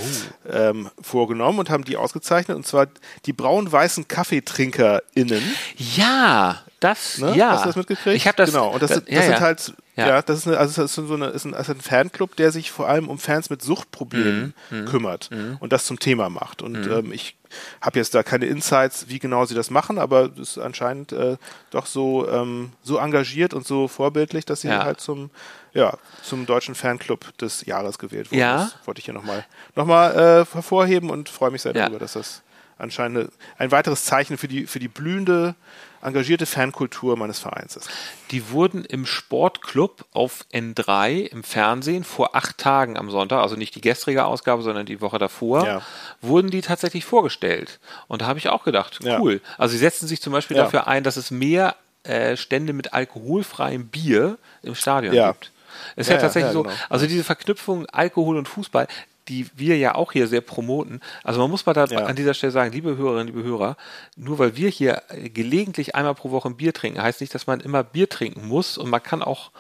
Ähm, 0.52 0.90
vorgenommen 1.02 1.60
und 1.60 1.70
haben 1.70 1.86
die 1.86 1.98
ausgezeichnet. 1.98 2.58
Und 2.58 2.68
zwar 2.68 2.88
die 3.26 3.34
braun-weißen 3.34 4.08
KaffeetrinkerInnen. 4.08 5.42
Ja, 5.78 6.62
das, 6.82 7.18
ne? 7.20 7.36
ja. 7.36 7.52
Hast 7.52 7.64
du 7.64 7.70
das 7.70 7.76
mitgekriegt? 7.78 8.18
Ich 8.18 8.28
habe 8.28 8.38
das. 8.38 8.52
Genau. 8.52 8.70
Und 8.70 8.84
das, 8.84 8.92
das, 8.92 9.06
das 9.06 9.14
ja, 9.14 9.22
sind 9.24 9.40
halt 9.40 9.74
ja. 9.96 10.08
ja, 10.08 10.22
das 10.22 10.40
ist, 10.40 10.48
eine, 10.48 10.58
also 10.58 10.82
das 10.82 10.98
ist, 10.98 11.08
so 11.08 11.14
eine, 11.14 11.28
ist, 11.28 11.46
ein, 11.46 11.54
ist 11.54 11.70
ein 11.70 11.82
Fanclub, 11.82 12.36
der 12.36 12.52
sich 12.52 12.72
vor 12.72 12.88
allem 12.88 13.08
um 13.08 13.18
Fans 13.18 13.50
mit 13.50 13.62
Suchtproblemen 13.62 14.54
mhm. 14.70 14.80
mhm. 14.80 14.86
kümmert 14.86 15.30
mhm. 15.32 15.58
und 15.60 15.72
das 15.74 15.86
zum 15.86 16.00
Thema 16.00 16.30
macht. 16.30 16.62
Und 16.62 16.86
mhm. 16.86 16.92
ähm, 16.92 17.14
ich 17.14 17.36
habe 17.82 18.00
jetzt 18.00 18.14
da 18.16 18.24
keine 18.24 18.46
Insights, 18.46 19.08
wie 19.10 19.20
genau 19.20 19.46
sie 19.46 19.56
das 19.56 19.70
machen, 19.70 19.98
aber 19.98 20.32
es 20.34 20.52
ist 20.52 20.58
anscheinend 20.58 21.12
äh, 21.12 21.38
doch 21.70 21.86
so, 21.86 22.28
ähm, 22.30 22.72
so 22.84 22.98
engagiert 22.98 23.54
und 23.54 23.66
so 23.66 23.88
vorbildlich, 23.88 24.46
dass 24.46 24.62
sie 24.62 24.70
ja. 24.70 24.84
halt 24.84 25.00
zum, 25.00 25.30
ja, 25.74 25.98
zum 26.22 26.46
deutschen 26.46 26.76
Fanclub 26.76 27.38
des 27.38 27.66
Jahres 27.66 28.00
gewählt 28.00 28.32
wurden. 28.32 28.40
Ja. 28.40 28.58
Das 28.58 28.88
wollte 28.88 29.00
ich 29.00 29.06
hier 29.06 29.14
nochmal 29.14 29.46
noch 29.76 29.86
mal, 29.86 30.12
äh, 30.12 30.54
hervorheben 30.54 31.10
und 31.10 31.30
freue 31.30 31.52
mich 31.52 31.62
sehr 31.62 31.74
darüber, 31.74 32.00
dass 32.00 32.14
das 32.14 32.44
anscheinend 32.78 33.32
ein 33.58 33.72
weiteres 33.72 34.06
Zeichen 34.06 34.38
für 34.38 34.48
die, 34.48 34.66
für 34.66 34.80
die 34.80 34.88
blühende 34.88 35.56
engagierte 36.02 36.46
Fankultur 36.46 37.18
meines 37.18 37.40
Vereins 37.40 37.76
ist. 37.76 37.90
Die 38.32 38.50
wurden 38.50 38.86
im 38.86 39.06
Sportclub 39.06 40.06
auf 40.12 40.46
N3 40.54 41.28
im 41.28 41.44
Fernsehen 41.44 42.04
vor 42.04 42.36
acht 42.36 42.58
Tagen 42.58 42.98
am 42.98 43.10
Sonntag, 43.10 43.42
also 43.42 43.56
nicht 43.56 43.76
die 43.76 43.82
gestrige 43.82 44.26
Ausgabe, 44.26 44.64
sondern 44.64 44.86
die 44.86 45.02
Woche 45.02 45.18
davor, 45.18 45.66
ja. 45.66 45.82
wurden 46.22 46.50
die 46.50 46.62
tatsächlich 46.62 47.06
vorgestellt. 47.06 47.80
Und 48.08 48.22
da 48.22 48.28
habe 48.28 48.40
ich 48.40 48.50
auch 48.50 48.64
gedacht, 48.64 49.00
cool. 49.04 49.34
Ja. 49.34 49.40
Also 49.58 49.74
sie 49.74 49.80
setzen 49.80 50.08
sich 50.08 50.22
zum 50.22 50.34
Beispiel 50.34 50.58
ja. 50.58 50.64
dafür 50.64 50.88
ein, 50.88 51.04
dass 51.04 51.18
es 51.18 51.32
mehr 51.32 51.76
äh, 52.04 52.36
Stände 52.36 52.74
mit 52.74 52.94
alkoholfreiem 52.94 53.88
Bier 53.88 54.38
im 54.64 54.76
Stadion 54.76 55.14
gibt. 55.14 55.52
Ist 55.96 56.10
ja, 56.10 56.16
ja 56.16 56.22
tatsächlich 56.22 56.54
ja, 56.54 56.62
genau. 56.62 56.74
so. 56.74 56.86
Also 56.90 57.08
diese 57.08 57.24
Verknüpfung 57.24 57.86
Alkohol 57.88 58.38
und 58.38 58.48
Fußball, 58.48 58.88
die 59.32 59.48
wir 59.56 59.78
ja 59.78 59.96
auch 59.96 60.12
hier 60.12 60.28
sehr 60.28 60.42
promoten. 60.42 61.00
Also 61.24 61.40
man 61.40 61.50
muss 61.50 61.66
mal 61.66 61.74
da 61.74 61.86
ja. 61.86 62.00
an 62.06 62.18
dieser 62.18 62.34
Stelle 62.34 62.52
sagen, 62.52 62.74
liebe 62.74 62.98
Hörerinnen, 62.98 63.28
liebe 63.28 63.44
Hörer, 63.44 63.78
nur 64.18 64.40
weil 64.40 64.58
wir 64.58 64.70
hier 64.70 65.02
gelegentlich 65.34 65.96
einmal 65.96 66.16
pro 66.16 66.32
Woche 66.32 66.50
ein 66.50 66.58
Bier 66.58 66.74
trinken, 66.74 67.02
heißt 67.02 67.22
nicht, 67.22 67.34
dass 67.34 67.48
man 67.48 67.62
immer 67.62 67.84
Bier 67.84 68.10
trinken 68.10 68.46
muss 68.46 68.78
und 68.78 68.90
man 68.90 69.02
kann 69.02 69.24
auch 69.24 69.52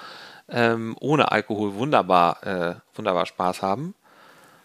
ähm, 0.50 0.98
ohne 1.00 1.32
Alkohol 1.32 1.76
wunderbar, 1.76 2.46
äh, 2.46 2.76
wunderbar 2.96 3.26
Spaß 3.26 3.62
haben. 3.62 3.96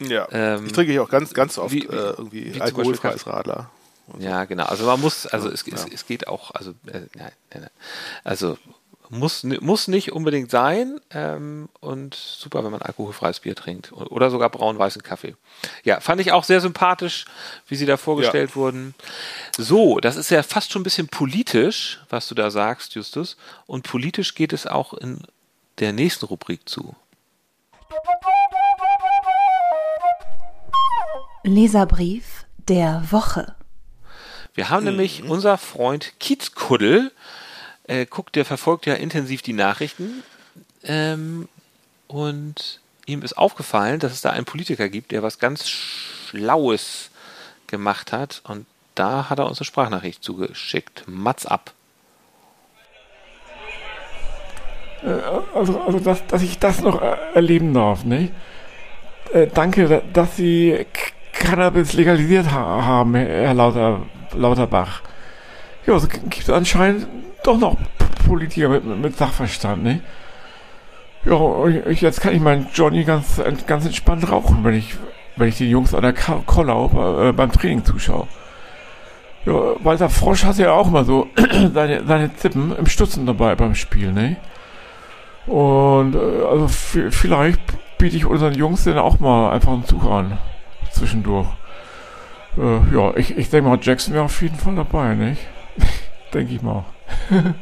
Ja, 0.01 0.27
ähm, 0.33 0.67
ich 0.67 0.73
trinke 0.73 0.93
ich 0.93 0.99
auch 0.99 1.09
ganz, 1.09 1.33
ganz 1.33 1.57
oft 1.57 1.73
wie, 1.73 1.83
wie, 1.83 1.95
äh, 1.95 2.15
irgendwie 2.19 2.55
wie 2.55 2.61
alkoholfreies 2.61 3.29
Radler. 3.29 3.71
Ja, 4.19 4.45
genau. 4.45 4.65
Also 4.65 4.87
man 4.87 5.01
muss, 5.01 5.27
also 5.27 5.49
es, 5.49 5.65
ja. 5.67 5.75
es, 5.75 5.87
es 5.87 6.07
geht 6.07 6.27
auch, 6.27 6.51
also, 6.53 6.73
äh, 6.87 7.03
nein, 7.15 7.33
nein, 7.53 7.71
also 8.25 8.59
muss, 9.11 9.45
muss 9.45 9.89
nicht 9.89 10.13
unbedingt 10.13 10.51
sein 10.51 11.01
ähm, 11.11 11.69
und 11.81 12.15
super, 12.15 12.65
wenn 12.65 12.73
man 12.73 12.83
alkoholfreies 12.83 13.41
Bier 13.41 13.55
trinkt 13.55 13.93
oder 13.93 14.31
sogar 14.31 14.51
braun-weißen 14.51 15.03
Kaffee. 15.03 15.35
Ja, 15.85 16.01
fand 16.01 16.21
ich 16.21 16.33
auch 16.33 16.45
sehr 16.45 16.61
sympathisch, 16.61 17.25
wie 17.69 17.77
sie 17.77 17.87
da 17.87 17.97
vorgestellt 17.97 18.51
ja. 18.51 18.57
wurden. 18.57 18.95
So, 19.57 20.01
das 20.01 20.17
ist 20.17 20.31
ja 20.31 20.43
fast 20.43 20.73
schon 20.73 20.81
ein 20.81 20.85
bisschen 20.85 21.09
politisch, 21.09 22.01
was 22.09 22.29
du 22.29 22.35
da 22.35 22.51
sagst, 22.51 22.95
Justus. 22.95 23.37
Und 23.67 23.85
politisch 23.85 24.35
geht 24.35 24.53
es 24.53 24.67
auch 24.67 24.95
in 24.95 25.23
der 25.79 25.93
nächsten 25.93 26.27
Rubrik 26.27 26.69
zu. 26.69 26.95
Leserbrief 31.45 32.45
der 32.69 33.05
Woche. 33.11 33.55
Wir 34.55 34.71
haben 34.71 34.85
mhm. 34.85 34.91
nämlich 34.91 35.23
unser 35.23 35.59
Freund 35.59 36.15
Kiezkuddel 36.19 37.13
äh, 37.13 37.46
guckt, 38.11 38.35
der 38.35 38.45
verfolgt 38.45 38.87
ja 38.87 38.95
intensiv 38.95 39.43
die 39.43 39.53
Nachrichten 39.53 40.23
ähm, 40.85 41.49
und 42.09 42.81
ihm 43.07 43.23
ist 43.23 43.39
aufgefallen, 43.39 44.01
dass 44.01 44.13
es 44.13 44.21
da 44.21 44.31
einen 44.31 44.45
Politiker 44.45 44.89
gibt, 44.89 45.13
der 45.13 45.23
was 45.23 45.39
ganz 45.39 45.69
Schlaues 45.69 47.11
gemacht 47.67 48.13
hat 48.13 48.43
und 48.45 48.67
da 48.95 49.29
hat 49.31 49.39
er 49.39 49.47
uns 49.47 49.61
eine 49.61 49.67
Sprachnachricht 49.67 50.25
zugeschickt. 50.25 51.05
Mats 51.07 51.47
ab. 51.47 51.73
Äh, 55.05 55.09
also, 55.55 55.81
also 55.81 56.01
dass, 56.01 56.27
dass 56.27 56.43
ich 56.43 56.59
das 56.59 56.81
noch 56.81 57.01
erleben 57.01 57.75
darf, 57.75 58.05
ne? 58.05 58.31
Äh, 59.33 59.49
danke, 59.53 60.03
dass 60.13 60.37
Sie 60.37 60.87
Cannabis 61.33 61.93
legalisiert 61.93 62.51
haben, 62.51 63.15
Herr 63.15 63.55
Lauter, 63.55 64.03
Lauterbach. 64.33 65.03
Ja, 65.87 65.97
es 65.97 66.09
gibt 66.09 66.49
anscheinend 66.49 67.07
doch 67.47 67.59
noch 67.59 67.77
Politiker 68.27 68.69
mit, 68.69 68.85
mit 68.85 69.17
Sachverstand, 69.17 69.83
ne? 69.83 70.01
Ja, 71.25 71.67
jetzt 71.91 72.21
kann 72.21 72.35
ich 72.35 72.41
meinen 72.41 72.69
Johnny 72.73 73.05
ganz, 73.05 73.43
ganz 73.67 73.85
entspannt 73.85 74.31
rauchen, 74.31 74.63
wenn 74.63 74.75
ich, 74.75 74.95
wenn 75.35 75.49
ich 75.49 75.57
die 75.57 75.69
Jungs 75.69 75.93
an 75.93 76.03
der 76.03 76.13
Kollau 76.13 77.29
äh, 77.29 77.33
beim 77.33 77.51
Training 77.51 77.85
zuschaue. 77.85 78.29
Ja, 79.45 79.53
Walter 79.81 80.09
Frosch 80.09 80.45
hat 80.45 80.59
ja 80.59 80.73
auch 80.73 80.89
mal 80.89 81.05
so 81.05 81.29
seine, 81.75 82.05
seine 82.07 82.35
Zippen 82.37 82.75
im 82.77 82.87
Stutzen 82.87 83.27
dabei 83.27 83.55
beim 83.57 83.75
Spiel, 83.75 84.13
ne? 84.13 84.37
Und 85.47 86.15
äh, 86.15 86.45
also 86.45 86.69
vielleicht 86.69 87.61
biete 87.99 88.17
ich 88.17 88.27
unseren 88.27 88.55
Jungs 88.55 88.85
dann 88.85 88.99
auch 88.99 89.21
mal 89.21 89.51
einfach 89.51 89.73
einen 89.73 89.85
Zug 89.85 90.05
an. 90.05 90.39
Zwischendurch. 90.91 91.47
Äh, 92.57 92.95
ja, 92.95 93.17
ich, 93.17 93.37
ich 93.37 93.51
denke 93.51 93.69
mal, 93.69 93.79
Jackson 93.81 94.15
wäre 94.15 94.25
auf 94.25 94.43
jeden 94.43 94.57
Fall 94.57 94.75
dabei, 94.75 95.15
nicht? 95.15 95.43
denke 96.35 96.55
ich 96.55 96.63
mal. 96.63 96.85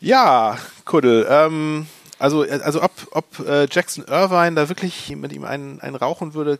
ja, 0.00 0.58
Kuddel. 0.84 1.26
Ähm, 1.28 1.86
also, 2.18 2.42
also 2.42 2.82
ob, 2.82 2.92
ob 3.10 3.38
äh, 3.46 3.66
Jackson 3.70 4.04
Irvine 4.04 4.54
da 4.54 4.68
wirklich 4.68 5.14
mit 5.16 5.32
ihm 5.32 5.44
einen, 5.44 5.80
einen 5.80 5.96
rauchen 5.96 6.34
würde, 6.34 6.58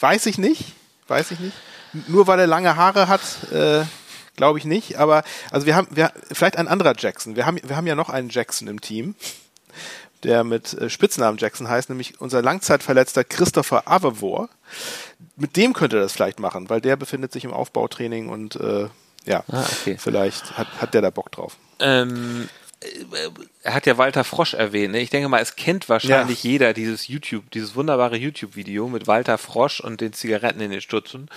weiß 0.00 0.26
ich 0.26 0.38
nicht. 0.38 0.74
Weiß 1.06 1.30
ich 1.30 1.40
nicht. 1.40 1.56
Nur 2.08 2.26
weil 2.26 2.40
er 2.40 2.46
lange 2.46 2.76
Haare 2.76 3.08
hat, 3.08 3.20
äh, 3.52 3.84
glaube 4.36 4.58
ich 4.58 4.64
nicht. 4.64 4.98
Aber 4.98 5.22
also 5.50 5.66
wir 5.66 5.76
haben, 5.76 5.88
wir, 5.90 6.12
vielleicht 6.32 6.56
ein 6.56 6.68
anderer 6.68 6.94
Jackson. 6.96 7.36
Wir 7.36 7.46
haben, 7.46 7.58
wir 7.62 7.76
haben 7.76 7.86
ja 7.86 7.94
noch 7.94 8.08
einen 8.08 8.30
Jackson 8.30 8.68
im 8.68 8.80
Team, 8.80 9.14
der 10.22 10.44
mit 10.44 10.72
äh, 10.74 10.88
Spitznamen 10.88 11.38
Jackson 11.38 11.68
heißt, 11.68 11.90
nämlich 11.90 12.20
unser 12.20 12.42
langzeitverletzter 12.42 13.24
Christopher 13.24 13.86
Avevor. 13.86 14.48
Mit 15.36 15.56
dem 15.56 15.74
könnte 15.74 15.96
er 15.96 16.02
das 16.02 16.12
vielleicht 16.12 16.40
machen, 16.40 16.70
weil 16.70 16.80
der 16.80 16.96
befindet 16.96 17.32
sich 17.32 17.44
im 17.44 17.52
Aufbautraining 17.52 18.28
und 18.28 18.56
äh, 18.56 18.88
ja, 19.24 19.44
ah, 19.50 19.64
okay. 19.80 19.96
vielleicht 19.98 20.56
hat, 20.56 20.68
hat 20.80 20.94
der 20.94 21.02
da 21.02 21.10
Bock 21.10 21.30
drauf. 21.32 21.56
Ähm, 21.80 22.48
er 23.62 23.74
hat 23.74 23.86
ja 23.86 23.96
Walter 23.96 24.24
Frosch 24.24 24.54
erwähnt. 24.54 24.92
Ne? 24.92 25.00
Ich 25.00 25.10
denke 25.10 25.28
mal, 25.28 25.40
es 25.40 25.56
kennt 25.56 25.88
wahrscheinlich 25.88 26.44
ja. 26.44 26.50
jeder 26.50 26.72
dieses 26.74 27.08
YouTube, 27.08 27.50
dieses 27.50 27.74
wunderbare 27.74 28.16
YouTube-Video 28.16 28.88
mit 28.88 29.06
Walter 29.06 29.38
Frosch 29.38 29.80
und 29.80 30.00
den 30.00 30.12
Zigaretten 30.12 30.60
in 30.60 30.70
den 30.70 30.80
Stutzen. 30.80 31.28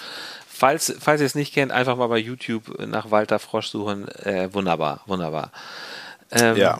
Falls, 0.47 0.93
falls 0.99 1.21
ihr 1.21 1.27
es 1.27 1.35
nicht 1.35 1.53
kennt, 1.53 1.71
einfach 1.71 1.95
mal 1.95 2.07
bei 2.07 2.17
YouTube 2.17 2.79
nach 2.79 3.11
Walter 3.11 3.39
Frosch 3.39 3.67
suchen. 3.67 4.07
Äh, 4.09 4.53
wunderbar, 4.53 5.01
wunderbar. 5.05 5.51
Ähm, 6.31 6.57
ja. 6.57 6.79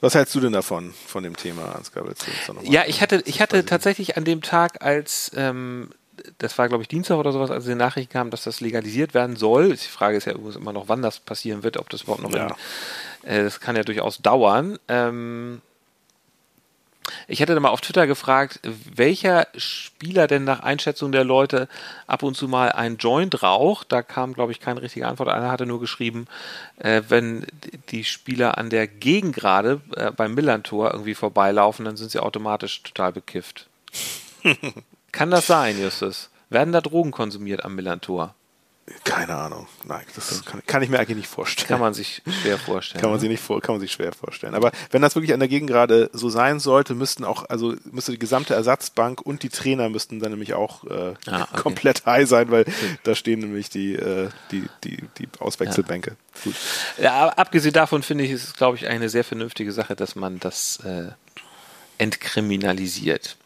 Was 0.00 0.14
hältst 0.14 0.34
du 0.34 0.40
denn 0.40 0.52
davon, 0.52 0.94
von 1.06 1.24
dem 1.24 1.36
Thema, 1.36 1.74
Ansgar? 1.74 2.04
Ja, 2.62 2.84
ich 2.86 3.02
hatte, 3.02 3.20
ich 3.26 3.40
hatte 3.40 3.66
tatsächlich 3.66 4.16
an 4.16 4.24
dem 4.24 4.42
Tag, 4.42 4.82
als 4.84 5.32
ähm, 5.34 5.90
das 6.38 6.56
war, 6.58 6.68
glaube 6.68 6.82
ich, 6.82 6.88
Dienstag 6.88 7.16
oder 7.16 7.32
sowas, 7.32 7.50
als 7.50 7.64
die 7.64 7.74
Nachricht 7.74 8.10
kam, 8.10 8.30
dass 8.30 8.44
das 8.44 8.60
legalisiert 8.60 9.14
werden 9.14 9.36
soll. 9.36 9.70
Die 9.70 9.76
Frage 9.76 10.16
ist 10.16 10.26
ja 10.26 10.32
immer 10.32 10.72
noch, 10.72 10.88
wann 10.88 11.02
das 11.02 11.20
passieren 11.20 11.62
wird, 11.62 11.76
ob 11.76 11.90
das 11.90 12.02
überhaupt 12.02 12.22
noch 12.22 12.32
ja. 12.32 12.54
in, 13.22 13.30
äh, 13.30 13.42
das 13.42 13.60
kann 13.60 13.76
ja 13.76 13.82
durchaus 13.82 14.18
dauern. 14.18 14.78
Ähm, 14.88 15.60
ich 17.26 17.40
hätte 17.40 17.54
da 17.54 17.60
mal 17.60 17.70
auf 17.70 17.80
Twitter 17.80 18.06
gefragt, 18.06 18.60
welcher 18.62 19.46
Spieler 19.56 20.26
denn 20.26 20.44
nach 20.44 20.60
Einschätzung 20.60 21.12
der 21.12 21.24
Leute 21.24 21.68
ab 22.06 22.22
und 22.22 22.36
zu 22.36 22.48
mal 22.48 22.72
ein 22.72 22.96
Joint 22.98 23.42
raucht. 23.42 23.92
Da 23.92 24.02
kam, 24.02 24.34
glaube 24.34 24.52
ich, 24.52 24.60
keine 24.60 24.82
richtige 24.82 25.06
Antwort. 25.06 25.28
Einer 25.28 25.50
hatte 25.50 25.66
nur 25.66 25.80
geschrieben, 25.80 26.26
äh, 26.76 27.02
wenn 27.08 27.46
die 27.90 28.04
Spieler 28.04 28.58
an 28.58 28.70
der 28.70 28.86
Gegengrade 28.86 29.80
äh, 29.96 30.10
beim 30.10 30.34
Millantor 30.34 30.92
irgendwie 30.92 31.14
vorbeilaufen, 31.14 31.84
dann 31.84 31.96
sind 31.96 32.10
sie 32.10 32.20
automatisch 32.20 32.82
total 32.82 33.12
bekifft. 33.12 33.68
Kann 35.12 35.30
das 35.30 35.46
sein, 35.46 35.80
Justus? 35.80 36.30
Werden 36.50 36.72
da 36.72 36.80
Drogen 36.80 37.10
konsumiert 37.10 37.64
am 37.64 37.74
Millantor? 37.74 38.34
Keine 39.04 39.34
Ahnung. 39.34 39.66
Nein, 39.84 40.04
das 40.14 40.44
kann, 40.44 40.62
kann, 40.66 40.82
ich 40.82 40.88
mir 40.88 40.98
eigentlich 40.98 41.16
nicht 41.16 41.28
vorstellen. 41.28 41.68
Kann 41.68 41.80
man 41.80 41.92
sich 41.92 42.22
schwer 42.40 42.58
vorstellen. 42.58 43.00
kann 43.00 43.10
man 43.10 43.18
ne? 43.18 43.20
sich 43.20 43.28
nicht 43.28 43.42
vor, 43.42 43.60
kann 43.60 43.74
man 43.74 43.80
sich 43.80 43.92
schwer 43.92 44.12
vorstellen. 44.12 44.54
Aber 44.54 44.72
wenn 44.90 45.02
das 45.02 45.14
wirklich 45.14 45.34
an 45.34 45.40
der 45.40 45.48
Gegend 45.48 45.68
gerade 45.68 46.08
so 46.12 46.30
sein 46.30 46.58
sollte, 46.58 46.94
müssten 46.94 47.24
auch, 47.24 47.44
also 47.48 47.74
müsste 47.90 48.12
die 48.12 48.18
gesamte 48.18 48.54
Ersatzbank 48.54 49.20
und 49.20 49.42
die 49.42 49.50
Trainer 49.50 49.88
müssten 49.90 50.20
dann 50.20 50.30
nämlich 50.30 50.54
auch 50.54 50.84
äh, 50.84 51.14
ah, 51.26 51.42
okay. 51.42 51.56
komplett 51.56 52.06
high 52.06 52.26
sein, 52.26 52.50
weil 52.50 52.62
okay. 52.62 52.98
da 53.02 53.14
stehen 53.14 53.40
nämlich 53.40 53.68
die, 53.68 53.94
äh, 53.94 54.30
die, 54.50 54.64
die, 54.84 55.04
die 55.18 55.28
Auswechselbänke. 55.38 56.10
Ja. 56.10 56.42
Gut. 56.44 56.54
Ja, 56.98 57.28
abgesehen 57.28 57.74
davon 57.74 58.02
finde 58.02 58.24
ich, 58.24 58.30
ist 58.30 58.44
es, 58.44 58.54
glaube 58.54 58.76
ich, 58.76 58.86
eine 58.86 59.08
sehr 59.08 59.24
vernünftige 59.24 59.72
Sache, 59.72 59.96
dass 59.96 60.14
man 60.14 60.40
das 60.40 60.80
äh, 60.84 61.10
entkriminalisiert. 61.98 63.36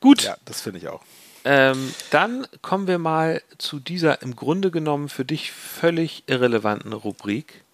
Gut. 0.00 0.22
Ja, 0.22 0.36
das 0.44 0.60
finde 0.60 0.78
ich 0.78 0.88
auch. 0.88 1.02
Ähm, 1.44 1.94
dann 2.10 2.46
kommen 2.60 2.86
wir 2.86 2.98
mal 2.98 3.42
zu 3.56 3.80
dieser 3.80 4.22
im 4.22 4.36
Grunde 4.36 4.70
genommen 4.70 5.08
für 5.08 5.24
dich 5.24 5.52
völlig 5.52 6.24
irrelevanten 6.26 6.92
Rubrik. 6.92 7.64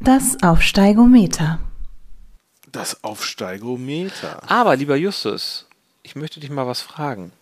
Das 0.00 0.36
Aufsteigometer. 0.42 1.58
Das 2.72 3.04
Aufsteigometer. 3.04 4.42
Aber, 4.50 4.76
lieber 4.76 4.96
Justus, 4.96 5.66
ich 6.02 6.16
möchte 6.16 6.40
dich 6.40 6.50
mal 6.50 6.66
was 6.66 6.80
fragen. 6.80 7.32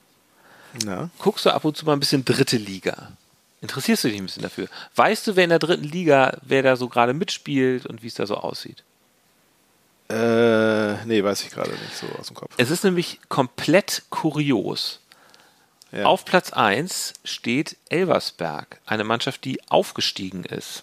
Na? 0.85 1.11
Guckst 1.19 1.47
du 1.47 1.51
ab 1.51 1.65
und 1.65 1.77
zu 1.77 1.85
mal 1.85 1.93
ein 1.93 2.01
bisschen 2.01 2.25
dritte 2.25 2.57
Liga? 2.57 3.13
Interessierst 3.61 4.05
du 4.05 4.09
dich 4.09 4.19
ein 4.19 4.27
bisschen 4.27 4.43
dafür? 4.43 4.69
Weißt 4.97 5.27
du, 5.27 5.37
wer 5.37 5.45
in 5.45 5.51
der 5.51 5.59
dritten 5.59 5.85
Liga, 5.85 6.37
wer 6.43 6.63
da 6.63 6.77
so 6.77 6.89
gerade 6.89 7.15
mitspielt 7.15 7.87
und 7.87 8.03
wie 8.03 8.09
es 8.09 8.15
da 8.15 8.27
so 8.27 8.37
aussieht? 8.37 8.83
Äh, 10.09 11.05
nee, 11.07 11.25
weiß 11.25 11.43
ich 11.45 11.51
gerade 11.51 11.71
nicht 11.71 11.97
so 11.97 12.07
aus 12.19 12.29
dem 12.29 12.37
Kopf. 12.37 12.53
Es 12.57 12.71
ist 12.71 12.85
nämlich 12.85 13.21
komplett 13.29 14.03
kurios. 14.11 15.01
Ja. 15.93 16.07
Auf 16.07 16.25
Platz 16.25 16.53
1 16.53 17.15
steht 17.25 17.77
Elversberg, 17.89 18.81
eine 18.85 19.05
Mannschaft, 19.05 19.45
die 19.45 19.61
aufgestiegen 19.71 20.45
ist. 20.45 20.83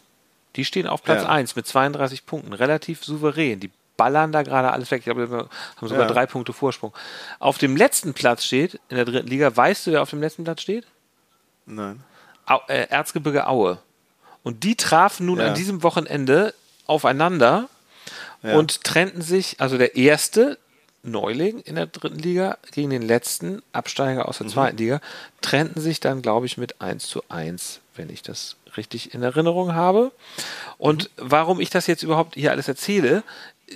Die 0.55 0.65
stehen 0.65 0.87
auf 0.87 1.03
Platz 1.03 1.23
ja. 1.23 1.29
1 1.29 1.55
mit 1.55 1.67
32 1.67 2.25
Punkten, 2.25 2.53
relativ 2.53 3.03
souverän. 3.03 3.59
Die 3.59 3.71
ballern 3.97 4.31
da 4.31 4.41
gerade 4.41 4.71
alles 4.71 4.89
weg. 4.89 4.99
Ich 4.99 5.05
glaube, 5.05 5.29
wir 5.29 5.37
haben 5.77 5.87
sogar 5.87 6.07
ja. 6.07 6.13
drei 6.13 6.25
Punkte 6.25 6.53
Vorsprung. 6.53 6.93
Auf 7.39 7.57
dem 7.57 7.75
letzten 7.75 8.13
Platz 8.13 8.45
steht, 8.45 8.79
in 8.89 8.95
der 8.95 9.05
dritten 9.05 9.27
Liga, 9.27 9.55
weißt 9.55 9.87
du, 9.87 9.91
wer 9.91 10.01
auf 10.01 10.09
dem 10.09 10.21
letzten 10.21 10.43
Platz 10.43 10.61
steht? 10.61 10.87
Nein. 11.65 12.03
Au, 12.45 12.59
äh, 12.67 12.87
Erzgebirge 12.89 13.47
Aue. 13.47 13.77
Und 14.43 14.63
die 14.63 14.75
trafen 14.75 15.27
nun 15.27 15.39
ja. 15.39 15.47
an 15.47 15.53
diesem 15.53 15.83
Wochenende 15.83 16.53
aufeinander 16.87 17.69
ja. 18.43 18.57
und 18.57 18.83
trennten 18.83 19.21
sich, 19.21 19.59
also 19.59 19.77
der 19.77 19.95
erste 19.95 20.57
Neuling 21.03 21.59
in 21.61 21.75
der 21.75 21.87
dritten 21.87 22.19
Liga 22.19 22.57
gegen 22.71 22.91
den 22.91 23.01
letzten 23.01 23.61
Absteiger 23.73 24.27
aus 24.27 24.37
der 24.37 24.47
mhm. 24.47 24.51
zweiten 24.51 24.77
Liga, 24.77 25.01
trennten 25.41 25.81
sich 25.81 25.99
dann, 25.99 26.21
glaube 26.21 26.45
ich, 26.45 26.57
mit 26.57 26.81
1 26.81 27.07
zu 27.07 27.23
1, 27.29 27.79
wenn 27.95 28.09
ich 28.09 28.21
das 28.21 28.55
richtig 28.77 29.13
in 29.13 29.23
Erinnerung 29.23 29.73
habe. 29.73 30.11
Und 30.77 31.03
mhm. 31.03 31.09
warum 31.17 31.59
ich 31.59 31.69
das 31.69 31.87
jetzt 31.87 32.03
überhaupt 32.03 32.35
hier 32.35 32.51
alles 32.51 32.67
erzähle, 32.67 33.23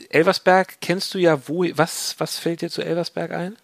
Elversberg 0.09 0.82
kennst 0.82 1.13
du 1.13 1.18
ja, 1.18 1.47
wo, 1.47 1.66
was, 1.76 2.16
was 2.18 2.38
fällt 2.38 2.61
dir 2.61 2.70
zu 2.70 2.82
Elversberg 2.82 3.32
ein? 3.32 3.55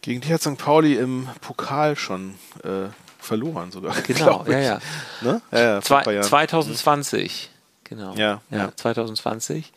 Gegen 0.00 0.20
die 0.20 0.32
hat 0.32 0.42
St. 0.42 0.58
Pauli 0.58 0.94
im 0.94 1.28
Pokal 1.40 1.96
schon 1.96 2.34
äh, 2.62 2.88
verloren 3.18 3.72
sogar. 3.72 3.94
Genau, 4.02 4.44
ja, 4.48 4.58
ja. 4.58 4.78
Ne? 5.22 5.40
ja, 5.50 5.80
ja 5.80 5.80
2020. 5.80 7.50
Genau. 7.84 8.14
Ja, 8.14 8.40
ja. 8.50 8.72
2020. 8.74 9.72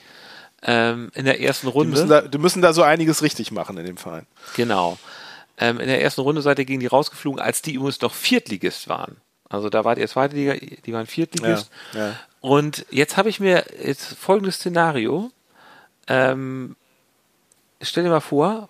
Ähm, 0.63 1.11
in 1.13 1.25
der 1.25 1.39
ersten 1.39 1.67
Runde. 1.67 1.91
Die 1.91 2.01
müssen, 2.01 2.09
da, 2.09 2.21
die 2.21 2.37
müssen 2.37 2.61
da 2.61 2.73
so 2.73 2.81
einiges 2.81 3.21
richtig 3.21 3.51
machen 3.51 3.77
in 3.77 3.85
dem 3.85 3.97
Verein. 3.97 4.25
Genau. 4.55 4.97
Ähm, 5.57 5.79
in 5.79 5.87
der 5.87 6.01
ersten 6.01 6.21
Runde 6.21 6.41
seid 6.41 6.59
ihr 6.59 6.65
gegen 6.65 6.79
die 6.79 6.87
rausgeflogen, 6.87 7.39
als 7.39 7.61
die 7.61 7.73
übrigens 7.73 8.01
noch 8.01 8.13
Viertligist 8.13 8.89
waren. 8.89 9.17
Also 9.49 9.69
da 9.69 9.85
wart 9.85 9.97
ihr 9.97 10.07
zweite 10.07 10.35
Liga, 10.35 10.55
die 10.55 10.93
waren 10.93 11.05
Viertligist. 11.05 11.69
Ja, 11.93 12.07
ja. 12.07 12.13
Und 12.41 12.85
jetzt 12.91 13.17
habe 13.17 13.29
ich 13.29 13.39
mir 13.39 13.65
jetzt 13.83 14.15
folgendes 14.15 14.55
Szenario. 14.55 15.31
Ähm, 16.07 16.75
stell 17.81 18.03
dir 18.03 18.09
mal 18.09 18.19
vor, 18.19 18.69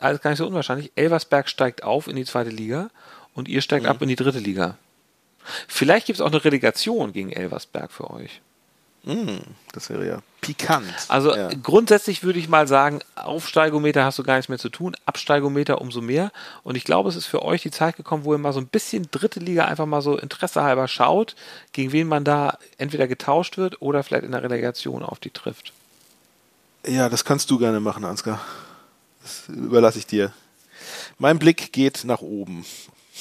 alles 0.00 0.20
gar 0.20 0.30
nicht 0.30 0.38
so 0.38 0.46
unwahrscheinlich, 0.46 0.92
Elversberg 0.96 1.48
steigt 1.48 1.82
auf 1.82 2.08
in 2.08 2.16
die 2.16 2.24
zweite 2.24 2.50
Liga 2.50 2.90
und 3.34 3.48
ihr 3.48 3.62
steigt 3.62 3.84
mhm. 3.84 3.90
ab 3.90 4.02
in 4.02 4.08
die 4.08 4.16
dritte 4.16 4.38
Liga. 4.38 4.76
Vielleicht 5.66 6.06
gibt 6.06 6.18
es 6.18 6.20
auch 6.20 6.30
eine 6.30 6.44
Relegation 6.44 7.12
gegen 7.12 7.32
Elversberg 7.32 7.90
für 7.90 8.10
euch. 8.10 8.42
Mm, 9.04 9.38
das 9.72 9.90
wäre 9.90 10.06
ja 10.06 10.22
pikant. 10.40 10.86
Also 11.08 11.34
ja. 11.34 11.50
grundsätzlich 11.62 12.22
würde 12.22 12.38
ich 12.38 12.48
mal 12.48 12.66
sagen, 12.66 13.00
Aufsteigometer 13.16 14.04
hast 14.04 14.18
du 14.18 14.22
gar 14.22 14.36
nichts 14.36 14.48
mehr 14.48 14.58
zu 14.58 14.68
tun, 14.68 14.96
Absteigometer 15.06 15.80
umso 15.80 16.00
mehr. 16.00 16.32
Und 16.62 16.76
ich 16.76 16.84
glaube, 16.84 17.08
es 17.08 17.16
ist 17.16 17.26
für 17.26 17.42
euch 17.42 17.62
die 17.62 17.70
Zeit 17.70 17.96
gekommen, 17.96 18.24
wo 18.24 18.32
ihr 18.32 18.38
mal 18.38 18.52
so 18.52 18.60
ein 18.60 18.66
bisschen 18.66 19.08
dritte 19.10 19.40
Liga 19.40 19.66
einfach 19.66 19.86
mal 19.86 20.00
so 20.00 20.16
interessehalber 20.16 20.88
schaut, 20.88 21.36
gegen 21.72 21.92
wen 21.92 22.08
man 22.08 22.24
da 22.24 22.58
entweder 22.78 23.08
getauscht 23.08 23.56
wird 23.56 23.82
oder 23.82 24.02
vielleicht 24.02 24.24
in 24.24 24.32
der 24.32 24.42
Relegation 24.42 25.02
auf 25.02 25.18
die 25.18 25.30
trifft. 25.30 25.72
Ja, 26.86 27.08
das 27.08 27.24
kannst 27.24 27.50
du 27.50 27.58
gerne 27.58 27.80
machen, 27.80 28.04
Ansgar. 28.04 28.40
Das 29.22 29.48
überlasse 29.48 29.98
ich 29.98 30.06
dir. 30.06 30.32
Mein 31.18 31.38
Blick 31.38 31.72
geht 31.72 32.04
nach 32.04 32.22
oben. 32.22 32.64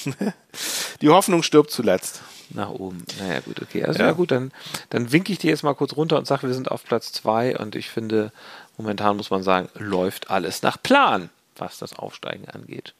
die 1.01 1.09
Hoffnung 1.09 1.43
stirbt 1.43 1.71
zuletzt 1.71 2.21
nach 2.50 2.70
oben. 2.70 3.04
Naja, 3.20 3.39
gut, 3.41 3.62
okay. 3.62 3.84
Also 3.84 4.00
ja, 4.00 4.08
ja 4.08 4.12
gut, 4.14 4.32
dann, 4.32 4.52
dann 4.89 5.12
winke 5.12 5.32
ich 5.32 5.39
dir 5.39 5.50
jetzt 5.50 5.64
mal 5.64 5.76
kurz 5.76 5.95
runter 5.95 6.18
und 6.18 6.28
sage, 6.28 6.48
wir 6.48 6.54
sind 6.54 6.72
auf 6.72 6.84
Platz 6.84 7.12
2 7.14 7.58
und 7.58 7.76
ich 7.76 7.89
finde, 7.89 8.32
momentan 8.78 9.18
muss 9.18 9.30
man 9.30 9.43
sagen, 9.43 9.70
läuft 9.76 10.30
alles 10.30 10.62
nach 10.62 10.82
Plan, 10.82 11.30
was 11.58 11.78
das 11.78 11.93
Aufsteigen 11.98 12.48
angeht. 12.50 12.93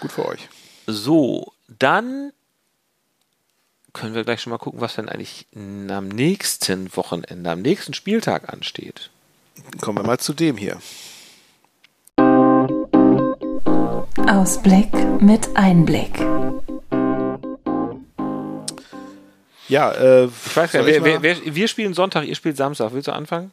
Gut 0.00 0.12
für 0.12 0.26
euch. 0.26 0.48
So, 0.86 1.52
dann 1.68 2.32
können 3.92 4.14
wir 4.14 4.24
gleich 4.24 4.40
schon 4.40 4.50
mal 4.50 4.58
gucken, 4.58 4.80
was 4.80 4.94
denn 4.94 5.08
eigentlich 5.08 5.46
am 5.54 6.08
nächsten 6.08 6.94
Wochenende, 6.96 7.50
am 7.50 7.62
nächsten 7.62 7.94
Spieltag 7.94 8.52
ansteht. 8.52 9.10
Kommen 9.80 9.98
wir 9.98 10.06
mal 10.06 10.18
zu 10.18 10.32
dem 10.32 10.56
hier. 10.56 10.78
Ausblick 14.26 14.92
mit 15.20 15.56
Einblick. 15.56 16.18
Ja, 19.68 19.92
äh, 19.92 20.24
ich 20.24 20.56
weiß 20.56 20.72
gar 20.72 20.82
nicht, 20.82 21.02
wer, 21.04 21.22
wer, 21.22 21.36
wir 21.44 21.68
spielen 21.68 21.94
Sonntag, 21.94 22.24
ihr 22.26 22.34
spielt 22.34 22.56
Samstag. 22.56 22.92
Willst 22.92 23.08
du 23.08 23.12
anfangen? 23.12 23.52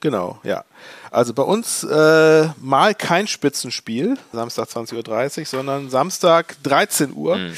Genau, 0.00 0.38
ja. 0.42 0.64
Also 1.10 1.32
bei 1.32 1.42
uns 1.42 1.82
äh, 1.84 2.48
mal 2.60 2.94
kein 2.94 3.26
Spitzenspiel, 3.26 4.18
Samstag 4.32 4.68
20.30 4.68 5.38
Uhr, 5.40 5.46
sondern 5.46 5.88
Samstag 5.88 6.56
13 6.62 7.14
Uhr 7.14 7.36
mhm. 7.36 7.54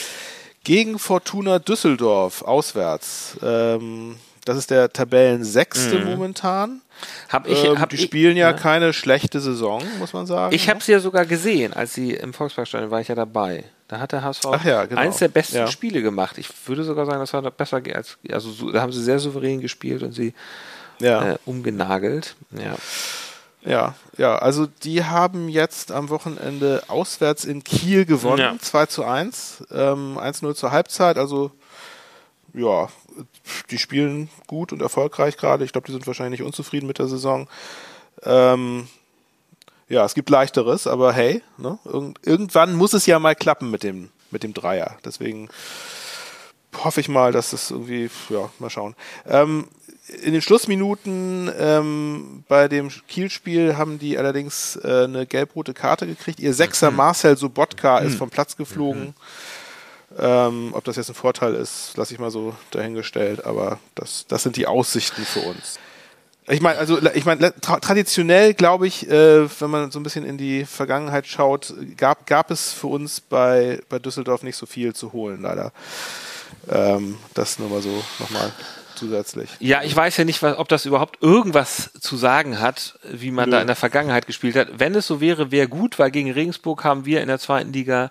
gegen 0.62 0.98
Fortuna 0.98 1.58
Düsseldorf 1.58 2.42
auswärts. 2.42 3.36
Ähm, 3.42 4.16
das 4.46 4.56
ist 4.56 4.70
der 4.70 4.90
Tabellensechste 4.90 5.98
mhm. 5.98 6.04
momentan. 6.06 6.80
Hab 7.28 7.46
ich, 7.46 7.62
ähm, 7.64 7.78
hab 7.78 7.90
die 7.90 7.98
spielen 7.98 8.36
ja, 8.36 8.50
ja, 8.50 8.56
keine 8.56 8.92
schlechte 8.92 9.40
Saison, 9.40 9.82
muss 9.98 10.12
man 10.12 10.26
sagen. 10.26 10.54
Ich 10.54 10.70
habe 10.70 10.82
sie 10.82 10.92
ja 10.92 11.00
sogar 11.00 11.26
gesehen, 11.26 11.74
als 11.74 11.92
sie 11.92 12.12
im 12.12 12.32
Volksparkstadion 12.32 12.90
war 12.90 13.00
ich 13.00 13.08
ja 13.08 13.14
dabei. 13.14 13.64
Da 13.88 13.98
hat 14.00 14.12
der 14.12 14.22
HSV 14.22 14.44
ja, 14.64 14.84
genau. 14.86 15.00
eins 15.00 15.18
der 15.18 15.28
besten 15.28 15.56
ja. 15.56 15.66
Spiele 15.66 16.00
gemacht. 16.00 16.38
Ich 16.38 16.48
würde 16.66 16.84
sogar 16.84 17.06
sagen, 17.06 17.18
das 17.18 17.32
war 17.32 17.42
besser 17.50 17.82
als, 17.94 18.16
also 18.30 18.70
da 18.70 18.80
haben 18.80 18.92
sie 18.92 19.02
sehr 19.02 19.18
souverän 19.18 19.60
gespielt 19.60 20.02
und 20.02 20.12
sie 20.12 20.32
ja. 21.00 21.32
äh, 21.32 21.38
umgenagelt. 21.44 22.36
Ja. 22.52 22.76
Ja, 23.62 23.96
ja, 24.16 24.38
also 24.38 24.66
die 24.84 25.02
haben 25.02 25.48
jetzt 25.48 25.90
am 25.90 26.08
Wochenende 26.08 26.84
auswärts 26.86 27.44
in 27.44 27.64
Kiel 27.64 28.04
gewonnen, 28.04 28.38
ja. 28.38 28.56
2 28.60 28.86
zu 28.86 29.04
1, 29.04 29.64
ähm, 29.72 30.18
1-0 30.18 30.54
zur 30.54 30.70
Halbzeit, 30.70 31.18
also 31.18 31.50
ja, 32.56 32.88
die 33.70 33.78
spielen 33.78 34.28
gut 34.46 34.72
und 34.72 34.82
erfolgreich 34.82 35.36
gerade. 35.36 35.64
Ich 35.64 35.72
glaube, 35.72 35.86
die 35.86 35.92
sind 35.92 36.06
wahrscheinlich 36.06 36.40
nicht 36.40 36.46
unzufrieden 36.46 36.86
mit 36.86 36.98
der 36.98 37.06
Saison. 37.06 37.48
Ähm, 38.22 38.88
ja, 39.88 40.04
es 40.04 40.14
gibt 40.14 40.30
leichteres, 40.30 40.86
aber 40.86 41.12
hey, 41.12 41.42
ne, 41.58 41.78
irgend, 41.84 42.18
irgendwann 42.26 42.74
muss 42.74 42.92
es 42.92 43.06
ja 43.06 43.18
mal 43.18 43.36
klappen 43.36 43.70
mit 43.70 43.82
dem, 43.82 44.10
mit 44.30 44.42
dem 44.42 44.54
Dreier. 44.54 44.96
Deswegen 45.04 45.48
hoffe 46.82 47.00
ich 47.00 47.08
mal, 47.08 47.32
dass 47.32 47.50
das 47.50 47.70
irgendwie, 47.70 48.10
ja, 48.30 48.50
mal 48.58 48.70
schauen. 48.70 48.96
Ähm, 49.26 49.68
in 50.22 50.32
den 50.32 50.42
Schlussminuten 50.42 51.50
ähm, 51.58 52.44
bei 52.48 52.68
dem 52.68 52.90
Kielspiel 53.08 53.76
haben 53.76 53.98
die 53.98 54.18
allerdings 54.18 54.76
äh, 54.76 55.04
eine 55.04 55.26
gelb-rote 55.26 55.74
Karte 55.74 56.06
gekriegt. 56.06 56.38
Ihr 56.38 56.54
Sechser 56.54 56.90
mhm. 56.90 56.98
Marcel 56.98 57.36
Sobotka 57.36 57.98
ist 57.98 58.14
mhm. 58.14 58.18
vom 58.18 58.30
Platz 58.30 58.56
geflogen. 58.56 59.06
Mhm. 59.06 59.14
Ähm, 60.18 60.70
ob 60.72 60.84
das 60.84 60.96
jetzt 60.96 61.08
ein 61.08 61.14
Vorteil 61.14 61.54
ist, 61.54 61.96
lasse 61.96 62.14
ich 62.14 62.20
mal 62.20 62.30
so 62.30 62.54
dahingestellt, 62.70 63.44
aber 63.44 63.78
das, 63.94 64.26
das 64.28 64.42
sind 64.42 64.56
die 64.56 64.66
Aussichten 64.66 65.24
für 65.24 65.40
uns. 65.40 65.78
Ich 66.48 66.60
meine, 66.60 66.78
also 66.78 66.98
ich 67.12 67.24
meine, 67.24 67.52
tra 67.60 67.80
traditionell 67.80 68.54
glaube 68.54 68.86
ich, 68.86 69.08
äh, 69.10 69.48
wenn 69.60 69.70
man 69.70 69.90
so 69.90 69.98
ein 69.98 70.04
bisschen 70.04 70.24
in 70.24 70.38
die 70.38 70.64
Vergangenheit 70.64 71.26
schaut, 71.26 71.74
gab, 71.96 72.26
gab 72.26 72.52
es 72.52 72.72
für 72.72 72.86
uns 72.86 73.20
bei, 73.20 73.80
bei 73.88 73.98
Düsseldorf 73.98 74.44
nicht 74.44 74.56
so 74.56 74.64
viel 74.64 74.94
zu 74.94 75.12
holen, 75.12 75.42
leider. 75.42 75.72
Ähm, 76.70 77.18
das 77.34 77.58
nur 77.58 77.68
mal 77.68 77.82
so 77.82 78.02
nochmal 78.20 78.52
zusätzlich. 78.94 79.50
Ja, 79.58 79.82
ich 79.82 79.94
weiß 79.94 80.16
ja 80.16 80.24
nicht, 80.24 80.42
ob 80.42 80.68
das 80.68 80.86
überhaupt 80.86 81.20
irgendwas 81.20 81.90
zu 82.00 82.16
sagen 82.16 82.60
hat, 82.60 82.98
wie 83.02 83.32
man 83.32 83.50
Nö. 83.50 83.56
da 83.56 83.60
in 83.60 83.66
der 83.66 83.76
Vergangenheit 83.76 84.26
gespielt 84.26 84.54
hat. 84.54 84.68
Wenn 84.78 84.94
es 84.94 85.06
so 85.06 85.20
wäre, 85.20 85.50
wäre 85.50 85.68
gut, 85.68 85.98
weil 85.98 86.12
gegen 86.12 86.30
Regensburg 86.30 86.84
haben 86.84 87.04
wir 87.04 87.22
in 87.22 87.28
der 87.28 87.40
zweiten 87.40 87.72
Liga, 87.72 88.10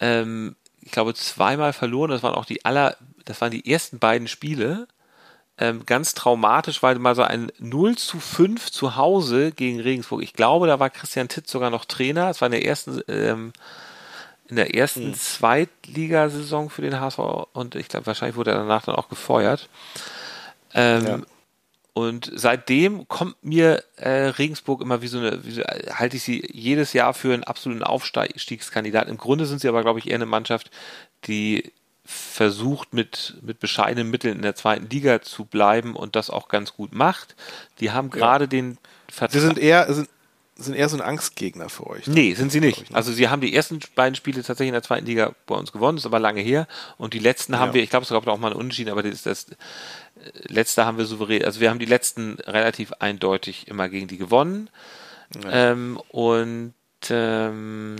ähm, 0.00 0.56
ich 0.82 0.90
glaube, 0.90 1.14
zweimal 1.14 1.72
verloren. 1.72 2.10
Das 2.10 2.22
waren 2.22 2.34
auch 2.34 2.44
die 2.44 2.64
aller, 2.64 2.96
das 3.24 3.40
waren 3.40 3.50
die 3.50 3.70
ersten 3.70 3.98
beiden 3.98 4.28
Spiele. 4.28 4.88
Ähm, 5.58 5.84
ganz 5.86 6.14
traumatisch, 6.14 6.82
weil 6.82 6.98
mal 6.98 7.14
so 7.14 7.22
ein 7.22 7.52
0 7.58 7.96
zu 7.96 8.18
5 8.20 8.70
zu 8.70 8.96
Hause 8.96 9.52
gegen 9.52 9.80
Regensburg. 9.80 10.22
Ich 10.22 10.32
glaube, 10.32 10.66
da 10.66 10.80
war 10.80 10.90
Christian 10.90 11.28
Titt 11.28 11.48
sogar 11.48 11.70
noch 11.70 11.84
Trainer. 11.84 12.30
Es 12.30 12.40
war 12.40 12.46
in 12.46 12.52
der 12.52 12.64
ersten 12.64 13.00
ähm, 13.08 13.52
in 14.48 14.56
der 14.56 14.74
ersten 14.74 15.08
mhm. 15.08 15.14
Zweitligasaison 15.14 16.68
für 16.68 16.82
den 16.82 17.00
HSV 17.00 17.18
und 17.52 17.74
ich 17.74 17.88
glaube, 17.88 18.06
wahrscheinlich 18.06 18.36
wurde 18.36 18.50
er 18.50 18.58
danach 18.58 18.84
dann 18.84 18.96
auch 18.96 19.08
gefeuert. 19.08 19.68
Ähm, 20.74 21.06
ja. 21.06 21.20
Und 21.94 22.30
seitdem 22.34 23.06
kommt 23.06 23.44
mir 23.44 23.84
äh, 23.96 24.08
Regensburg 24.08 24.80
immer 24.80 25.02
wie 25.02 25.08
so 25.08 25.18
eine, 25.18 25.44
wie 25.44 25.52
so, 25.52 25.62
halte 25.62 26.16
ich 26.16 26.22
sie 26.22 26.46
jedes 26.50 26.94
Jahr 26.94 27.12
für 27.12 27.34
einen 27.34 27.44
absoluten 27.44 27.82
Aufstiegskandidaten. 27.82 29.10
Im 29.10 29.18
Grunde 29.18 29.44
sind 29.44 29.60
sie 29.60 29.68
aber, 29.68 29.82
glaube 29.82 29.98
ich, 29.98 30.08
eher 30.08 30.14
eine 30.14 30.26
Mannschaft, 30.26 30.70
die 31.26 31.72
versucht 32.04 32.94
mit, 32.94 33.36
mit 33.42 33.60
bescheidenen 33.60 34.10
Mitteln 34.10 34.36
in 34.36 34.42
der 34.42 34.54
zweiten 34.54 34.88
Liga 34.88 35.22
zu 35.22 35.44
bleiben 35.44 35.94
und 35.94 36.16
das 36.16 36.30
auch 36.30 36.48
ganz 36.48 36.74
gut 36.74 36.94
macht. 36.94 37.36
Die 37.78 37.90
haben 37.90 38.10
gerade 38.10 38.44
ja. 38.44 38.48
den 38.48 38.78
Vertrag. 39.08 39.32
Sie 39.32 39.46
sind 39.46 39.58
eher, 39.58 39.92
sind, 39.92 40.08
sind 40.62 40.74
eher 40.74 40.88
so 40.88 40.96
ein 40.96 41.02
Angstgegner 41.02 41.68
für 41.68 41.86
euch. 41.86 42.06
Ne? 42.06 42.14
Nee, 42.14 42.34
sind 42.34 42.52
sie 42.52 42.60
nicht. 42.60 42.82
Ich, 42.82 42.90
ne? 42.90 42.96
Also 42.96 43.12
sie 43.12 43.28
haben 43.28 43.40
die 43.40 43.54
ersten 43.54 43.80
beiden 43.94 44.14
Spiele 44.14 44.42
tatsächlich 44.42 44.68
in 44.68 44.74
der 44.74 44.82
zweiten 44.82 45.06
Liga 45.06 45.34
bei 45.46 45.54
uns 45.54 45.72
gewonnen, 45.72 45.98
ist 45.98 46.06
aber 46.06 46.18
lange 46.18 46.40
her. 46.40 46.66
Und 46.98 47.14
die 47.14 47.18
letzten 47.18 47.52
ja. 47.52 47.58
haben 47.58 47.74
wir, 47.74 47.82
ich 47.82 47.90
glaube, 47.90 48.04
es 48.04 48.10
gab 48.10 48.26
auch 48.26 48.38
mal 48.38 48.48
einen 48.48 48.60
Unentschieden, 48.60 48.90
aber 48.90 49.02
das, 49.02 49.22
das 49.22 49.44
äh, 49.44 49.54
letzte 50.44 50.84
haben 50.84 50.98
wir 50.98 51.04
souverän, 51.04 51.44
also 51.44 51.60
wir 51.60 51.70
haben 51.70 51.78
die 51.78 51.86
letzten 51.86 52.34
relativ 52.40 52.92
eindeutig 52.94 53.68
immer 53.68 53.88
gegen 53.88 54.08
die 54.08 54.18
gewonnen. 54.18 54.70
Ja. 55.42 55.72
Ähm, 55.72 56.00
und 56.10 56.74
ähm, 57.10 57.96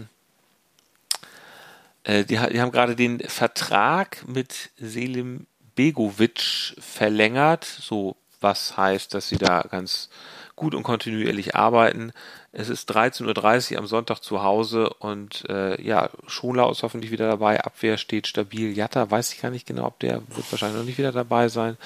äh, 2.05 2.25
die, 2.25 2.39
die, 2.53 2.61
haben 2.61 2.73
gerade 2.73 2.97
den 2.97 3.21
Vertrag 3.21 4.25
mit 4.27 4.71
Selim 4.79 5.47
Begovic 5.75 6.75
verlängert, 6.79 7.65
so 7.65 8.17
was 8.41 8.77
heißt, 8.77 9.15
dass 9.15 9.29
sie 9.29 9.39
da 9.39 9.63
ganz 9.63 10.09
gut 10.57 10.75
und 10.75 10.83
kontinuierlich 10.83 11.55
arbeiten. 11.55 12.13
Es 12.53 12.69
ist 12.69 12.91
13.30 12.91 13.73
Uhr 13.73 13.79
am 13.79 13.87
Sonntag 13.87 14.21
zu 14.21 14.43
Hause 14.43 14.91
und 14.91 15.49
äh, 15.49 15.81
ja, 15.83 16.11
Schola 16.27 16.71
ist 16.71 16.83
hoffentlich 16.83 17.11
wieder 17.11 17.29
dabei. 17.29 17.63
Abwehr 17.63 17.97
steht 17.99 18.27
stabil. 18.27 18.77
Jatta 18.77 19.11
weiß 19.11 19.33
ich 19.33 19.41
gar 19.41 19.51
nicht 19.51 19.67
genau, 19.67 19.87
ob 19.87 19.99
der 20.01 20.23
wird 20.29 20.51
wahrscheinlich 20.53 20.79
noch 20.79 20.87
nicht 20.87 20.99
wieder 20.99 21.13
dabei 21.13 21.49
sein. 21.49 21.77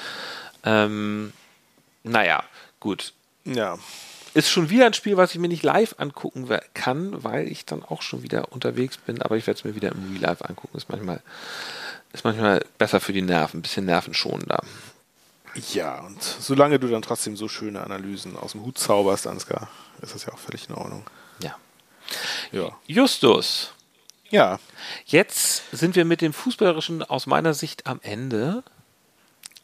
Ähm, 0.64 1.32
naja, 2.02 2.42
gut. 2.80 3.12
Ja. 3.44 3.78
Ist 4.34 4.50
schon 4.50 4.68
wieder 4.68 4.86
ein 4.86 4.92
Spiel, 4.92 5.16
was 5.16 5.34
ich 5.34 5.40
mir 5.40 5.48
nicht 5.48 5.62
live 5.62 5.94
angucken 5.98 6.48
kann, 6.74 7.24
weil 7.24 7.48
ich 7.48 7.64
dann 7.64 7.82
auch 7.82 8.02
schon 8.02 8.22
wieder 8.22 8.52
unterwegs 8.52 8.98
bin, 8.98 9.22
aber 9.22 9.36
ich 9.36 9.46
werde 9.46 9.58
es 9.58 9.64
mir 9.64 9.74
wieder 9.74 9.92
im 9.92 10.10
Real 10.12 10.30
Life 10.30 10.44
angucken. 10.44 10.76
Ist 10.76 10.90
manchmal, 10.90 11.22
ist 12.12 12.24
manchmal 12.24 12.62
besser 12.76 13.00
für 13.00 13.14
die 13.14 13.22
Nerven, 13.22 13.60
ein 13.60 13.62
bisschen 13.62 13.86
nervenschonender. 13.86 14.60
Ja, 15.72 16.00
und 16.00 16.22
solange 16.22 16.78
du 16.78 16.88
dann 16.88 17.02
trotzdem 17.02 17.36
so 17.36 17.48
schöne 17.48 17.82
Analysen 17.82 18.36
aus 18.36 18.52
dem 18.52 18.62
Hut 18.62 18.78
zauberst, 18.78 19.26
Ansgar, 19.26 19.68
ist 20.02 20.14
das 20.14 20.24
ja 20.24 20.32
auch 20.32 20.38
völlig 20.38 20.68
in 20.68 20.74
Ordnung. 20.74 21.04
Ja. 21.42 21.57
ja. 22.52 22.70
Justus. 22.86 23.72
Ja. 24.30 24.59
Jetzt 25.04 25.62
sind 25.72 25.96
wir 25.96 26.04
mit 26.04 26.20
dem 26.20 26.32
Fußballerischen 26.32 27.02
aus 27.02 27.26
meiner 27.26 27.54
Sicht 27.54 27.86
am 27.86 28.00
Ende. 28.02 28.62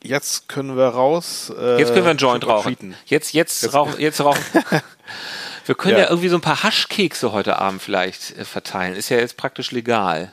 Jetzt 0.03 0.49
können 0.49 0.77
wir 0.77 0.89
raus. 0.89 1.53
Äh, 1.57 1.79
jetzt 1.79 1.93
können 1.93 2.05
wir 2.05 2.11
einen 2.11 2.19
Joint 2.19 2.47
rauchen. 2.47 2.97
Jetzt, 3.07 3.33
jetzt, 3.33 3.63
jetzt 3.63 3.75
rauchen. 3.75 4.01
Jetzt 4.01 4.21
rauchen. 4.21 4.43
wir 5.67 5.75
können 5.75 5.95
ja. 5.95 6.05
ja. 6.05 6.11
irgendwie 6.11 6.29
so 6.29 6.37
ein 6.37 6.41
paar 6.41 6.63
Haschkekse 6.63 7.33
heute 7.33 7.59
Abend 7.59 7.83
vielleicht 7.83 8.37
äh, 8.37 8.45
verteilen. 8.45 8.95
Ist 8.95 9.11
ja 9.11 9.19
jetzt 9.19 9.37
praktisch 9.37 9.71
legal. 9.71 10.33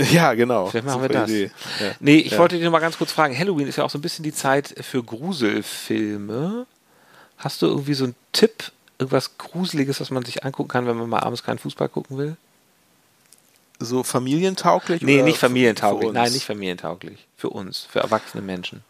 Ja, 0.00 0.34
genau. 0.34 0.66
Vielleicht 0.66 0.86
machen 0.86 1.02
Super 1.02 1.26
wir 1.28 1.48
das. 1.48 1.52
Ja. 1.80 1.94
Nee, 2.00 2.16
ich 2.16 2.32
ja. 2.32 2.38
wollte 2.38 2.56
dich 2.56 2.64
noch 2.64 2.72
mal 2.72 2.80
ganz 2.80 2.98
kurz 2.98 3.12
fragen. 3.12 3.38
Halloween 3.38 3.68
ist 3.68 3.76
ja 3.76 3.84
auch 3.84 3.90
so 3.90 3.98
ein 3.98 4.02
bisschen 4.02 4.24
die 4.24 4.32
Zeit 4.32 4.74
für 4.80 5.02
Gruselfilme. 5.02 6.66
Hast 7.38 7.62
du 7.62 7.66
irgendwie 7.66 7.94
so 7.94 8.04
einen 8.04 8.16
Tipp, 8.32 8.72
irgendwas 8.98 9.38
Gruseliges, 9.38 10.00
was 10.00 10.10
man 10.10 10.24
sich 10.24 10.44
angucken 10.44 10.68
kann, 10.68 10.86
wenn 10.86 10.96
man 10.96 11.08
mal 11.08 11.20
abends 11.20 11.44
keinen 11.44 11.58
Fußball 11.58 11.88
gucken 11.88 12.18
will? 12.18 12.36
So 13.78 14.02
familientauglich? 14.02 15.02
Nee, 15.02 15.22
nicht 15.22 15.38
familientauglich. 15.38 16.12
Nein, 16.12 16.32
nicht 16.32 16.44
familientauglich. 16.44 17.26
Für 17.36 17.50
uns, 17.50 17.86
für 17.90 18.00
erwachsene 18.00 18.42
Menschen. 18.42 18.82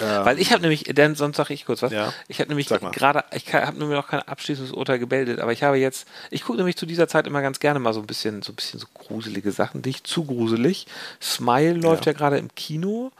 Ähm, 0.00 0.24
Weil 0.24 0.38
ich 0.38 0.52
habe 0.52 0.62
nämlich, 0.62 0.84
denn 0.84 1.14
sonst 1.14 1.36
sage 1.36 1.54
ich 1.54 1.66
kurz 1.66 1.82
was. 1.82 1.92
Ja, 1.92 2.12
ich 2.28 2.40
habe 2.40 2.48
nämlich 2.48 2.68
gerade, 2.68 3.24
ich 3.32 3.52
habe 3.52 3.84
mir 3.84 3.94
noch 3.94 4.08
kein 4.08 4.20
abschließendes 4.20 4.72
Urteil 4.72 4.98
gebildet, 4.98 5.38
aber 5.38 5.52
ich 5.52 5.62
habe 5.62 5.76
jetzt, 5.76 6.08
ich 6.30 6.44
gucke 6.44 6.58
nämlich 6.58 6.76
zu 6.76 6.86
dieser 6.86 7.08
Zeit 7.08 7.26
immer 7.26 7.42
ganz 7.42 7.60
gerne 7.60 7.78
mal 7.78 7.92
so 7.92 8.00
ein 8.00 8.06
bisschen, 8.06 8.42
so 8.42 8.52
ein 8.52 8.56
bisschen 8.56 8.80
so 8.80 8.86
gruselige 8.94 9.52
Sachen, 9.52 9.82
nicht 9.84 10.06
zu 10.06 10.24
gruselig. 10.24 10.86
Smile 11.20 11.74
läuft 11.74 12.06
ja, 12.06 12.12
ja 12.12 12.18
gerade 12.18 12.38
im 12.38 12.54
Kino. 12.54 13.12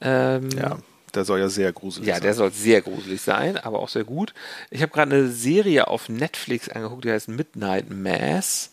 Ähm, 0.00 0.50
ja, 0.50 0.78
der 1.14 1.24
soll 1.24 1.38
ja 1.38 1.48
sehr 1.48 1.72
gruselig 1.72 2.08
ja, 2.08 2.14
sein. 2.14 2.22
Ja, 2.22 2.26
der 2.26 2.34
soll 2.34 2.52
sehr 2.52 2.82
gruselig 2.82 3.20
sein, 3.20 3.56
aber 3.56 3.78
auch 3.78 3.88
sehr 3.88 4.04
gut. 4.04 4.34
Ich 4.70 4.82
habe 4.82 4.92
gerade 4.92 5.14
eine 5.14 5.28
Serie 5.28 5.88
auf 5.88 6.08
Netflix 6.08 6.68
angeguckt, 6.68 7.04
die 7.04 7.12
heißt 7.12 7.28
Midnight 7.28 7.90
Mass, 7.90 8.70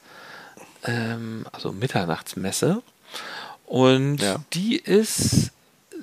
ähm, 0.84 1.46
also 1.52 1.72
Mitternachtsmesse. 1.72 2.82
Und 3.66 4.22
ja. 4.22 4.38
die 4.54 4.78
ist 4.78 5.52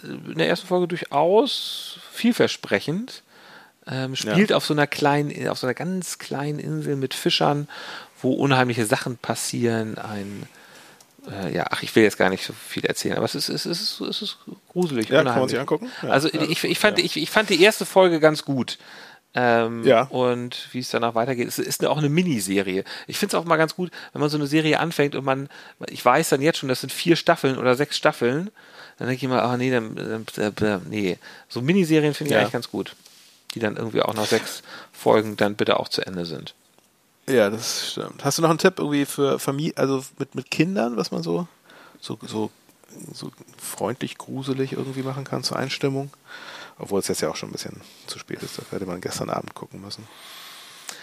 in 0.02 0.38
der 0.38 0.48
ersten 0.48 0.66
Folge 0.66 0.88
durchaus 0.88 1.98
vielversprechend. 2.12 3.22
Ähm, 3.86 4.14
spielt 4.14 4.50
ja. 4.50 4.56
auf 4.56 4.64
so 4.64 4.74
einer 4.74 4.86
kleinen, 4.86 5.48
auf 5.48 5.58
so 5.58 5.66
einer 5.66 5.74
ganz 5.74 6.18
kleinen 6.18 6.60
Insel 6.60 6.94
mit 6.94 7.14
Fischern, 7.14 7.68
wo 8.20 8.32
unheimliche 8.32 8.86
Sachen 8.86 9.16
passieren. 9.16 9.98
Ein 9.98 10.46
äh, 11.30 11.54
ja, 11.54 11.66
ach, 11.70 11.82
ich 11.82 11.94
will 11.94 12.02
jetzt 12.02 12.18
gar 12.18 12.30
nicht 12.30 12.44
so 12.44 12.52
viel 12.52 12.84
erzählen, 12.84 13.16
aber 13.16 13.24
es 13.24 13.34
ist, 13.34 13.48
es 13.48 13.66
ist, 13.66 14.00
es 14.00 14.22
ist 14.22 14.38
gruselig. 14.68 15.08
Ja, 15.08 15.20
unheimlich. 15.20 15.32
kann 15.32 15.40
man 15.40 15.48
sich 15.48 15.58
angucken. 15.58 15.90
Ja, 16.02 16.08
also 16.08 16.28
ich, 16.32 16.64
ich, 16.64 16.78
fand, 16.78 16.98
ich, 16.98 17.16
ich 17.16 17.30
fand 17.30 17.50
die 17.50 17.62
erste 17.62 17.86
Folge 17.86 18.18
ganz 18.18 18.44
gut. 18.44 18.78
Ähm, 19.34 19.84
ja. 19.84 20.02
Und 20.04 20.68
wie 20.72 20.80
es 20.80 20.90
danach 20.90 21.14
weitergeht, 21.14 21.48
es 21.48 21.58
ist 21.58 21.84
auch 21.86 21.96
eine 21.98 22.10
Miniserie. 22.10 22.84
Ich 23.06 23.18
finde 23.18 23.36
es 23.36 23.40
auch 23.40 23.46
mal 23.46 23.56
ganz 23.56 23.74
gut, 23.74 23.90
wenn 24.12 24.20
man 24.20 24.28
so 24.28 24.36
eine 24.36 24.46
Serie 24.46 24.78
anfängt 24.78 25.14
und 25.14 25.24
man, 25.24 25.48
ich 25.88 26.04
weiß 26.04 26.28
dann 26.28 26.42
jetzt 26.42 26.58
schon, 26.58 26.68
das 26.68 26.80
sind 26.80 26.92
vier 26.92 27.16
Staffeln 27.16 27.56
oder 27.56 27.74
sechs 27.74 27.96
Staffeln 27.96 28.50
dann 28.98 29.08
denke 29.08 29.18
ich 29.18 29.24
immer, 29.24 29.42
ach 29.42 29.56
nee, 29.56 29.70
dann, 29.70 30.24
dann, 30.54 30.86
nee. 30.88 31.18
So 31.48 31.60
Miniserien 31.60 32.14
finde 32.14 32.28
ich 32.28 32.34
ja. 32.34 32.40
eigentlich 32.40 32.52
ganz 32.52 32.70
gut. 32.70 32.94
Die 33.54 33.58
dann 33.58 33.76
irgendwie 33.76 34.02
auch 34.02 34.14
nach 34.14 34.26
sechs 34.26 34.62
Folgen 34.92 35.36
dann 35.36 35.56
bitte 35.56 35.80
auch 35.80 35.88
zu 35.88 36.06
Ende 36.06 36.24
sind. 36.24 36.54
Ja, 37.28 37.50
das 37.50 37.90
stimmt. 37.92 38.24
Hast 38.24 38.38
du 38.38 38.42
noch 38.42 38.50
einen 38.50 38.58
Tipp 38.58 38.74
irgendwie 38.78 39.04
für 39.04 39.38
Familie, 39.38 39.76
also 39.76 40.04
mit, 40.18 40.36
mit 40.36 40.50
Kindern, 40.50 40.96
was 40.96 41.10
man 41.10 41.22
so, 41.22 41.46
so, 42.00 42.18
so, 42.24 42.50
so 43.12 43.30
freundlich, 43.58 44.18
gruselig 44.18 44.72
irgendwie 44.72 45.02
machen 45.02 45.24
kann 45.24 45.42
zur 45.42 45.56
Einstimmung? 45.56 46.10
Obwohl 46.78 47.00
es 47.00 47.08
jetzt 47.08 47.20
ja 47.20 47.28
auch 47.28 47.36
schon 47.36 47.50
ein 47.50 47.52
bisschen 47.52 47.80
zu 48.06 48.18
spät 48.18 48.42
ist, 48.42 48.58
das 48.58 48.70
hätte 48.72 48.86
man 48.86 49.00
gestern 49.00 49.30
Abend 49.30 49.54
gucken 49.54 49.80
müssen. 49.80 50.06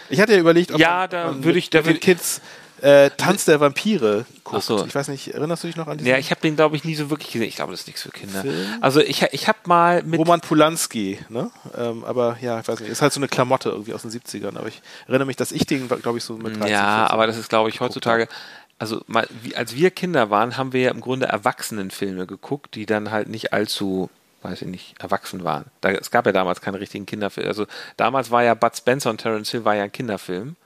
Ich 0.08 0.20
hatte 0.20 0.32
ja 0.32 0.40
überlegt, 0.40 0.72
ob 0.72 0.80
ja, 0.80 1.06
da 1.06 1.42
würde 1.42 1.58
ich, 1.58 1.70
da 1.70 1.84
würde 1.84 2.00
Kids 2.00 2.40
äh, 2.82 3.10
Tanz 3.10 3.44
der 3.44 3.60
Vampire 3.60 4.24
guckt. 4.44 4.62
So. 4.62 4.84
Ich 4.86 4.94
weiß 4.94 5.08
nicht, 5.08 5.34
erinnerst 5.34 5.62
du 5.62 5.68
dich 5.68 5.76
noch 5.76 5.86
an 5.86 5.98
diesen? 5.98 6.10
Ja, 6.10 6.18
ich 6.18 6.30
habe 6.30 6.40
den, 6.40 6.56
glaube 6.56 6.76
ich, 6.76 6.84
nie 6.84 6.94
so 6.94 7.10
wirklich 7.10 7.30
gesehen. 7.32 7.48
Ich 7.48 7.56
glaube, 7.56 7.72
das 7.72 7.80
ist 7.80 7.86
nichts 7.86 8.02
für 8.02 8.10
Kinder. 8.10 8.42
Film? 8.42 8.78
Also 8.80 9.00
ich, 9.00 9.22
ich 9.32 9.48
habe 9.48 9.58
mal 9.66 10.02
mit... 10.02 10.18
Roman 10.18 10.40
Polanski, 10.40 11.18
ne? 11.28 11.50
Ähm, 11.76 12.04
aber 12.04 12.38
ja, 12.40 12.60
ich 12.60 12.68
weiß 12.68 12.80
nicht, 12.80 12.90
ist 12.90 13.02
halt 13.02 13.12
so 13.12 13.20
eine 13.20 13.28
Klamotte 13.28 13.70
irgendwie 13.70 13.94
aus 13.94 14.02
den 14.02 14.10
70ern. 14.10 14.56
Aber 14.56 14.68
ich 14.68 14.82
erinnere 15.06 15.26
mich, 15.26 15.36
dass 15.36 15.52
ich 15.52 15.66
den, 15.66 15.88
glaube 15.88 16.18
ich, 16.18 16.24
so 16.24 16.34
mit 16.36 16.58
13, 16.58 16.72
Ja, 16.72 17.08
aber 17.10 17.26
das 17.26 17.36
ist, 17.36 17.48
glaube 17.48 17.68
ich, 17.68 17.80
heutzutage... 17.80 18.28
Also 18.80 19.02
mal, 19.06 19.28
wie, 19.42 19.54
als 19.54 19.76
wir 19.76 19.92
Kinder 19.92 20.30
waren, 20.30 20.56
haben 20.56 20.72
wir 20.72 20.80
ja 20.80 20.90
im 20.90 21.00
Grunde 21.00 21.26
Erwachsenenfilme 21.26 22.26
geguckt, 22.26 22.74
die 22.74 22.86
dann 22.86 23.12
halt 23.12 23.28
nicht 23.28 23.52
allzu 23.52 24.10
weiß 24.42 24.62
ich 24.62 24.68
nicht, 24.68 24.94
erwachsen 24.98 25.44
waren. 25.44 25.66
Da, 25.80 25.90
es 25.90 26.10
gab 26.10 26.24
ja 26.26 26.32
damals 26.32 26.60
keine 26.60 26.80
richtigen 26.80 27.06
Kinderfilme. 27.06 27.48
Also 27.48 27.66
damals 27.96 28.30
war 28.30 28.42
ja 28.42 28.54
Bud 28.54 28.74
Spencer 28.74 29.10
und 29.10 29.18
Terence 29.18 29.50
Hill 29.50 29.64
war 29.64 29.76
ja 29.76 29.84
ein 29.84 29.92
Kinderfilm. 29.92 30.56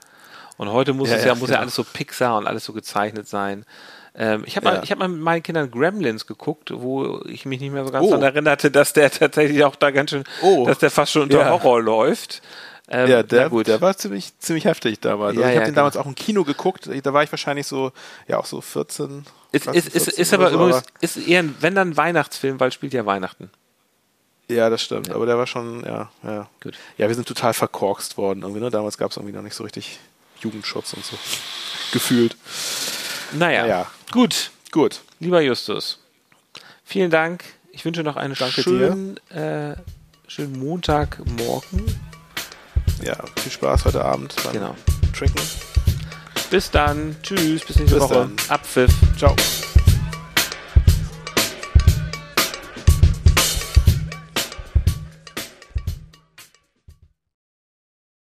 Und 0.57 0.71
heute 0.71 0.93
muss 0.93 1.09
ja, 1.09 1.17
es 1.17 1.23
ja, 1.23 1.33
ja 1.33 1.35
muss 1.35 1.49
ja 1.49 1.59
alles 1.59 1.75
so 1.75 1.83
Pixar 1.83 2.37
und 2.37 2.47
alles 2.47 2.63
so 2.63 2.71
gezeichnet 2.71 3.27
sein. 3.27 3.65
Ähm, 4.17 4.43
ich 4.45 4.55
habe 4.55 4.67
ja. 4.67 4.73
mal, 4.75 4.83
ich 4.83 4.91
hab 4.91 4.99
mal 4.99 5.09
mit 5.09 5.19
meinen 5.19 5.43
Kindern 5.43 5.69
Gremlins 5.69 6.25
geguckt, 6.25 6.71
wo 6.73 7.21
ich 7.25 7.45
mich 7.45 7.59
nicht 7.59 7.73
mehr 7.73 7.83
so 7.83 7.91
ganz 7.91 8.05
oh. 8.05 8.11
daran 8.11 8.23
erinnerte, 8.23 8.71
dass 8.71 8.93
der 8.93 9.11
tatsächlich 9.11 9.65
auch 9.65 9.75
da 9.75 9.91
ganz 9.91 10.11
schön, 10.11 10.23
oh. 10.41 10.65
dass 10.65 10.77
der 10.79 10.91
fast 10.91 11.11
schon 11.11 11.23
unter. 11.23 11.49
Horror 11.49 11.81
läuft. 11.81 12.41
Ähm, 12.87 13.09
ja, 13.09 13.23
der, 13.23 13.49
der 13.49 13.81
war 13.81 13.97
ziemlich, 13.97 14.37
ziemlich 14.37 14.65
heftig 14.65 14.99
damals. 14.99 15.29
Also 15.29 15.41
ja, 15.41 15.47
ich 15.47 15.55
habe 15.55 15.65
ja, 15.65 15.71
den 15.71 15.75
damals 15.75 15.97
auch 15.97 16.05
im 16.05 16.13
Kino 16.13 16.43
geguckt. 16.43 16.87
Da 17.03 17.13
war 17.13 17.23
ich 17.23 17.31
wahrscheinlich 17.31 17.65
so, 17.65 17.91
ja, 18.27 18.37
auch 18.37 18.45
so 18.45 18.61
14. 18.61 19.25
Ist, 19.51 19.67
ist, 19.67 19.87
ist, 19.87 20.07
ist 20.07 20.33
aber 20.33 20.49
so, 20.49 20.55
übrigens, 20.55 20.83
ist 21.01 21.17
eher, 21.17 21.39
ein, 21.39 21.55
wenn 21.61 21.73
dann 21.73 21.89
ein 21.89 21.97
Weihnachtsfilm, 21.97 22.59
weil 22.59 22.71
spielt 22.71 22.93
ja 22.93 23.05
Weihnachten. 23.05 23.49
Ja, 24.47 24.69
das 24.69 24.83
stimmt. 24.83 25.07
Ja. 25.07 25.15
Aber 25.15 25.25
der 25.25 25.37
war 25.37 25.47
schon, 25.47 25.83
ja, 25.83 26.11
ja. 26.21 26.47
Gut. 26.61 26.77
Ja, 26.97 27.07
wir 27.07 27.15
sind 27.15 27.27
total 27.27 27.53
verkorkst 27.53 28.17
worden 28.17 28.43
irgendwie, 28.43 28.61
ne? 28.61 28.69
Damals 28.69 28.99
gab 28.99 29.09
es 29.09 29.17
irgendwie 29.17 29.35
noch 29.35 29.41
nicht 29.41 29.55
so 29.55 29.63
richtig 29.63 29.99
Jugendschutz 30.41 30.93
und 30.93 31.03
so. 31.03 31.17
Gefühlt. 31.91 32.35
Naja. 33.31 33.63
naja. 33.63 33.91
Gut. 34.11 34.51
Gut. 34.71 35.01
Lieber 35.21 35.39
Justus, 35.39 35.99
vielen 36.83 37.09
Dank. 37.09 37.45
Ich 37.71 37.85
wünsche 37.85 38.03
noch 38.03 38.17
einen 38.17 38.35
Danke 38.35 38.61
schönen, 38.61 39.17
äh, 39.29 39.77
schönen 40.27 40.59
Montagmorgen. 40.59 41.85
Ja, 43.03 43.15
viel 43.41 43.51
Spaß 43.51 43.85
heute 43.85 44.03
Abend 44.03 44.33
beim 44.43 44.53
Genau. 44.53 44.75
Trinken. 45.17 45.41
Bis 46.49 46.71
dann. 46.71 47.15
Tschüss. 47.23 47.65
Bis 47.65 47.77
nächste 47.77 47.95
Bis 47.95 48.03
Woche. 48.03 48.13
dann. 48.13 48.35
Abpfiff. 48.49 48.91
Ciao. 49.17 49.35